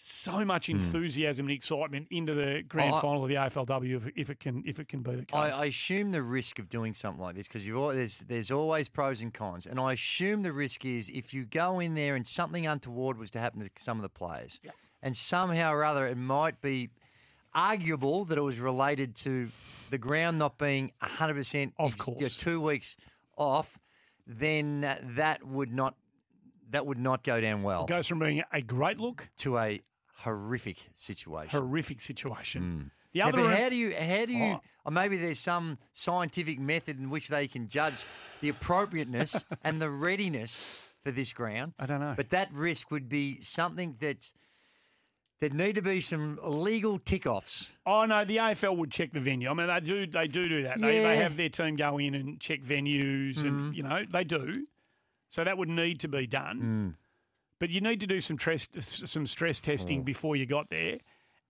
[0.00, 2.98] so much enthusiasm and excitement into the grand Mm.
[2.98, 5.34] Oh, final of the AFLW if, if it can if it can be the case.
[5.34, 9.20] I, I assume the risk of doing something like this because there's there's always pros
[9.20, 12.66] and cons, and I assume the risk is if you go in there and something
[12.66, 14.60] untoward was to happen to some of the players,
[15.02, 16.90] and somehow or other it might be
[17.54, 19.48] arguable that it was related to
[19.90, 22.20] the ground not being 100 percent Of course.
[22.20, 22.96] you two weeks
[23.36, 23.78] off,
[24.26, 24.82] then
[25.16, 25.96] that would not
[26.70, 29.80] that would not go down well it goes from being a great look to a
[30.18, 31.58] horrific situation.
[31.58, 32.62] horrific situation.
[32.62, 32.82] Hmm.
[33.12, 34.60] The Yeah, other but how do you how do you Oh.
[34.84, 38.04] or maybe there's some scientific method in which they can judge
[38.40, 40.68] the appropriateness and the readiness
[41.02, 41.72] for this ground.
[41.78, 42.14] I don't know.
[42.16, 44.30] But that risk would be something that
[45.40, 47.70] there need to be some legal tick offs.
[47.86, 49.48] Oh no, the AFL would check the venue.
[49.48, 50.06] I mean, they do.
[50.06, 50.80] They do do that.
[50.80, 53.72] They, they have their team go in and check venues, and hmm.
[53.72, 54.66] you know they do.
[55.28, 56.58] So that would need to be done.
[56.58, 56.88] Hmm.
[57.60, 60.04] But you need to do some stress some stress testing hmm.
[60.04, 60.98] before you got there,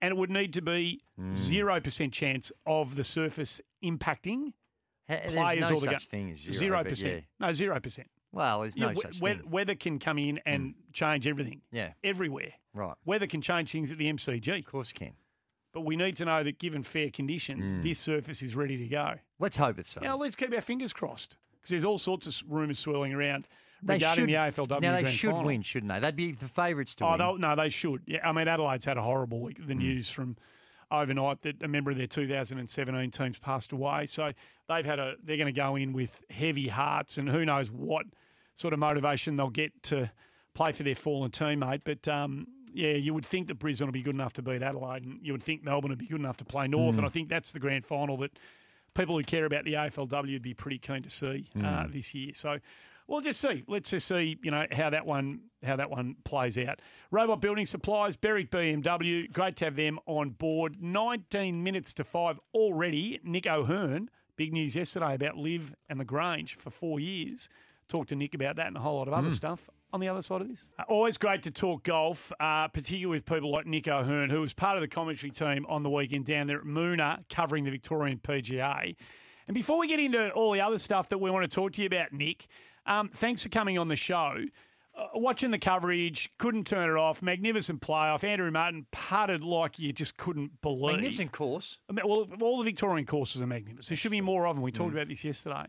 [0.01, 1.33] and it would need to be hmm.
[1.33, 4.53] zero percent chance of the surface impacting
[5.07, 6.83] There's players no or the such thing as zero.
[6.83, 7.03] 0%.
[7.03, 7.19] yeah.
[7.39, 8.09] No, zero percent.
[8.31, 9.49] Well, there's no Yeah, such we- thing.
[9.49, 10.91] Weather can come in and hmm.
[10.93, 11.61] change everything.
[11.71, 11.93] Yeah.
[12.03, 12.53] Everywhere.
[12.73, 12.95] Right.
[13.05, 14.59] Weather can change things at the MCG.
[14.59, 15.13] Of course it can.
[15.73, 17.83] But we need to know that given fair conditions, Mm.
[17.83, 19.15] this surface is ready to go.
[19.37, 20.01] Let's hope it's so.
[20.01, 23.47] Now, let's keep our fingers crossed because there's all sorts of rumours swirling around
[23.83, 25.45] regarding should, the AFLW Now they Grand should Final.
[25.45, 25.99] win, shouldn't they?
[25.99, 27.41] They'd be the favourites to Oh, win.
[27.41, 28.01] no, they should.
[28.05, 29.65] Yeah, I mean, Adelaide's had a horrible week.
[29.65, 30.37] The news from
[30.91, 34.05] overnight that a member of their 2017 teams passed away.
[34.07, 34.31] So
[34.67, 35.13] they've had a.
[35.23, 38.05] They're going to go in with heavy hearts, and who knows what
[38.55, 40.11] sort of motivation they'll get to
[40.53, 41.81] play for their fallen teammate.
[41.85, 45.03] But um, yeah, you would think that Brisbane will be good enough to beat Adelaide,
[45.05, 46.95] and you would think Melbourne would be good enough to play North.
[46.95, 46.99] Mm.
[46.99, 48.31] And I think that's the grand final that
[48.95, 51.93] people who care about the AFLW would be pretty keen to see uh, Mm.
[51.93, 52.31] this year.
[52.33, 52.57] So
[53.09, 53.63] we'll just see.
[53.67, 56.79] Let's just see, you know, how that one how that one plays out.
[57.11, 59.29] Robot Building Supplies, Berwick BMW.
[59.33, 60.77] Great to have them on board.
[60.81, 63.19] 19 minutes to five already.
[63.23, 67.49] Nick O'Hern Big news yesterday about Liv and the Grange for four years.
[67.89, 69.33] Talked to Nick about that and a whole lot of other Mm.
[69.33, 70.69] stuff on the other side of this.
[70.79, 74.53] Uh, always great to talk golf, uh, particularly with people like Nick O'Hern, who was
[74.53, 78.17] part of the commentary team on the weekend down there at Moonah covering the Victorian
[78.19, 78.95] PGA.
[79.49, 81.81] And before we get into all the other stuff that we want to talk to
[81.81, 82.47] you about, Nick,
[82.85, 84.35] um, thanks for coming on the show.
[84.97, 87.21] Uh, watching the coverage, couldn't turn it off.
[87.21, 88.23] Magnificent playoff.
[88.23, 90.95] Andrew Martin putted like you just couldn't believe.
[90.95, 91.79] Magnificent course.
[91.89, 93.87] I mean, well, all the Victorian courses are magnificent.
[93.87, 94.63] There should be more of them.
[94.63, 95.65] We talked about this yesterday.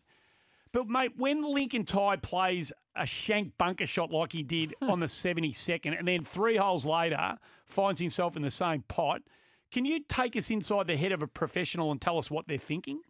[0.73, 5.07] But mate, when Lincoln Tighe plays a shank bunker shot like he did on the
[5.07, 9.23] 72nd, and then three holes later finds himself in the same pot,
[9.71, 12.59] can you take us inside the head of a professional and tell us what they're
[12.59, 13.01] thinking?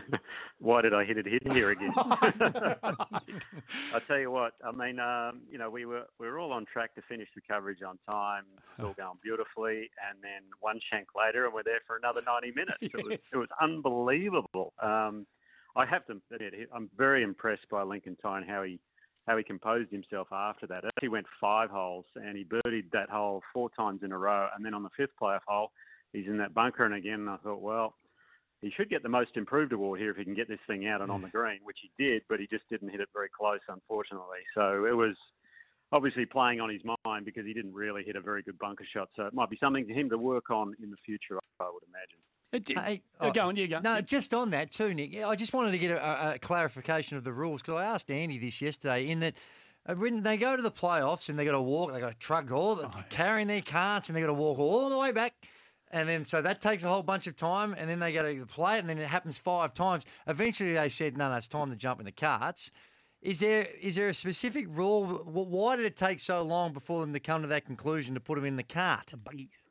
[0.58, 1.92] Why did I hit it here- here again?
[1.96, 4.54] I tell you what.
[4.64, 7.40] I mean, um, you know, we were we were all on track to finish the
[7.48, 8.44] coverage on time.
[8.78, 12.52] It all going beautifully, and then one shank later, and we're there for another ninety
[12.54, 12.78] minutes.
[12.80, 14.72] It was it was unbelievable.
[14.82, 15.26] Um,
[15.74, 18.78] I have to admit, I'm very impressed by Lincoln Tighe and how he
[19.26, 20.84] how he composed himself after that.
[21.00, 24.64] He went five holes and he birdied that hole four times in a row, and
[24.64, 25.70] then on the fifth playoff hole,
[26.12, 27.94] he's in that bunker, and again, I thought, well
[28.62, 31.02] he should get the most improved award here if he can get this thing out
[31.02, 33.60] and on the green, which he did, but he just didn't hit it very close,
[33.68, 34.38] unfortunately.
[34.54, 35.16] So it was
[35.90, 39.08] obviously playing on his mind because he didn't really hit a very good bunker shot.
[39.16, 41.82] So it might be something for him to work on in the future, I would
[41.88, 42.18] imagine.
[42.84, 43.80] Hey, oh, go on, you go.
[43.80, 45.22] No, just on that too, Nick.
[45.22, 48.38] I just wanted to get a, a clarification of the rules because I asked Andy
[48.38, 49.08] this yesterday.
[49.08, 49.34] In that,
[49.86, 52.18] uh, when they go to the playoffs and they got to walk, they got to
[52.18, 55.34] truck all the, carrying their carts and they got to walk all the way back.
[55.92, 58.46] And then, so that takes a whole bunch of time, and then they go to
[58.46, 60.04] play it, and then it happens five times.
[60.26, 62.70] Eventually, they said, "No, no, it's time to jump in the carts."
[63.20, 65.04] Is there is there a specific rule?
[65.04, 68.36] Why did it take so long before them to come to that conclusion to put
[68.36, 69.08] them in the cart?
[69.08, 69.62] The buggies.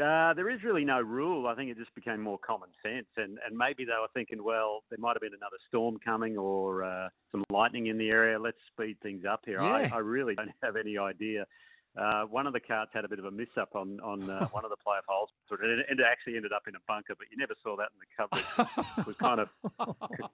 [0.00, 1.46] Uh, there is really no rule.
[1.46, 4.82] I think it just became more common sense, and, and maybe they were thinking, well,
[4.90, 8.38] there might have been another storm coming or uh, some lightning in the area.
[8.38, 9.60] Let's speed things up here.
[9.60, 9.90] Yeah.
[9.92, 11.46] I, I really don't have any idea.
[11.96, 14.46] Uh, one of the carts had a bit of a miss up on on uh,
[14.52, 17.14] one of the playoff holes, and it, actually ended up in a bunker.
[17.16, 18.78] But you never saw that in the coverage.
[18.98, 19.48] It was kind of,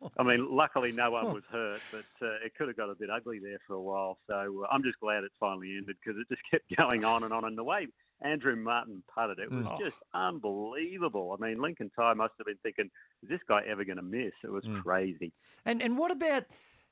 [0.19, 3.11] I mean, luckily no one was hurt, but uh, it could have got a bit
[3.11, 4.19] ugly there for a while.
[4.27, 7.33] So uh, I'm just glad it's finally ended because it just kept going on and
[7.33, 7.45] on.
[7.45, 7.89] And the way
[8.23, 9.79] Andrew Martin putted it was Mm.
[9.79, 11.37] just unbelievable.
[11.39, 12.91] I mean, Lincoln Tighe must have been thinking,
[13.23, 14.33] is this guy ever going to miss?
[14.43, 15.33] It was crazy.
[15.65, 16.45] And and what about?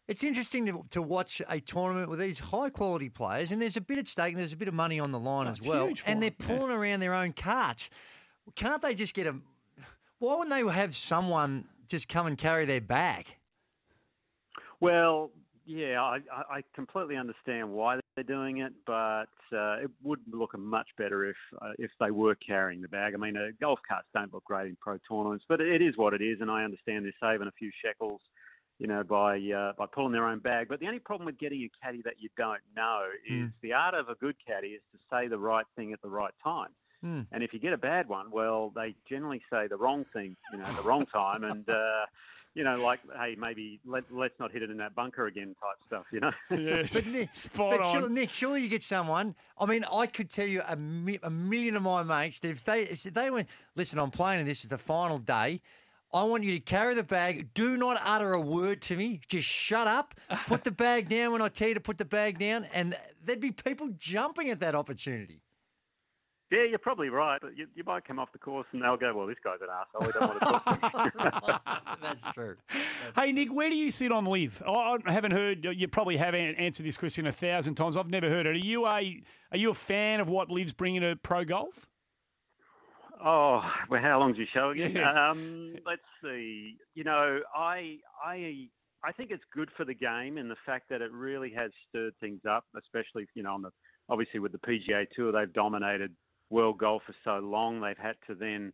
[0.09, 3.81] It's interesting to, to watch a tournament with these high quality players, and there's a
[3.83, 5.87] bit at stake, and there's a bit of money on the line Oh, as well.
[5.87, 6.57] huge for And they're them, yeah.
[6.57, 7.91] pulling around their own carts.
[8.57, 9.37] Can't they just get a?
[10.19, 13.27] Why wouldn't they have someone just come and carry their bag?
[14.81, 15.31] Well,
[15.67, 20.59] yeah, I, I I completely understand why they're doing it, but uh, it would look
[20.59, 23.13] much better if uh, if they were carrying the bag.
[23.15, 26.15] I mean, uh, golf carts don't look great in pro tournaments, but it is what
[26.15, 28.23] it is, and I understand they're saving a few shekels,
[28.79, 30.69] you know, by uh, by pulling their own bag.
[30.69, 33.53] But the only problem with getting a caddy that you don't know is Mm.
[33.63, 36.35] the art of a good caddy is to say the right thing at the right
[36.43, 36.71] time.
[37.01, 37.21] Hmm.
[37.31, 40.59] And if you get a bad one, well, they generally say the wrong thing, you
[40.59, 42.07] know, the wrong time, and uh,
[42.55, 45.77] you know, like, hey, maybe let, let's not hit it in that bunker again, type
[45.87, 46.33] stuff, you know.
[46.49, 49.37] But Nick, but Surely, Nick, surely you get someone.
[49.61, 52.65] I mean, I could tell you a, mi- a million of my mates that if
[52.65, 55.61] they if they went, listen, I'm playing, and this is the final day.
[56.13, 57.53] I want you to carry the bag.
[57.55, 59.21] Do not utter a word to me.
[59.29, 60.15] Just shut up.
[60.47, 63.41] Put the bag down when I tell you to put the bag down, and there'd
[63.41, 65.43] be people jumping at that opportunity.
[66.51, 69.15] Yeah, you're probably right, but you, you might come off the course and they'll go,
[69.15, 70.07] well, this guy's an asshole.
[70.07, 71.99] We don't want to talk to him.
[72.03, 72.57] That's true.
[73.15, 74.63] Hey, Nick, where do you sit on LIV?
[74.67, 75.67] I I haven't heard.
[75.71, 77.99] You probably have an- answered this question a thousand times.
[77.99, 78.51] I've never heard it.
[78.51, 79.23] Are you a
[79.53, 81.87] Are you a fan of what LIV's bringing to pro golf?
[83.25, 84.93] Oh, well, how long's your show again?
[84.97, 85.31] Yeah.
[85.31, 86.77] Um, let's see.
[86.95, 88.69] You know, I, I,
[89.05, 92.15] I think it's good for the game in the fact that it really has stirred
[92.21, 93.71] things up, especially you know on the
[94.09, 96.15] obviously with the PGA Tour they've dominated
[96.51, 97.81] world golf for so long.
[97.81, 98.73] They've had to then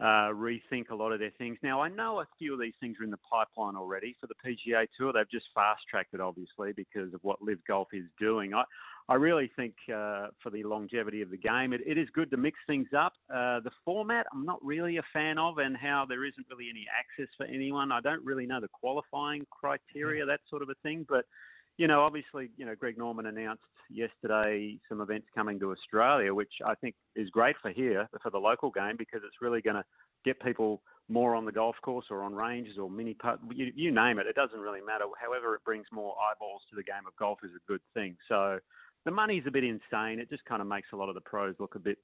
[0.00, 1.58] uh, rethink a lot of their things.
[1.62, 4.34] Now I know a few of these things are in the pipeline already for the
[4.44, 5.12] PGA Tour.
[5.12, 8.52] They've just fast tracked it obviously because of what LIV Golf is doing.
[8.54, 8.64] I,
[9.08, 12.36] I really think uh, for the longevity of the game, it, it is good to
[12.36, 13.12] mix things up.
[13.32, 16.86] Uh, the format, I'm not really a fan of, and how there isn't really any
[16.98, 17.92] access for anyone.
[17.92, 21.06] I don't really know the qualifying criteria, that sort of a thing.
[21.08, 21.24] But
[21.76, 26.52] you know, obviously, you know, Greg Norman announced yesterday some events coming to Australia, which
[26.66, 29.84] I think is great for here for the local game because it's really going to
[30.24, 33.38] get people more on the golf course or on ranges or mini putt.
[33.54, 35.04] You, you name it, it doesn't really matter.
[35.20, 38.16] However, it brings more eyeballs to the game of golf is a good thing.
[38.28, 38.58] So
[39.06, 40.18] the money's a bit insane.
[40.18, 41.96] It just kind of makes a lot of the pros look a bit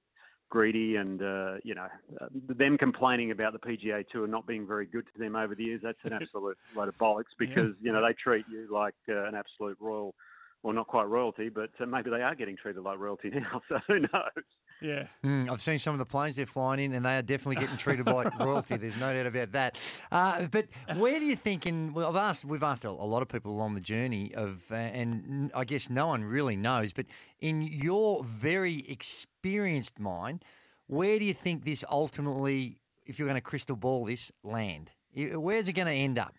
[0.48, 1.88] greedy and uh, you know
[2.20, 5.64] uh, them complaining about the PGA Tour not being very good to them over the
[5.64, 5.80] years.
[5.82, 9.34] That's an absolute load of bollocks because you know they treat you like uh, an
[9.34, 10.14] absolute royal.
[10.62, 13.60] Well, not quite royalty, but uh, maybe they are getting treated like royalty now.
[13.68, 14.44] So who knows?
[14.82, 15.06] Yeah.
[15.24, 17.76] Mm, I've seen some of the planes they're flying in, and they are definitely getting
[17.76, 18.76] treated like royalty.
[18.76, 19.78] There's no doubt about that.
[20.10, 21.66] Uh, but where do you think?
[21.66, 24.74] And well, I've asked, we've asked a, lot of people along the journey of, uh,
[24.74, 26.92] and I guess no one really knows.
[26.92, 27.06] But
[27.40, 30.44] in your very experienced mind,
[30.86, 34.90] where do you think this ultimately, if you're going to crystal ball this, land?
[35.14, 36.34] Where's it going to end up?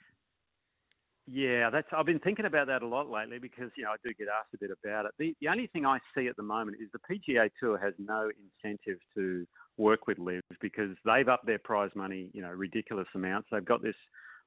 [1.25, 1.87] Yeah, that's.
[1.95, 4.53] I've been thinking about that a lot lately because you know I do get asked
[4.53, 5.11] a bit about it.
[5.17, 8.29] The the only thing I see at the moment is the PGA Tour has no
[8.63, 9.45] incentive to
[9.77, 13.47] work with LIV because they've upped their prize money, you know, ridiculous amounts.
[13.51, 13.95] They've got this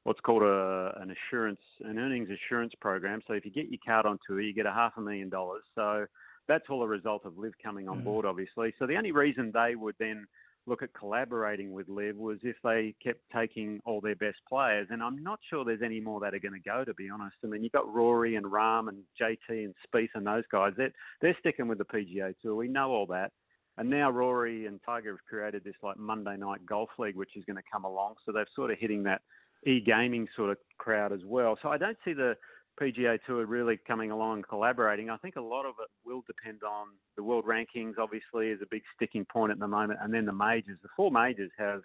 [0.05, 3.23] what's called a an assurance an earnings assurance program.
[3.27, 5.63] So if you get your card on tour, you get a half a million dollars.
[5.75, 6.05] So
[6.47, 8.05] that's all a result of LIV coming on mm.
[8.05, 8.75] board, obviously.
[8.79, 10.27] So the only reason they would then
[10.67, 14.89] look at collaborating with LIV was if they kept taking all their best players.
[14.91, 17.37] And I'm not sure there's any more that are going to go, to be honest.
[17.45, 20.73] I mean, you've got Rory and Rahm and JT and Spieth and those guys.
[20.77, 22.57] They're, they're sticking with the PGA Tour.
[22.57, 23.33] We know all that.
[23.79, 27.45] And now Rory and Tiger have created this like Monday night golf league, which is
[27.45, 28.15] going to come along.
[28.25, 29.21] So they're sort of hitting that
[29.67, 31.59] e-gaming sort of crowd as well.
[31.61, 32.37] So I don't see the
[32.81, 35.11] PGA Tour really coming along and collaborating.
[35.11, 37.99] I think a lot of it will depend on the world rankings.
[37.99, 40.79] Obviously, is a big sticking point at the moment, and then the majors.
[40.83, 41.83] The four majors have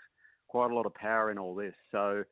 [0.47, 1.73] quite a lot of power in all this.
[1.91, 2.23] So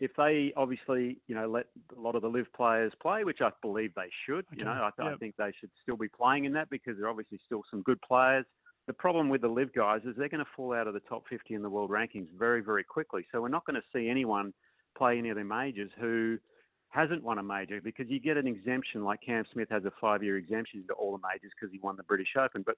[0.00, 1.66] if they obviously, you know, let
[1.96, 4.90] a lot of the LIV players play, which I believe they should, you know, I,
[5.02, 5.18] I Yep.
[5.18, 8.00] think they should still be playing in that because there are obviously still some good
[8.00, 8.46] players.
[8.86, 11.24] The problem with the LIV guys is they're going to fall out of the top
[11.28, 13.26] 50 in the world rankings very, very quickly.
[13.30, 14.54] So we're not going to see anyone
[14.96, 16.38] play any of the majors who
[16.90, 20.36] hasn't won a major because you get an exemption like Cam Smith has a five-year
[20.36, 22.62] exemption to all the majors because he won the British Open.
[22.66, 22.76] But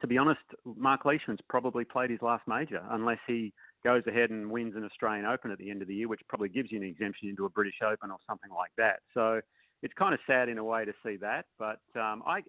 [0.00, 3.52] to be honest, Mark Leishman's probably played his last major unless he
[3.84, 6.48] goes ahead and wins an Australian Open at the end of the year, which probably
[6.48, 9.00] gives you an exemption into a British Open or something like that.
[9.14, 9.40] So
[9.82, 12.42] it's kind of sad in a way to see that, but um, I.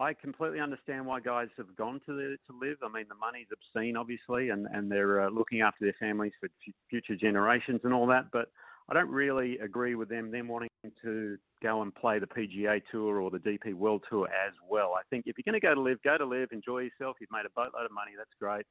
[0.00, 2.76] I completely understand why guys have gone to the, to LIV.
[2.84, 6.48] I mean, the money's obscene, obviously, and and they're uh, looking after their families for
[6.88, 8.26] future generations and all that.
[8.32, 8.46] But
[8.88, 10.70] I don't really agree with them them wanting
[11.02, 14.94] to go and play the PGA Tour or the DP World Tour as well.
[14.96, 17.16] I think if you're going to go to LIV, go to LIV, enjoy yourself.
[17.20, 18.12] You've made a boatload of money.
[18.16, 18.64] That's great.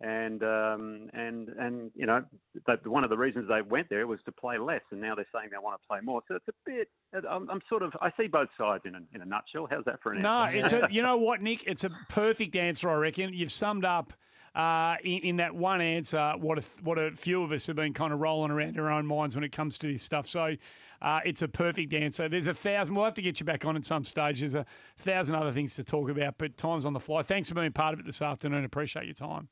[0.00, 2.22] And um, and and you know,
[2.68, 5.26] that one of the reasons they went there was to play less, and now they're
[5.34, 6.22] saying they want to play more.
[6.28, 6.88] So it's a bit.
[7.28, 7.92] I'm, I'm sort of.
[8.00, 9.66] I see both sides in a in a nutshell.
[9.68, 10.58] How's that for an No, answer?
[10.58, 11.64] No, it's a, you know what, Nick?
[11.66, 13.34] It's a perfect answer, I reckon.
[13.34, 14.12] You've summed up
[14.58, 17.94] uh, in, in that one answer what a, what a few of us have been
[17.94, 20.26] kind of rolling around in our own minds when it comes to this stuff.
[20.26, 20.56] So
[21.00, 22.28] uh, it's a perfect answer.
[22.28, 22.96] There's a thousand.
[22.96, 24.40] We'll have to get you back on at some stage.
[24.40, 24.66] There's a
[24.96, 27.22] thousand other things to talk about, but time's on the fly.
[27.22, 28.64] Thanks for being part of it this afternoon.
[28.64, 29.48] Appreciate your time.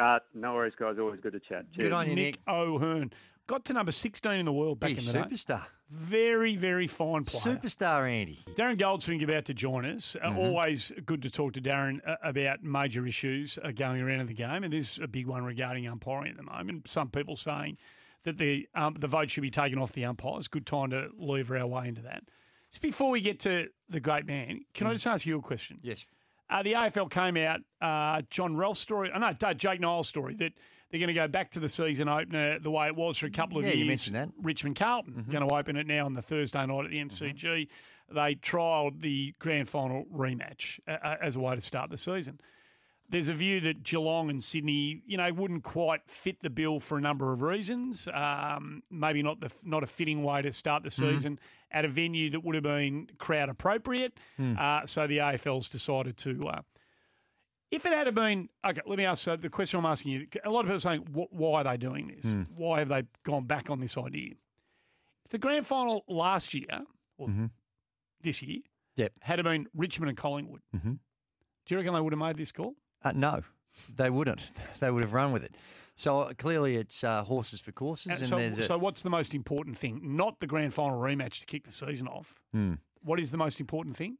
[0.00, 0.96] Uh, no worries, guys.
[0.98, 1.66] Always good to chat.
[1.74, 1.86] Cheers.
[1.88, 3.12] Good on you, Nick, O'Hern.
[3.46, 5.34] Got to number 16 in the world back He's in the day.
[5.34, 5.64] superstar.
[5.90, 7.56] Very, very fine player.
[7.56, 8.40] Superstar Andy.
[8.50, 10.16] Darren Goldspink about to join us.
[10.20, 10.36] Uh, Mhm.
[10.36, 14.34] always good to talk to Darren uh, about major issues uh, going around in the
[14.34, 16.88] game, and there's a big one regarding umpiring at the moment.
[16.88, 17.78] Some people saying
[18.24, 20.46] that the um, the vote should be taken off the umpires.
[20.46, 22.24] Good time to lever our way into that.
[22.70, 25.78] Just before we get to the great man, can I just ask you a question?
[25.82, 26.04] Yes.
[26.50, 30.52] Uh, the AFL came out, uh, John Ralph's story, no, D- Jake Niall's story, that
[30.90, 33.30] they're going to go back to the season opener the way it was for a
[33.30, 33.78] couple of Yeah, years.
[33.80, 34.28] you mentioned that.
[34.42, 37.68] Richmond Carlton going to open it now on the Thursday night at the MCG.
[38.10, 42.40] They trialled the grand final rematch uh, as a way to start the season.
[43.10, 46.98] There's a view that Geelong and Sydney, you know, wouldn't quite fit the bill for
[46.98, 48.06] a number of reasons.
[48.12, 50.92] Um, maybe not the not a fitting way to start the Mhm.
[51.14, 51.38] season
[51.70, 54.18] at a venue that would have been crowd appropriate.
[54.38, 54.58] Mm.
[54.58, 56.48] Uh, so the AFL's decided to.
[56.48, 56.60] Uh,
[57.70, 59.22] if it had been okay, let me ask.
[59.22, 61.76] So the question I'm asking you: a lot of people are saying, "Why are they
[61.76, 62.32] doing this?
[62.32, 62.46] Mm.
[62.56, 64.34] Why have they gone back on this idea?"
[65.24, 66.84] If the grand final last year
[67.18, 67.50] or Mhm.
[68.22, 68.60] this year
[68.96, 69.12] Yep.
[69.20, 70.98] had it been Richmond and Collingwood, Mhm.
[71.66, 72.74] do you reckon they would have made this call?
[73.02, 73.42] Uh, no,
[73.94, 74.40] they wouldn't.
[74.80, 75.54] They would have run with it.
[75.96, 79.76] So uh, clearly, it's uh, horses for courses, so, a, so what's the most important
[79.76, 80.16] thing?
[80.16, 82.40] Not the grand final rematch to kick the season off.
[82.52, 82.74] Hmm.
[83.02, 84.16] What is the most important thing?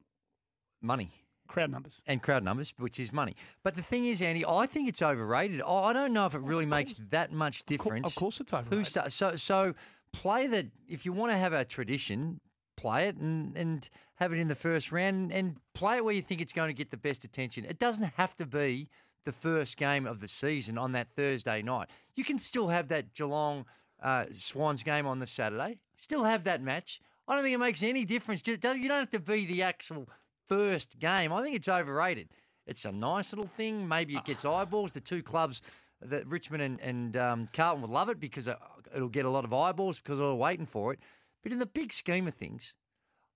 [0.81, 1.11] money.
[1.49, 2.03] Crowd numbers.
[2.07, 3.35] And crowd numbers, which is money.
[3.63, 5.63] But the thing is, Andy, I think it's overrated.
[5.63, 8.07] I don't know if it really makes that much difference.
[8.07, 8.73] of course it's overrated.
[8.73, 9.13] Who overrated.
[9.13, 9.75] start, so so
[10.13, 12.41] play that if you want to have a tradition,
[12.77, 16.23] play it and, and have it in the first round and play it where you
[16.23, 17.65] think it's going to get the best attention.
[17.65, 18.89] It doesn't have to be
[19.25, 21.89] the first game of the season on that Thursday night.
[22.15, 23.65] You can still have that Geelong
[24.03, 25.79] uh, Swans game on the Saturday.
[25.97, 27.01] Still have that match.
[27.27, 28.41] I don't think it makes any difference.
[28.41, 30.09] Just don't, you don't have to be the actual
[30.49, 31.33] first game.
[31.33, 32.29] I think it's overrated.
[32.67, 33.89] It's a nice little thing.
[33.89, 34.23] Maybe it ah.
[34.27, 34.93] gets eyeballs.
[34.93, 35.63] The two clubs,
[36.03, 38.59] that Richmond and, and um, Carlton would love it because it-
[38.95, 40.99] it'll get a lot of eyeballs because they're waiting for it.
[41.43, 42.75] But in the big scheme of things,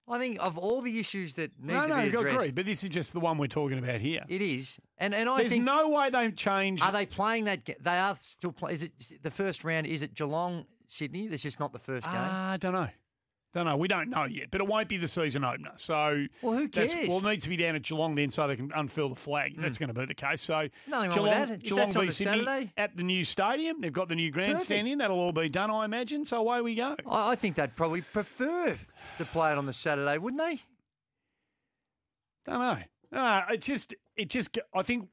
[0.09, 2.51] I think of all the issues that need no, to no, be addressed, agree.
[2.51, 4.25] But this is just the one we're talking about here.
[4.29, 4.79] it is.
[4.99, 6.83] And and I There's think no way they change.
[6.83, 7.65] are they playing that?
[7.65, 8.75] They are still playing.
[8.75, 9.87] Is it the first round?
[9.87, 11.29] Is it Geelong, Sydney?
[11.29, 12.15] That's just not the first game.
[12.15, 12.89] Ah, I don't know.
[13.55, 13.77] Don't know.
[13.77, 15.73] We don't know yet, but it won't be the season opener.
[15.77, 16.95] So, Well, who cares?
[17.07, 19.57] well, it needs to be down at Geelong then, so they can unfurl the flag.
[19.59, 19.81] That's mm.
[19.81, 20.41] going to be the case.
[20.41, 21.51] So, Nothing wrong with Geelong, that.
[21.51, 22.73] If Geelong that's on v Sydney Saturday.
[22.79, 23.81] at the new stadium.
[23.83, 24.99] They've got the new grandstand in.
[24.99, 26.25] That'll all be done, I imagine.
[26.25, 26.97] So away we go.
[27.07, 28.75] I, I think they'd probably prefer
[29.19, 30.61] to play it on the Saturday, wouldn't they?
[32.47, 32.79] Don't know.
[33.13, 34.59] Uh, no, it's just, it just.
[34.75, 35.09] I think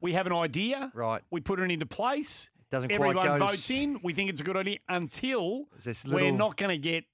[0.00, 0.90] we have an idea.
[0.94, 1.20] Right.
[1.30, 2.50] We put it into place.
[2.74, 4.00] Doesn't quite Everyone go to votes in.
[4.02, 7.04] We think it's a good idea until this we're not going to get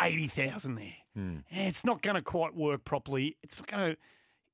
[0.00, 0.94] eighty thousand there.
[1.16, 3.36] Eh, It's not going to quite work properly.
[3.42, 3.98] It's not going to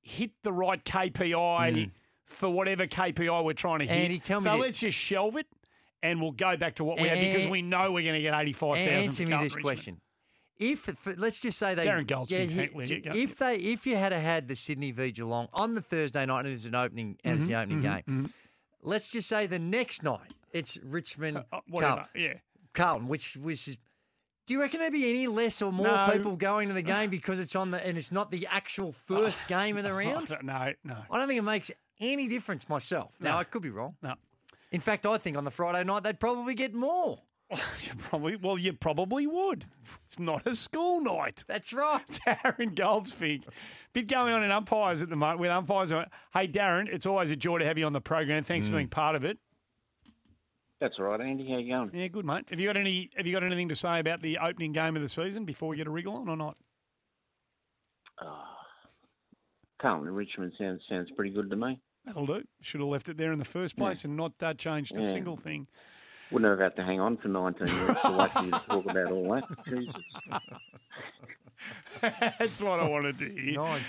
[0.03, 1.91] hit the right KPI Hmm.
[2.25, 4.05] for whatever KPI we're trying to hit.
[4.05, 5.47] Andy, tell me so thi- let's just shelve it,
[6.03, 8.35] and we'll go back to what we had because we know we're going to get
[8.35, 8.93] eighty-five thousand.
[9.05, 10.01] Answer me this question:
[10.59, 14.47] If for, let's just say they Darren Goldspink's yeah, if they if you had had
[14.49, 17.55] the Sydney v Geelong on the Thursday night and it's an opening and it's the
[17.55, 18.33] opening mhm, game,
[18.83, 22.35] let's just say the next night it's Richmond Uh, whatever, Carlton, yeah.
[22.75, 23.77] Carlton, which which is.
[24.47, 26.09] Do you reckon there'd be any less or more No.
[26.13, 29.41] people going to the game because it's on the and it's not the actual first
[29.49, 30.29] game of the round?
[30.43, 30.97] No, no.
[31.11, 31.71] I don't think it makes
[32.01, 33.15] any difference myself.
[33.21, 33.39] Now No.
[33.39, 33.95] I could be wrong.
[34.03, 34.15] No.
[34.73, 37.21] In fact, I think on the Friday night they'd probably get more.
[37.51, 37.59] You
[37.99, 39.65] probably well, you probably would.
[40.05, 41.45] It's not a school night.
[41.49, 42.07] That's right.
[42.27, 43.43] Darren Goldspink.
[43.93, 45.91] Bit going on in umpires at the moment with umpires.
[46.33, 48.45] Hey, Darren, it's always a joy to have you on the program.
[48.45, 48.71] Thanks Mm.
[48.71, 49.39] for being part of it.
[50.81, 51.47] That's all right, Andy.
[51.49, 51.91] How you going?
[51.93, 52.47] Yeah, good mate.
[52.51, 53.11] Have you got any?
[53.17, 55.77] Have you got anything to say about the opening game of the season before we
[55.77, 56.57] get a wriggle on or not?
[59.81, 61.81] Carlton and Richmond sounds sounds pretty good to me.
[62.05, 62.43] That'll do.
[62.63, 65.13] Should have left it there in the first place and not uh, changed a Yeah.
[65.13, 65.67] single thing.
[66.31, 68.85] Wouldn't have had to hang on for 19 years to wait for you to talk
[68.85, 69.45] about all that.
[69.69, 69.95] Jesus.
[72.39, 73.55] That's what I wanted to hear.
[73.55, 73.83] 19.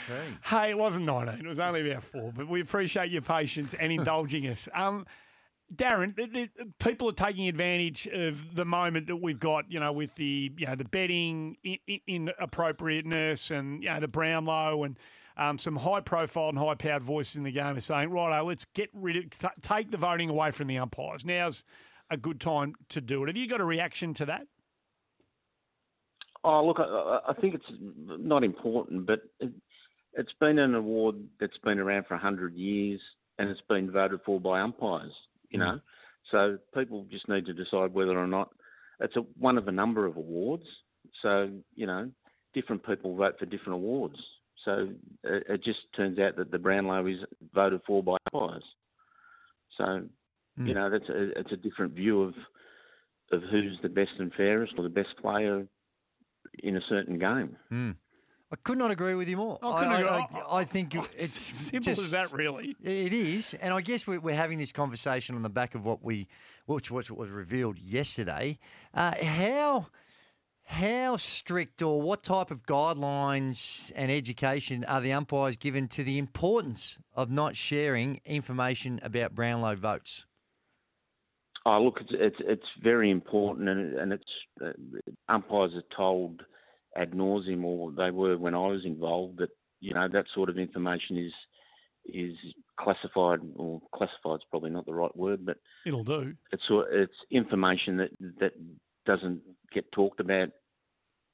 [0.44, 1.46] Hey, it wasn't 19.
[1.46, 4.68] It was only about four, but we appreciate your patience and indulging us.
[4.74, 5.06] Um,
[5.74, 6.50] Darren, the, the,
[6.80, 10.66] people are taking advantage of the moment that we've got, you know, with the, you
[10.66, 12.30] know, the betting in, in,
[13.52, 14.98] and, you know, the Brownlow and
[15.38, 18.66] um, some high profile and high powered voices in the game are saying, right, let's
[18.74, 21.26] get rid of, t- take the voting away from the umpires.
[21.26, 21.64] Now's
[22.10, 23.28] a good time to do it.
[23.28, 24.48] Have you got a reaction to that?
[26.44, 29.52] Oh, look, I, I think it's not important, but it,
[30.14, 33.00] it's been an award that's been around for 100 years
[33.40, 35.14] and it's been voted for by umpires,
[35.52, 35.80] you know.
[36.32, 38.50] So people just need to decide whether or not
[39.00, 40.64] it's a, one of a number of awards.
[41.22, 42.10] So, you know,
[42.54, 44.16] different people vote for different awards.
[44.66, 44.90] So
[45.24, 47.18] it, it just turns out that the Brownlow is
[47.54, 48.64] voted for by umpires.
[49.78, 50.04] So,
[50.68, 52.34] you know, that's a, it's a different view of
[53.32, 55.66] of who's the best and fairest or the best player
[56.60, 57.56] in a certain game.
[57.70, 57.92] Hmm.
[58.52, 59.58] I could not agree with you more.
[59.64, 62.76] I couldn't I, agree- I, I think it's Simple just- as that, really.
[62.84, 66.04] It is, and I guess we're, we're having this conversation on the back of what
[66.04, 66.28] we,
[66.66, 68.60] which was, was revealed yesterday.
[68.94, 69.88] Uh, how
[70.64, 76.18] how strict or what type of guidelines and education are the umpires given to the
[76.18, 80.26] importance of not sharing information about Brownlow votes?
[81.66, 84.24] Oh, look, it's it's, it's very important, and and it's
[84.62, 84.72] uh,
[85.30, 86.42] umpires are told
[86.96, 89.50] ad nauseum, or they were when I was involved, that
[89.80, 91.34] you know that sort of information is
[92.06, 92.36] is
[92.80, 96.34] classified, or classified's probably not the right word, but It'll do.
[96.52, 98.10] it's it's information that
[98.40, 98.54] that
[99.06, 99.42] doesn't
[99.74, 100.50] get talked about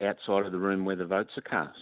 [0.01, 1.77] outside of the room where the votes are cast.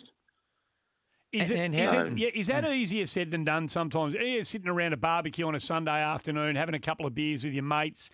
[1.32, 2.72] Is it, And is it, yeah, is that hmm.
[2.72, 4.16] easier said than done sometimes?
[4.20, 7.54] Yeah, sitting around a barbecue on a Sunday afternoon, having a couple of beers with
[7.54, 8.10] your mates.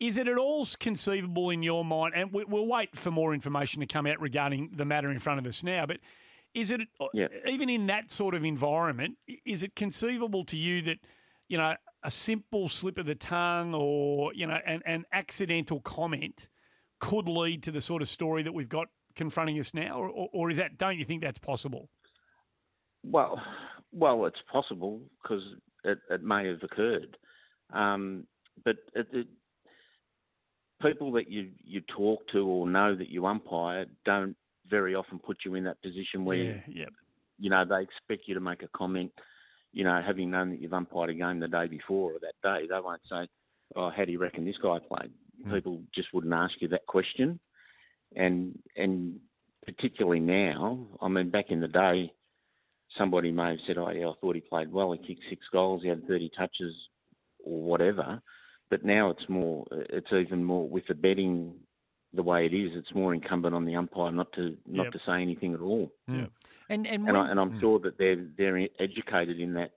[0.00, 2.14] Is it at all conceivable in your mind?
[2.14, 5.40] And we, we'll wait for more information to come out regarding the matter in front
[5.40, 5.86] of us now.
[5.86, 5.98] But
[6.54, 6.80] is it
[7.12, 7.26] Yeah.
[7.46, 9.16] even in that sort of environment?
[9.44, 10.98] Is it conceivable to you that
[11.48, 16.48] you know a simple slip of the tongue or you know an, an accidental comment
[17.00, 20.28] could lead to the sort of story that we've got confronting us now, or, or,
[20.32, 20.78] or is that?
[20.78, 21.90] Don't you think that's possible?
[23.02, 23.40] Well,
[23.92, 25.42] well, it's possible because
[25.84, 27.16] it, it may have occurred,
[27.72, 28.26] um,
[28.64, 29.26] but it, it,
[30.80, 34.36] people that you you talk to or know that you umpire don't
[34.68, 36.88] very often put you in that position where Yeah, yep.
[37.38, 39.12] you know they expect you to make a comment.
[39.72, 42.66] You know, having known that you've umpired a game the day before or that day,
[42.66, 43.28] they won't say,
[43.76, 45.12] "Oh, how do you reckon this guy played?"
[45.44, 45.54] Hmm.
[45.54, 47.38] People just wouldn't ask you that question,
[48.16, 49.20] and and
[49.66, 52.12] particularly now, I mean, back in the day,
[52.96, 54.92] somebody may have said, "Oh yeah, I thought he played well.
[54.92, 55.82] He kicked six goals.
[55.82, 56.74] He had 30 touches,
[57.44, 58.22] or whatever."
[58.70, 59.66] But now it's more.
[59.70, 61.54] It's even more with the betting
[62.12, 62.72] the way it is.
[62.74, 64.92] It's more incumbent on the umpire not to not Yep.
[64.92, 65.92] to say anything at all.
[66.06, 66.28] And
[66.70, 67.60] and, And, when, I, and I'm mm.
[67.60, 69.72] sure that they're they're educated in that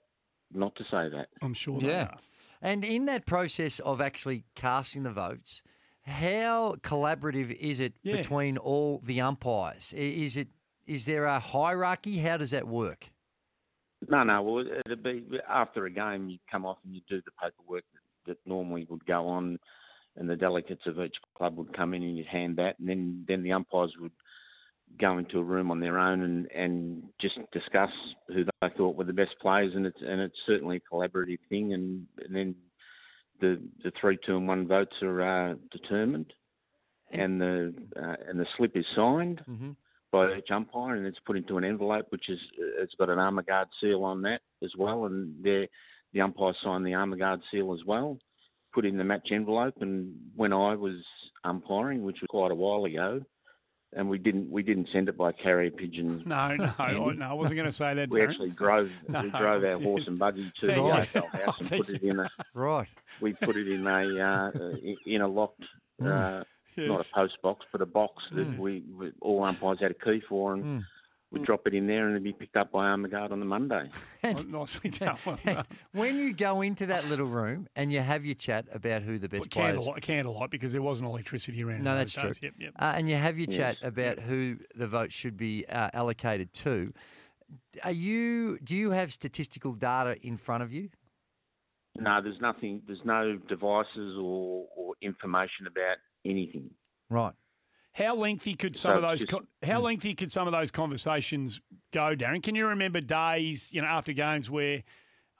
[0.52, 1.28] not to say that.
[1.40, 2.14] I'm sure yeah.
[2.60, 5.62] And in that process of actually casting the votes,
[6.02, 8.16] how collaborative is it Yeah.
[8.16, 9.92] between all the umpires?
[9.96, 10.48] Is it
[10.86, 12.18] is there a hierarchy?
[12.18, 13.10] How does that work?
[14.08, 14.42] No, no.
[14.42, 18.01] Well, it'd be after a game, you come off and you do the paperwork that,
[18.26, 19.58] that normally would go on,
[20.16, 23.24] and the delegates of each club would come in and you'd hand that, and then
[23.26, 24.12] then the umpires would
[25.00, 27.90] go into a room on their own and, and just discuss
[28.28, 31.72] who they thought were the best players, and it's and it's certainly a collaborative thing,
[31.72, 32.54] and, and then
[33.40, 36.32] the the three, two, and one votes are uh, determined,
[37.10, 39.70] and the uh, and the slip is signed Mm-hmm.
[40.10, 42.38] by each umpire, and it's put into an envelope, which is
[42.78, 45.66] it's got an Armaguard seal on that as well, and the
[46.12, 48.18] the umpire signed the Armaguard seal as well,
[48.74, 49.74] put in the match envelope.
[49.80, 50.96] And when I was
[51.44, 53.20] umpiring, which was quite a while ago,
[53.94, 56.22] and we didn't we didn't send it by carrier pigeon.
[56.26, 58.08] No, no, I, no, I wasn't going to say that.
[58.08, 58.30] We Darren.
[58.30, 59.82] actually drove No, we drove our yes.
[59.88, 60.92] horse and buggy to the Thank you.
[61.20, 62.88] hotel house and put it in a right.
[63.20, 64.50] We put it in a uh,
[65.06, 65.64] in a locked.
[66.02, 66.44] Uh,
[66.74, 66.88] Mm.
[66.88, 68.56] Not a post box, but a box that Mm.
[68.56, 70.84] we, we all umpires had a key for, and Mm.
[71.32, 73.88] We drop it in there, and it'll be picked up by Armaguard on the Monday.
[74.24, 75.16] Oh, nicely done.
[75.90, 79.28] When you go into that little room and you have your chat about who the
[79.28, 81.82] best players candlelight, candlelight, because there wasn't electricity around.
[81.82, 82.30] No, in that's those true.
[82.30, 82.40] days.
[82.42, 82.72] Yep, yep.
[82.78, 83.56] Uh, and you have your Yes.
[83.56, 86.92] chat about who the vote should be uh, allocated to.
[87.82, 88.58] Are you?
[88.62, 90.90] Do you have statistical data in front of you?
[91.98, 92.82] No, there's nothing.
[92.86, 96.70] There's no devices or, or information about anything.
[97.10, 97.34] Right.
[97.94, 101.60] How lengthy could some So of those just- how lengthy could some of those conversations
[101.92, 102.42] go, Darren?
[102.42, 104.82] Can you remember days, you know, after games where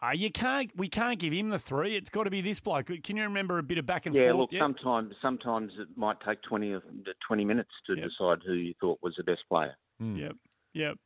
[0.03, 1.95] uh, you can't we can't give him the three.
[1.97, 2.91] It's got to be this bloke.
[3.05, 4.51] Can you remember a bit of back and yeah, forth?
[4.53, 6.83] look, sometimes sometimes it might take 20 or
[7.27, 9.75] 20 minutes to decide who you thought was the best player.
[10.01, 10.33] Yep.
[10.75, 10.97] Yep.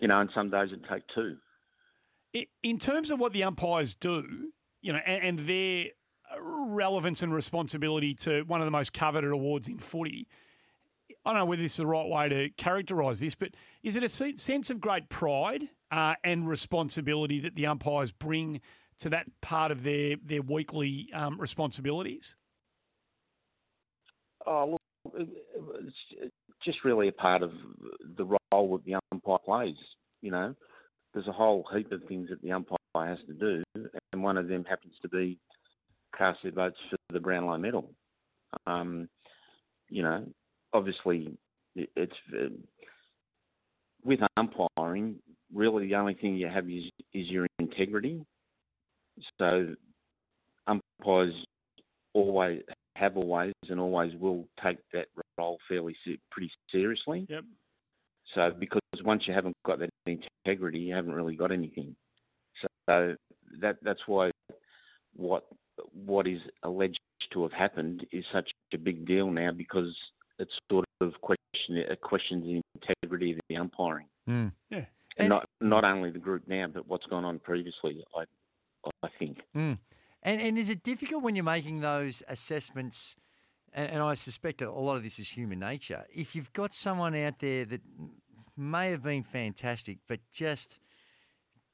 [0.00, 1.36] You know, and some days it take two.
[2.36, 4.50] I- In terms of what the umpires do,
[4.82, 5.86] you know, and, and their
[6.38, 10.26] relevance and responsibility to one of the most coveted awards in footy.
[11.24, 13.50] I don't know whether this is the right way to characterise this, but
[13.82, 18.60] is it a sense of great pride uh, and responsibility that the umpires bring
[18.98, 22.36] to that part of their their weekly um, responsibilities?
[24.46, 26.34] Oh, look, it's
[26.64, 27.52] just really a part of
[28.16, 29.76] the role that the umpire plays.
[30.22, 30.54] You know,
[31.14, 33.62] there's a whole heap of things that the umpire has to do,
[34.12, 35.38] and one of them happens to be
[36.16, 37.94] cast their votes for the Brownlow medal.
[38.66, 39.08] Um,
[39.88, 40.26] you know,
[40.72, 41.36] obviously,
[41.74, 42.48] it's uh,
[44.04, 45.16] with umpiring.
[45.52, 48.24] Really, the only thing you have is is your integrity.
[49.38, 49.74] So,
[50.66, 51.34] umpires
[52.14, 52.62] always
[52.96, 55.06] have always and always will take that
[55.38, 55.96] role fairly
[56.30, 57.26] pretty seriously.
[57.28, 57.44] Yep.
[58.34, 61.94] So because once you haven't got that integrity, you haven't really got anything.
[62.86, 63.16] So
[63.60, 64.30] that that's why
[65.14, 65.44] what
[65.92, 67.00] what is alleged
[67.32, 69.94] to have happened is such a big deal now because
[70.38, 74.52] it sort of question it questions the integrity of the umpiring, Mm.
[74.70, 74.84] Yeah.
[75.16, 78.04] and, not not only the group now, but what's gone on previously.
[78.16, 78.24] I
[79.02, 79.38] I think.
[79.56, 79.78] Mm.
[80.22, 83.16] And and is it difficult when you're making those assessments?
[83.74, 86.04] And, and I suspect that a lot of this is human nature.
[86.12, 87.80] If you've got someone out there that
[88.56, 90.78] may have been fantastic, but just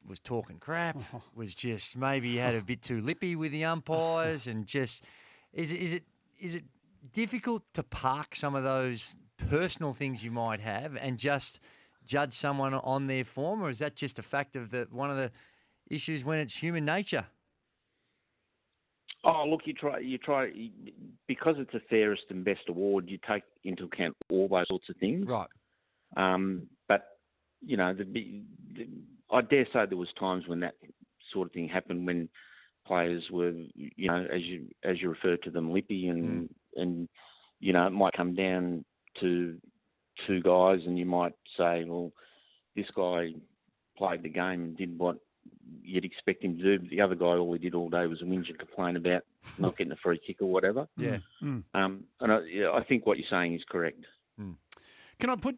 [0.07, 0.97] was talking crap,
[1.35, 5.05] was just maybe had a bit too lippy with the umpires, and just
[5.53, 6.05] is it is it
[6.41, 6.65] is it
[7.13, 11.61] difficult to park some of those personal things you might have and just
[12.05, 15.17] judge someone on their form, or is that just a fact of the one of
[15.17, 15.31] the
[15.91, 17.27] issues when it's human nature?
[19.25, 20.51] Oh, look, you try, you try,
[21.27, 23.09] because it's the fairest and best award.
[23.09, 25.49] You take into account all those sorts of things, right?
[26.17, 27.19] Um, but
[27.61, 28.89] you know, the, the,
[29.31, 30.75] I dare say there was times when that
[31.33, 32.29] sort of thing happened when
[32.87, 36.49] players were, you know, as you as you refer to them, lippy, and
[36.79, 37.09] and
[37.61, 38.85] you know, it might come down
[39.21, 39.57] to
[40.27, 42.13] two guys, and you might say, well,
[42.77, 43.33] this guy
[43.97, 45.17] played the game and did what
[45.83, 46.79] you'd expect him to do.
[46.79, 49.25] But the other guy, all he did all day was whinge and complain about
[49.59, 50.87] not getting a free kick or whatever.
[50.97, 51.19] Yeah.
[51.43, 51.65] Mm.
[51.75, 54.05] Um, and I, yeah, I think what you're saying is correct.
[55.19, 55.57] Can I put?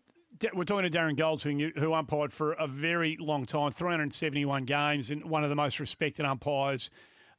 [0.55, 5.24] We're talking to Darren Goldspink, who umpired for a very long time, 371 games, and
[5.24, 6.90] one of the most respected umpires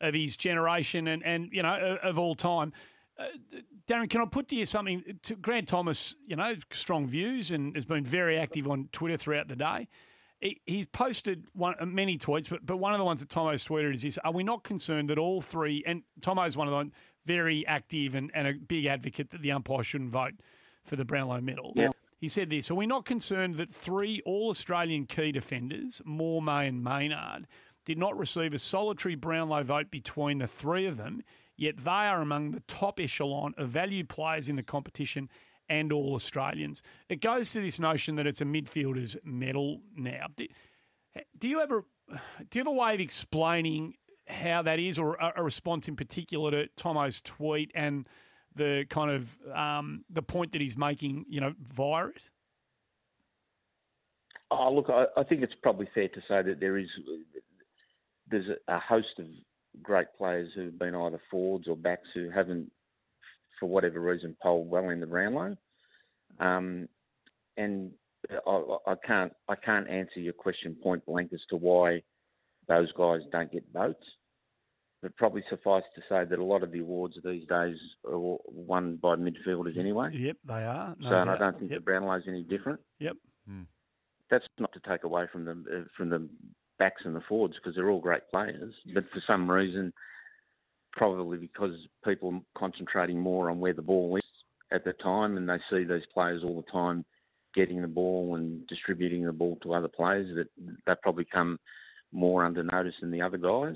[0.01, 2.73] of his generation, and and you know of all time.
[3.22, 5.03] Uh, Darren, can I put to you something?
[5.23, 9.48] To Grant Thomas, you know, strong views and has been very active on Twitter throughout
[9.48, 9.88] the day.
[10.41, 13.93] he, he's posted one many tweets, but but one of the ones that Tomo's tweeted
[13.93, 15.84] is this: Are we not concerned that all three?
[15.85, 16.91] And Tomo's one of the
[17.26, 20.34] very active and, and a big advocate that the umpire shouldn't vote
[20.84, 21.73] for the Brownlow medal.
[21.76, 21.89] Yeah.
[22.19, 26.68] He said this: Are we not concerned that three All Australian key defenders, Moore, May,
[26.68, 27.48] and Maynard,
[27.85, 31.23] did not receive a solitary Brownlow vote between the three of them?
[31.57, 35.29] Yet they are among the top echelon of valued players in the competition
[35.69, 36.81] and all Australians.
[37.07, 40.27] It goes to this notion that it's a midfielder's medal now.
[40.35, 40.47] Do,
[41.37, 41.85] do you ever
[42.49, 43.93] do you have a way of explaining
[44.27, 48.07] how that is, or a, a response in particular to Tomo's tweet and
[48.55, 52.29] the kind of um, the point that he's making, you know, via it?
[54.49, 56.89] Oh, look, I, I think it's probably fair to say that there is
[58.29, 59.25] there's a, a host of
[59.81, 62.72] great players who've been either forwards or backs who haven't,
[63.60, 65.56] for whatever reason, polled well in the Brownlow.
[66.39, 66.88] Um,
[67.57, 67.91] and
[68.48, 72.02] I, I can't I can't answer your question point blank as to why
[72.68, 74.03] those guys don't get votes.
[75.02, 77.76] But probably suffice to say that a lot of the awards these days
[78.07, 80.11] are won by midfielders anyway.
[80.14, 80.95] Yep, they are.
[80.99, 81.80] No so and I don't think Yep.
[81.80, 82.80] the Brownlow's any different.
[82.99, 83.15] Yep.
[84.30, 86.30] That's not to take away from the uh, from the
[86.81, 88.73] backs and the forwards because they're all great players.
[88.91, 89.93] But for some reason,
[90.93, 94.23] probably because people are concentrating more on where the ball is
[94.71, 97.05] at the time, and they see these players all the time
[97.53, 100.47] getting the ball and distributing the ball to other players, that
[100.87, 101.59] they probably come
[102.11, 103.75] more under notice than the other guys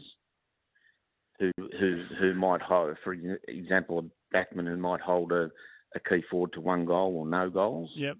[1.40, 3.14] who who who might hold, for
[3.48, 5.52] example, a backman who might hold a,
[5.94, 7.91] a key forward to one goal or no goals.
[7.95, 8.18] Yep.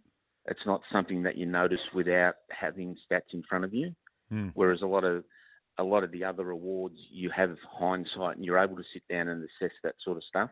[0.48, 3.96] It's not something that you notice without having stats in front of you.
[4.54, 5.24] Whereas a lot of
[5.78, 9.28] a lot of the other awards, you have hindsight and you're able to sit down
[9.28, 10.50] and assess that sort of stuff.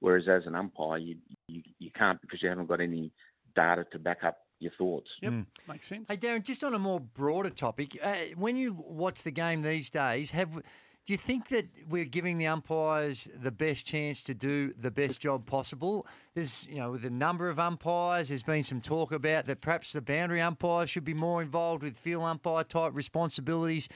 [0.00, 1.16] Whereas as an umpire, you
[1.48, 3.12] you, you can't because you haven't got any
[3.54, 5.08] data to back up your thoughts.
[5.22, 5.32] Yep,
[5.68, 6.08] makes sense.
[6.08, 9.90] Hey, Darren, just on a more broader topic, uh, when you watch the game these
[9.90, 10.62] days, have
[11.06, 15.20] do you think that we're giving the umpires the best chance to do the best
[15.20, 16.04] job possible?
[16.34, 19.92] There's, you know, with the number of umpires, there's been some talk about that perhaps
[19.92, 23.88] the boundary umpires should be more involved with field umpire type responsibilities.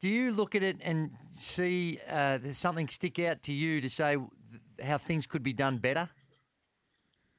[0.00, 3.88] Do you look at it and see uh, there's something stick out to you to
[3.88, 4.16] say
[4.82, 6.10] how things could be done better?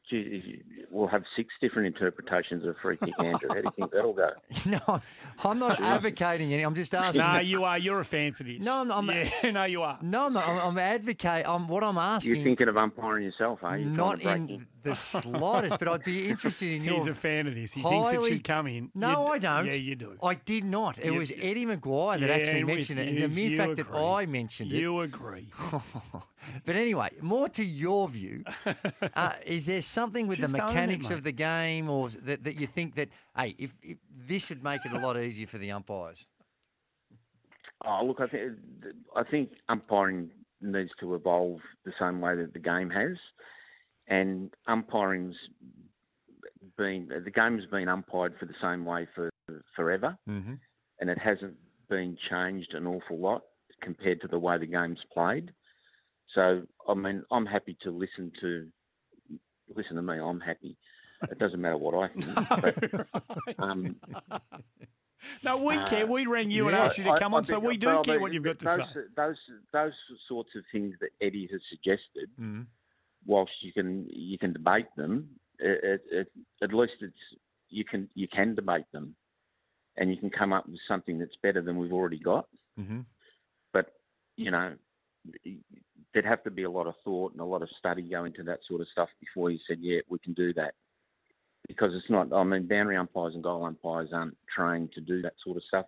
[0.09, 3.49] Gee, we'll have six different interpretations of free kick, Andrew.
[3.49, 4.31] How do you think that'll go?
[4.65, 5.01] No,
[5.43, 6.63] I'm not advocating any.
[6.63, 7.23] I'm just asking.
[7.23, 7.77] No, you are.
[7.77, 8.63] You're a fan for this.
[8.63, 9.97] No, I'm, I'm yeah, no, you are.
[10.01, 10.47] No, I'm not.
[10.47, 11.45] I'm, I'm advocate.
[11.47, 12.35] I'm, what I'm asking.
[12.35, 13.85] You're thinking of umpiring yourself, are you?
[13.85, 16.95] Not Trying to in the slightest, but I'd be interested in your.
[16.95, 17.73] He's a fan of this.
[17.73, 18.89] He thinks it should come in.
[18.95, 19.65] No, You- I don't.
[19.67, 20.17] Yeah, you do.
[20.23, 20.97] I did not.
[20.99, 23.49] It You- was Eddie McGuire that Yeah, actually with mentioned it, and you- the mere
[23.49, 23.87] you fact that.
[23.95, 24.79] I mentioned it.
[24.79, 25.47] You agree.
[26.65, 28.43] but anyway, more to your view,
[29.15, 31.15] uh, is there something with the Just own it, mechanics mate.
[31.17, 33.97] of the game, or that, that you think that hey, if, if
[34.27, 36.25] this would make it a lot easier for the umpires?
[37.85, 38.53] Oh, look, I think
[39.15, 40.31] I think umpiring
[40.61, 43.17] needs to evolve the same way that the game has,
[44.07, 45.35] and umpiring's
[46.77, 49.29] been the game's been umpired for the same way for
[49.75, 50.53] forever, mm-hmm.
[50.99, 51.55] and it hasn't
[51.89, 53.41] been changed an awful lot
[53.81, 55.51] compared to the way the game's played.
[56.35, 58.67] So, I mean, I'm happy to listen to
[59.75, 60.15] listen to me.
[60.19, 60.77] I'm happy.
[61.31, 62.35] It doesn't matter what I think.
[62.61, 63.95] but, um,
[65.43, 66.05] No, we uh, care.
[66.05, 68.01] We rang you and yeah, asked you to I- come I on, so we do
[68.03, 69.01] care what you've got to those, say.
[69.15, 69.35] Those
[69.73, 69.93] those
[70.27, 72.61] sorts of things that Eddie has suggested, Mm-hmm.
[73.27, 75.29] Whilst you can you can debate them,
[75.59, 76.31] it, it, it,
[76.63, 77.13] at least it's
[77.69, 79.15] you can you can debate them,
[79.97, 82.47] and you can come up with something that's better than we've already got.
[82.79, 83.01] Mm-hmm.
[83.73, 83.93] But
[84.37, 84.73] you know,
[86.13, 88.43] there'd have to be a lot of thought and a lot of study go into
[88.43, 90.73] that sort of stuff before you said, yeah, we can do that.
[91.67, 92.31] Because it's not.
[92.31, 95.85] I mean, boundary umpires and goal umpires aren't trained to do that sort of stuff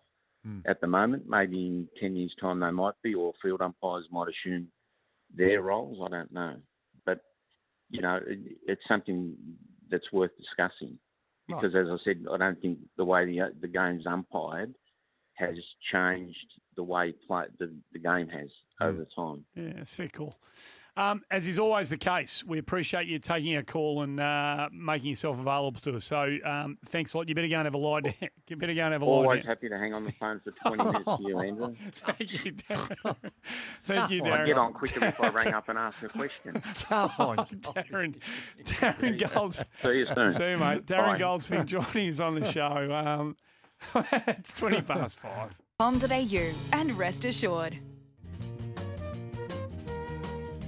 [0.48, 0.62] Mm.
[0.66, 1.24] at the moment.
[1.28, 4.70] Maybe in ten years' time they might be, or field umpires might assume
[5.36, 6.00] their roles.
[6.02, 6.56] I don't know,
[7.90, 9.36] you know, it, it's something
[9.90, 10.98] that's worth discussing.
[11.50, 11.62] Right.
[11.62, 14.74] Because as I said, I don't think the way the the game's umpired
[15.36, 15.56] has
[15.92, 16.38] changed
[16.76, 18.50] the way play, the the game has
[18.80, 18.86] hmm.
[18.86, 19.46] over time.
[19.56, 20.36] Yeah, it's fair call.
[20.98, 25.10] Um, as is always the case, we appreciate you taking our call and uh, making
[25.10, 26.06] yourself available to us.
[26.06, 27.30] So um, thanks a lot.
[27.30, 28.14] You better go and have a lie down.
[28.50, 29.48] You better go and have a lie Always down.
[29.48, 31.76] happy to hang on the phone for 20 minutes for you, Andrew.
[31.94, 33.16] Thank you, Darren.
[33.84, 34.40] Thank you, Darren.
[34.42, 36.62] I'd get on quicker if I rang up and asked a question.
[36.90, 38.16] Come on, Darren.
[38.66, 39.64] Darren Golds.
[39.84, 40.32] See you soon.
[40.32, 40.86] See you, mate.
[40.88, 41.20] Darren Bye.
[41.20, 42.92] Goldspink joining us on the show.
[42.92, 43.38] Um,
[44.28, 45.56] it's 20 past five.
[45.80, 47.78] Com.au and rest assured.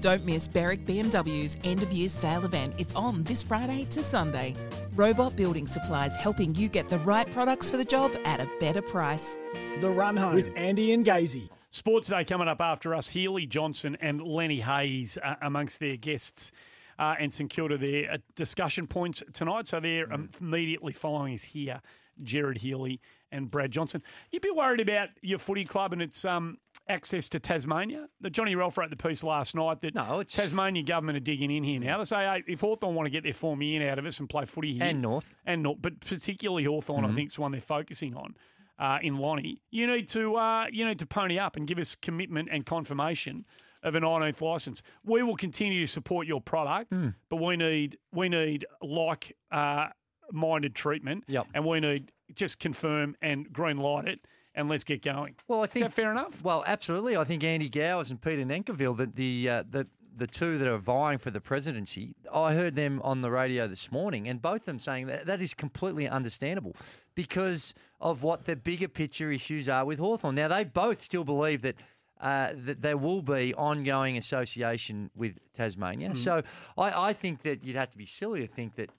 [0.01, 2.73] Don't miss Berwick BMW's end of year sale event.
[2.79, 4.55] It's on this Friday to Sunday.
[4.95, 8.81] Robot Building Supplies helping you get the right products for the job at a better
[8.81, 9.37] price.
[9.79, 11.49] The Run Home with Andy and Gazy.
[11.69, 13.09] Sports Day coming up after us.
[13.09, 16.51] Healy Johnson and Lenny Hayes uh, amongst their guests.
[16.97, 19.67] Uh, and St Kilda their uh, discussion points tonight.
[19.67, 21.79] So they're um, immediately following us here,
[22.23, 22.99] Gerard Healy
[23.31, 24.01] and Brad Johnson.
[24.31, 26.57] You'd be worried about your footy club and its um,
[26.91, 28.07] access to Tasmania.
[28.19, 30.33] The Johnny Ralph wrote the piece last night that no, it's...
[30.33, 31.97] Tasmanian government are digging in here now.
[31.97, 34.29] They say hey, if Hawthorn want to get their form in out of us and
[34.29, 34.83] play footy here.
[34.83, 35.33] And North.
[35.45, 37.11] And North, but particularly Hawthorn, Mm-hmm.
[37.11, 38.35] I think, is the one they're focusing on.
[38.77, 41.95] Uh, in Lonnie, you need to uh, you need to pony up and give us
[41.95, 43.45] commitment and confirmation
[43.83, 44.81] of an 19th license.
[45.05, 47.09] We will continue to support your product, Hmm.
[47.29, 49.87] but we need we need like uh,
[50.31, 51.47] minded treatment, Yep.
[51.53, 54.21] and we need just confirm and green light it,
[54.55, 55.35] and let's get going.
[55.47, 56.43] Well, I think is that fair enough?
[56.43, 57.15] Well, absolutely.
[57.17, 60.77] I think Andy Gowers and Peter Nankervis, that the uh, the the two that are
[60.77, 64.65] vying for the presidency, I heard them on the radio this morning, and both of
[64.65, 66.75] them saying that that is completely understandable
[67.15, 70.35] because of what the bigger picture issues are with Hawthorn.
[70.35, 71.75] Now, they both still believe that.
[72.19, 76.09] Uh, that there will be ongoing association with Tasmania.
[76.09, 76.19] Mm-hmm.
[76.19, 76.23] Mhm.
[76.23, 76.43] So
[76.77, 78.91] I, I think that you'd have to be silly to think that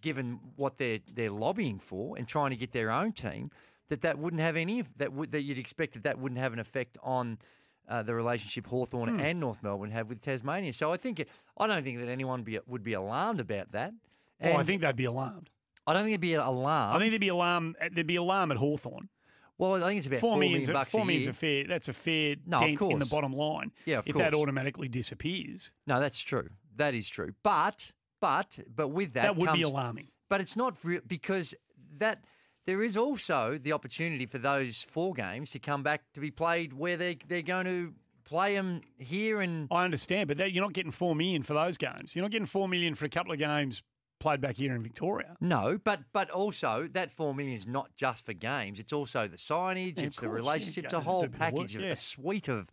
[0.00, 3.52] given what they're they're lobbying for and trying to get their own team,
[3.88, 6.58] that that wouldn't have any that would that you'd expect that that wouldn't have an
[6.58, 7.38] effect on.
[7.86, 9.20] Uh, the relationship Hawthorn Hmm.
[9.20, 10.72] and North Melbourne have with Tasmania.
[10.72, 11.28] So I think it,
[11.58, 13.92] I don't think that anyone be, would be alarmed about that.
[14.42, 15.50] Oh, I think they'd be alarmed.
[15.86, 16.96] I don't think it'd be an alarm.
[16.96, 17.76] I think there'd be alarm.
[17.92, 19.10] There'd be alarm at Hawthorn.
[19.58, 21.32] Well, I think it's about four four million a- bucks four a million's year.
[21.32, 21.64] a fair.
[21.68, 23.70] That's a fair No, dent in the bottom line.
[23.84, 26.48] Yeah, of if that automatically disappears, No, that's true.
[26.76, 27.34] That is true.
[27.42, 30.08] But but but with that, That would be alarming.
[30.30, 30.74] But it's not
[31.06, 31.54] because
[31.98, 32.24] that
[32.66, 36.72] there is also the opportunity for those four games to come back to be played
[36.72, 40.72] where they they're going to play them here and I understand, but that, you're not
[40.72, 42.14] getting four million for those games.
[42.14, 43.82] You're not getting four million for a couple of games
[44.18, 45.36] played back here in Victoria.
[45.40, 48.80] No, but but also that four million is not just for games.
[48.80, 49.98] It's also the signage.
[49.98, 50.84] Yeah, it's the course, yeah, relationship.
[50.84, 51.90] It's a whole do a bit of work, package, yeah.
[51.90, 52.70] a suite of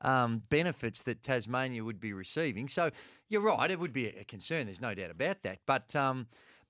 [0.00, 2.68] um, benefits that Tasmania would be receiving.
[2.68, 2.90] So
[3.28, 3.70] you're right.
[3.70, 4.66] It would be a concern.
[4.66, 5.58] There's no doubt about that.
[5.66, 6.26] But um,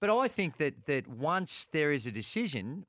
[0.06, 2.86] but I think that that once there is a decision.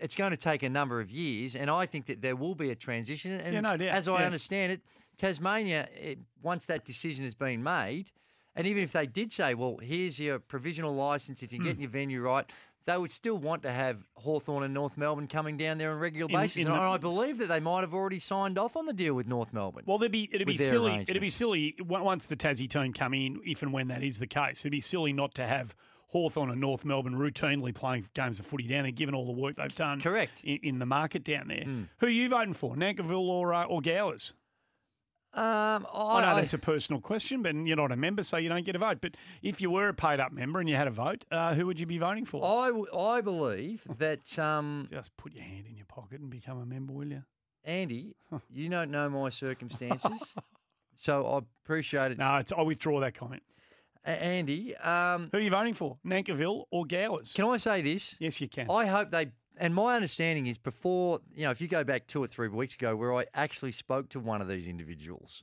[0.00, 2.70] It's going to take a number of years, and I think that there will be
[2.70, 3.32] a transition.
[3.32, 4.26] And Yeah, no doubt, as I yeah.
[4.26, 4.80] understand it,
[5.16, 8.12] Tasmania, it, once that decision has been made,
[8.54, 11.66] and even if they did say, well, here's your provisional license, if you're Hmm.
[11.66, 12.48] getting your venue right,
[12.84, 16.00] they would still want to have Hawthorn and North Melbourne coming down there on a
[16.00, 16.58] regular basis.
[16.64, 19.14] in and the- I believe that they might have already signed off on the deal
[19.14, 19.82] with North Melbourne.
[19.84, 21.04] Well, it'd be it'd be silly.
[21.08, 24.28] It'd be silly once the Tassie team come in, if and when that is the
[24.28, 24.60] case.
[24.60, 25.74] It'd be silly not to have
[26.08, 29.56] Hawthorn and North Melbourne routinely playing games of footy down there, given all the work
[29.56, 30.00] they've done.
[30.00, 31.64] Correct in, in the market down there.
[31.64, 31.82] Hmm.
[31.98, 34.32] Who are you voting for, Nankervis or uh, or Gowers?
[35.34, 38.64] Um, I know that's a personal question, but you're not a member, so you don't
[38.64, 38.98] get a vote.
[39.02, 41.66] But if you were a paid up member and you had a vote, uh, who
[41.66, 42.42] would you be voting for?
[42.44, 46.58] I, w- I believe that um, just put your hand in your pocket and become
[46.58, 47.22] a member, will you?
[47.62, 48.16] Andy,
[48.50, 50.34] you don't know my circumstances,
[50.96, 52.18] so I appreciate it.
[52.18, 53.42] No, it's, I withdraw that comment.
[54.10, 57.32] Andy, um, who are you voting for, Nankervis or Gowers?
[57.32, 58.14] Can I say this?
[58.18, 58.70] Yes, you can.
[58.70, 59.32] I hope they.
[59.60, 62.74] And my understanding is before, you know, if you go back two or three weeks
[62.74, 65.42] ago, where I actually spoke to one of these individuals,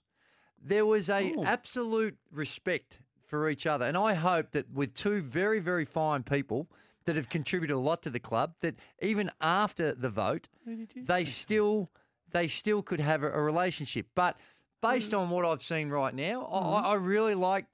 [0.63, 5.59] there was a absolute respect for each other, and I hope that with two very,
[5.59, 6.69] very fine people
[7.05, 10.47] that have contributed a lot to the club, that even after the vote,
[10.95, 11.91] they still
[12.31, 14.07] they still could have a, a relationship.
[14.15, 14.37] But
[14.81, 17.65] based on what I've seen right now, I, I I really like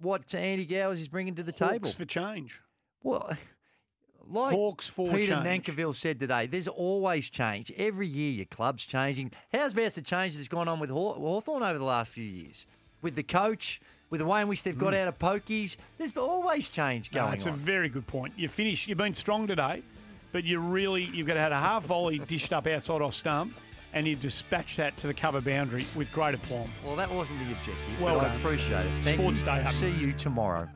[0.00, 2.60] what Andy Gowers is bringing to the Hawks table for change.
[3.02, 3.30] Well,
[4.30, 5.64] like Hawks for Peter change.
[5.66, 7.72] Nankervis said today, there's always change.
[7.76, 9.32] Every year your club's changing.
[9.52, 12.66] How's about the change that's gone on with Haw- Hawthorn over the last few years?
[13.00, 13.80] With the coach,
[14.10, 15.02] with the way in which they've got Mm.
[15.02, 17.52] out of pokies, there's always change No, going it's on.
[17.52, 18.34] a very good point.
[18.36, 18.86] You finish.
[18.88, 19.82] You've been strong today,
[20.32, 23.54] but you really you've got to have a half volley dished up outside off stump,
[23.92, 26.70] and you dispatch that to the cover boundary with great aplomb.
[26.84, 28.00] Well, that wasn't the objective.
[28.00, 29.04] Well but I appreciate it.
[29.04, 29.46] Thank Sports you.
[29.46, 30.68] day up See you tomorrow.